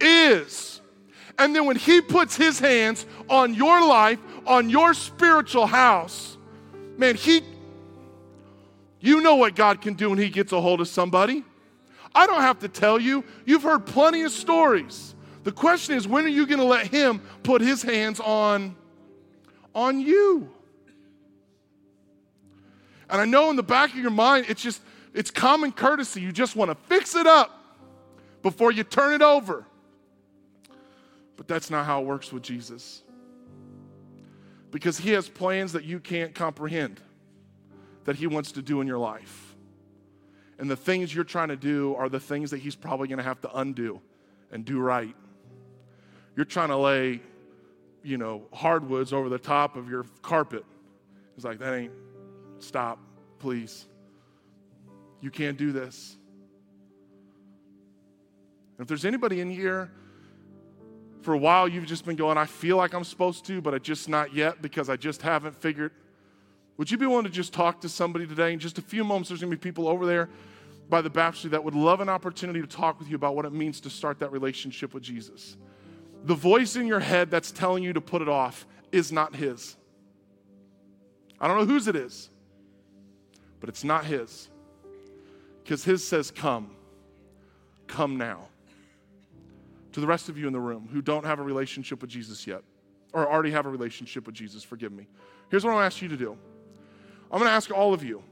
is. 0.00 0.80
And 1.38 1.54
then 1.54 1.66
when 1.66 1.76
He 1.76 2.00
puts 2.00 2.36
His 2.36 2.58
hands 2.58 3.06
on 3.28 3.54
your 3.54 3.84
life, 3.86 4.18
on 4.46 4.70
your 4.70 4.94
spiritual 4.94 5.66
house, 5.66 6.36
man, 6.96 7.16
He, 7.16 7.42
you 9.00 9.20
know 9.20 9.36
what 9.36 9.56
God 9.56 9.80
can 9.80 9.94
do 9.94 10.10
when 10.10 10.18
He 10.18 10.28
gets 10.28 10.52
a 10.52 10.60
hold 10.60 10.80
of 10.80 10.88
somebody. 10.88 11.44
I 12.14 12.26
don't 12.26 12.42
have 12.42 12.60
to 12.60 12.68
tell 12.68 13.00
you, 13.00 13.24
you've 13.44 13.64
heard 13.64 13.86
plenty 13.86 14.22
of 14.22 14.30
stories. 14.30 15.14
The 15.42 15.52
question 15.52 15.96
is, 15.96 16.06
when 16.06 16.24
are 16.24 16.28
you 16.28 16.46
going 16.46 16.60
to 16.60 16.64
let 16.64 16.86
Him 16.86 17.20
put 17.42 17.60
His 17.60 17.82
hands 17.82 18.20
on? 18.20 18.76
On 19.74 20.00
you. 20.00 20.50
And 23.10 23.20
I 23.20 23.24
know 23.24 23.50
in 23.50 23.56
the 23.56 23.62
back 23.62 23.90
of 23.90 23.96
your 23.96 24.10
mind, 24.10 24.46
it's 24.48 24.62
just, 24.62 24.80
it's 25.12 25.30
common 25.30 25.72
courtesy. 25.72 26.20
You 26.20 26.32
just 26.32 26.56
want 26.56 26.70
to 26.70 26.74
fix 26.88 27.14
it 27.14 27.26
up 27.26 27.50
before 28.42 28.72
you 28.72 28.84
turn 28.84 29.12
it 29.12 29.22
over. 29.22 29.64
But 31.36 31.48
that's 31.48 31.70
not 31.70 31.86
how 31.86 32.00
it 32.02 32.06
works 32.06 32.32
with 32.32 32.42
Jesus. 32.42 33.02
Because 34.70 34.98
he 34.98 35.10
has 35.10 35.28
plans 35.28 35.72
that 35.72 35.84
you 35.84 36.00
can't 36.00 36.34
comprehend 36.34 37.00
that 38.04 38.16
he 38.16 38.26
wants 38.26 38.52
to 38.52 38.62
do 38.62 38.80
in 38.80 38.86
your 38.86 38.98
life. 38.98 39.54
And 40.58 40.70
the 40.70 40.76
things 40.76 41.14
you're 41.14 41.24
trying 41.24 41.48
to 41.48 41.56
do 41.56 41.94
are 41.96 42.08
the 42.08 42.20
things 42.20 42.50
that 42.50 42.58
he's 42.58 42.76
probably 42.76 43.08
going 43.08 43.18
to 43.18 43.24
have 43.24 43.40
to 43.42 43.56
undo 43.56 44.00
and 44.52 44.64
do 44.64 44.78
right. 44.78 45.14
You're 46.36 46.44
trying 46.44 46.68
to 46.68 46.76
lay 46.76 47.20
you 48.04 48.18
know, 48.18 48.42
hardwoods 48.52 49.12
over 49.12 49.28
the 49.28 49.38
top 49.38 49.76
of 49.76 49.88
your 49.88 50.04
carpet. 50.22 50.64
It's 51.36 51.44
like, 51.44 51.58
that 51.58 51.74
ain't, 51.74 51.92
stop, 52.58 52.98
please. 53.38 53.86
You 55.20 55.30
can't 55.30 55.56
do 55.56 55.72
this. 55.72 56.16
If 58.78 58.86
there's 58.86 59.04
anybody 59.04 59.40
in 59.40 59.50
here, 59.50 59.90
for 61.22 61.32
a 61.32 61.38
while 61.38 61.66
you've 61.66 61.86
just 61.86 62.04
been 62.04 62.16
going, 62.16 62.36
I 62.36 62.44
feel 62.44 62.76
like 62.76 62.92
I'm 62.92 63.04
supposed 63.04 63.46
to, 63.46 63.62
but 63.62 63.72
I 63.72 63.78
just 63.78 64.10
not 64.10 64.34
yet 64.34 64.60
because 64.60 64.90
I 64.90 64.96
just 64.96 65.22
haven't 65.22 65.56
figured. 65.56 65.92
Would 66.76 66.90
you 66.90 66.98
be 66.98 67.06
willing 67.06 67.24
to 67.24 67.30
just 67.30 67.54
talk 67.54 67.80
to 67.80 67.88
somebody 67.88 68.26
today? 68.26 68.52
In 68.52 68.58
just 68.58 68.76
a 68.76 68.82
few 68.82 69.04
moments, 69.04 69.30
there's 69.30 69.40
going 69.40 69.50
to 69.50 69.56
be 69.56 69.60
people 69.60 69.88
over 69.88 70.04
there 70.04 70.28
by 70.90 71.00
the 71.00 71.08
baptistry 71.08 71.50
that 71.50 71.64
would 71.64 71.74
love 71.74 72.00
an 72.02 72.10
opportunity 72.10 72.60
to 72.60 72.66
talk 72.66 72.98
with 72.98 73.08
you 73.08 73.16
about 73.16 73.34
what 73.34 73.46
it 73.46 73.52
means 73.54 73.80
to 73.80 73.90
start 73.90 74.18
that 74.18 74.32
relationship 74.32 74.92
with 74.92 75.02
Jesus 75.02 75.56
the 76.24 76.34
voice 76.34 76.74
in 76.76 76.86
your 76.86 77.00
head 77.00 77.30
that's 77.30 77.52
telling 77.52 77.82
you 77.82 77.92
to 77.92 78.00
put 78.00 78.22
it 78.22 78.28
off 78.28 78.66
is 78.90 79.12
not 79.12 79.36
His. 79.36 79.76
I 81.38 81.46
don't 81.46 81.58
know 81.58 81.66
whose 81.66 81.86
it 81.86 81.96
is, 81.96 82.30
but 83.60 83.68
it's 83.68 83.84
not 83.84 84.06
His. 84.06 84.48
Because 85.62 85.84
His 85.84 86.06
says, 86.06 86.30
Come. 86.30 86.70
Come 87.86 88.16
now. 88.16 88.48
To 89.92 90.00
the 90.00 90.06
rest 90.06 90.28
of 90.28 90.38
you 90.38 90.46
in 90.46 90.52
the 90.52 90.60
room 90.60 90.88
who 90.90 91.02
don't 91.02 91.24
have 91.24 91.38
a 91.38 91.42
relationship 91.42 92.00
with 92.00 92.10
Jesus 92.10 92.46
yet, 92.46 92.62
or 93.12 93.30
already 93.30 93.50
have 93.50 93.66
a 93.66 93.68
relationship 93.68 94.26
with 94.26 94.34
Jesus, 94.34 94.64
forgive 94.64 94.92
me. 94.92 95.06
Here's 95.50 95.64
what 95.64 95.72
I'm 95.72 95.78
to 95.78 95.84
ask 95.84 96.00
you 96.02 96.08
to 96.08 96.16
do 96.16 96.36
I'm 97.30 97.40
to 97.40 97.46
ask 97.46 97.70
all 97.70 97.92
of 97.92 98.02
you, 98.02 98.22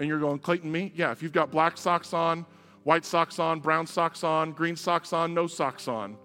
and 0.00 0.08
you're 0.08 0.18
going, 0.18 0.40
Clayton, 0.40 0.70
me? 0.70 0.92
Yeah, 0.96 1.12
if 1.12 1.22
you've 1.22 1.32
got 1.32 1.52
black 1.52 1.78
socks 1.78 2.12
on, 2.12 2.44
white 2.82 3.04
socks 3.04 3.38
on, 3.38 3.60
brown 3.60 3.86
socks 3.86 4.24
on, 4.24 4.52
green 4.52 4.74
socks 4.74 5.12
on, 5.12 5.32
no 5.32 5.46
socks 5.46 5.86
on 5.86 6.16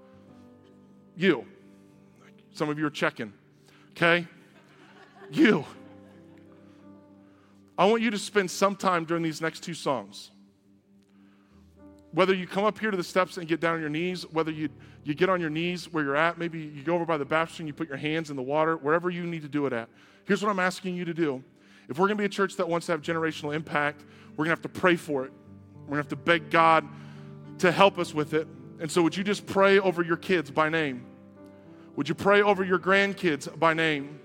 you. 1.16 1.46
Some 2.54 2.70
of 2.70 2.80
you 2.80 2.86
are 2.86 2.92
checking, 2.92 3.34
okay? 3.92 4.28
You. 5.32 5.66
I 7.78 7.86
want 7.86 8.02
you 8.02 8.12
to 8.12 8.18
spend 8.18 8.50
some 8.50 8.76
time 8.76 9.04
during 9.06 9.24
these 9.24 9.42
next 9.42 9.62
two 9.62 9.74
songs. 9.74 10.32
Whether 12.12 12.34
you 12.34 12.48
come 12.48 12.64
up 12.64 12.80
here 12.80 12.92
to 12.92 12.98
the 12.98 13.04
steps 13.04 13.36
and 13.38 13.46
get 13.46 13.60
down 13.60 13.76
on 13.76 13.82
your 13.82 13.90
knees, 13.90 14.24
whether 14.32 14.52
you, 14.52 14.70
you 15.04 15.14
get 15.14 15.30
on 15.30 15.42
your 15.42 15.50
knees 15.50 15.92
where 15.92 16.02
you're 16.02 16.16
at, 16.16 16.38
maybe 16.38 16.60
you 16.60 16.82
go 16.84 16.96
over 16.96 17.06
by 17.06 17.18
the 17.18 17.26
baptistry 17.26 17.64
and 17.64 17.68
you 17.68 17.74
put 17.74 17.90
your 17.90 17.98
hands 17.98 18.30
in 18.30 18.38
the 18.38 18.42
water, 18.42 18.78
wherever 18.78 19.10
you 19.10 19.24
need 19.24 19.42
to 19.42 19.50
do 19.50 19.66
it 19.66 19.74
at. 19.74 19.90
Here's 20.24 20.42
what 20.42 20.50
I'm 20.50 20.60
asking 20.60 20.96
you 20.96 21.04
to 21.04 21.14
do. 21.14 21.44
If 21.90 22.00
we're 22.00 22.08
going 22.08 22.18
to 22.18 22.22
be 22.22 22.26
a 22.26 22.30
church 22.30 22.56
that 22.56 22.70
wants 22.70 22.86
to 22.86 22.94
have 22.94 23.02
generational 23.02 23.54
impact, 23.54 24.06
we're 24.32 24.46
going 24.46 24.56
to 24.56 24.62
have 24.62 24.74
to 24.74 24.80
pray 24.80 24.96
for 24.96 25.26
it. 25.26 25.34
We're 25.82 25.98
going 25.98 26.04
to 26.04 26.04
have 26.04 26.08
to 26.10 26.16
beg 26.16 26.50
God 26.50 26.88
to 27.60 27.72
help 27.72 28.00
us 28.00 28.14
with 28.14 28.34
it. 28.34 28.48
And 28.80 28.92
so, 28.92 29.02
would 29.02 29.16
you 29.16 29.24
just 29.24 29.46
pray 29.46 29.80
over 29.80 30.04
your 30.04 30.18
kids 30.18 30.52
by 30.52 30.70
name? 30.70 31.06
Would 31.96 32.10
you 32.10 32.16
pray 32.16 32.42
over 32.42 32.64
your 32.64 32.80
grandkids 32.80 33.58
by 33.58 33.74
name? 33.74 34.20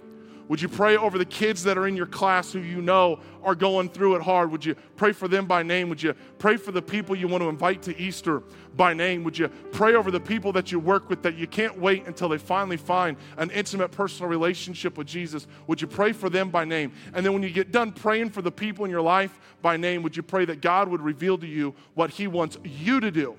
Would 0.50 0.60
you 0.60 0.68
pray 0.68 0.96
over 0.96 1.16
the 1.16 1.24
kids 1.24 1.62
that 1.62 1.78
are 1.78 1.86
in 1.86 1.96
your 1.96 2.06
class 2.06 2.52
who 2.52 2.58
you 2.58 2.82
know 2.82 3.20
are 3.44 3.54
going 3.54 3.88
through 3.88 4.16
it 4.16 4.22
hard? 4.22 4.50
Would 4.50 4.64
you 4.64 4.74
pray 4.96 5.12
for 5.12 5.28
them 5.28 5.46
by 5.46 5.62
name? 5.62 5.88
Would 5.88 6.02
you 6.02 6.12
pray 6.40 6.56
for 6.56 6.72
the 6.72 6.82
people 6.82 7.14
you 7.14 7.28
want 7.28 7.44
to 7.44 7.48
invite 7.48 7.82
to 7.82 7.96
Easter 7.96 8.42
by 8.74 8.92
name? 8.92 9.22
Would 9.22 9.38
you 9.38 9.46
pray 9.70 9.94
over 9.94 10.10
the 10.10 10.18
people 10.18 10.50
that 10.54 10.72
you 10.72 10.80
work 10.80 11.08
with 11.08 11.22
that 11.22 11.36
you 11.36 11.46
can't 11.46 11.78
wait 11.78 12.08
until 12.08 12.28
they 12.28 12.38
finally 12.38 12.76
find 12.76 13.16
an 13.36 13.52
intimate 13.52 13.92
personal 13.92 14.28
relationship 14.28 14.98
with 14.98 15.06
Jesus? 15.06 15.46
Would 15.68 15.80
you 15.80 15.86
pray 15.86 16.10
for 16.10 16.28
them 16.28 16.50
by 16.50 16.64
name? 16.64 16.94
And 17.14 17.24
then 17.24 17.32
when 17.32 17.44
you 17.44 17.50
get 17.50 17.70
done 17.70 17.92
praying 17.92 18.30
for 18.30 18.42
the 18.42 18.50
people 18.50 18.84
in 18.84 18.90
your 18.90 19.02
life 19.02 19.38
by 19.62 19.76
name, 19.76 20.02
would 20.02 20.16
you 20.16 20.24
pray 20.24 20.44
that 20.46 20.60
God 20.60 20.88
would 20.88 21.00
reveal 21.00 21.38
to 21.38 21.46
you 21.46 21.76
what 21.94 22.10
He 22.10 22.26
wants 22.26 22.58
you 22.64 22.98
to 22.98 23.12
do 23.12 23.36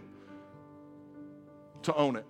to 1.84 1.96
own 1.96 2.16
it? 2.16 2.26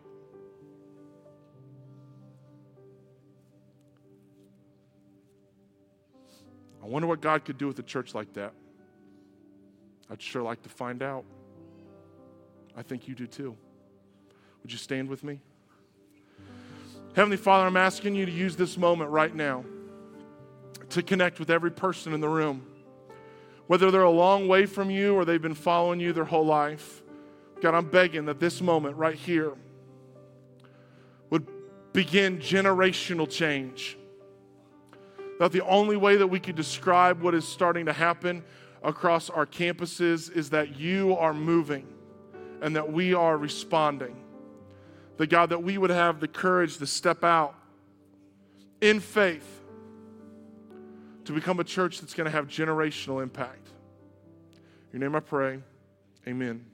I 6.83 6.87
wonder 6.87 7.07
what 7.07 7.21
God 7.21 7.45
could 7.45 7.57
do 7.57 7.67
with 7.67 7.77
a 7.79 7.83
church 7.83 8.15
like 8.15 8.33
that. 8.33 8.53
I'd 10.09 10.21
sure 10.21 10.41
like 10.41 10.61
to 10.63 10.69
find 10.69 11.03
out. 11.03 11.23
I 12.75 12.81
think 12.81 13.07
you 13.07 13.15
do 13.15 13.27
too. 13.27 13.55
Would 14.61 14.71
you 14.71 14.77
stand 14.77 15.09
with 15.09 15.23
me? 15.23 15.39
Heavenly 17.15 17.37
Father, 17.37 17.67
I'm 17.67 17.77
asking 17.77 18.15
you 18.15 18.25
to 18.25 18.31
use 18.31 18.55
this 18.55 18.77
moment 18.77 19.11
right 19.11 19.33
now 19.33 19.65
to 20.89 21.03
connect 21.03 21.39
with 21.39 21.49
every 21.49 21.71
person 21.71 22.13
in 22.13 22.21
the 22.21 22.29
room, 22.29 22.65
whether 23.67 23.91
they're 23.91 24.03
a 24.03 24.09
long 24.09 24.47
way 24.47 24.65
from 24.65 24.89
you 24.89 25.15
or 25.15 25.25
they've 25.25 25.41
been 25.41 25.55
following 25.55 25.99
you 25.99 26.13
their 26.13 26.25
whole 26.25 26.45
life. 26.45 27.00
God, 27.61 27.75
I'm 27.75 27.89
begging 27.89 28.25
that 28.25 28.39
this 28.39 28.61
moment 28.61 28.97
right 28.97 29.15
here 29.15 29.53
would 31.29 31.47
begin 31.93 32.39
generational 32.39 33.29
change 33.29 33.97
that 35.41 35.51
the 35.51 35.65
only 35.65 35.97
way 35.97 36.17
that 36.17 36.27
we 36.27 36.39
could 36.39 36.55
describe 36.55 37.19
what 37.23 37.33
is 37.33 37.47
starting 37.47 37.87
to 37.87 37.93
happen 37.93 38.43
across 38.83 39.27
our 39.27 39.47
campuses 39.47 40.31
is 40.31 40.51
that 40.51 40.79
you 40.79 41.17
are 41.17 41.33
moving 41.33 41.87
and 42.61 42.75
that 42.75 42.93
we 42.93 43.15
are 43.15 43.37
responding. 43.37 44.15
That 45.17 45.31
God, 45.31 45.49
that 45.49 45.63
we 45.63 45.79
would 45.79 45.89
have 45.89 46.19
the 46.19 46.27
courage 46.27 46.77
to 46.77 46.85
step 46.85 47.23
out 47.23 47.55
in 48.81 48.99
faith 48.99 49.63
to 51.25 51.33
become 51.33 51.59
a 51.59 51.63
church 51.63 52.01
that's 52.01 52.13
going 52.13 52.25
to 52.25 52.31
have 52.31 52.47
generational 52.47 53.23
impact. 53.23 53.67
In 54.93 55.01
your 55.01 55.09
name 55.09 55.15
I 55.15 55.21
pray. 55.21 55.59
Amen. 56.27 56.70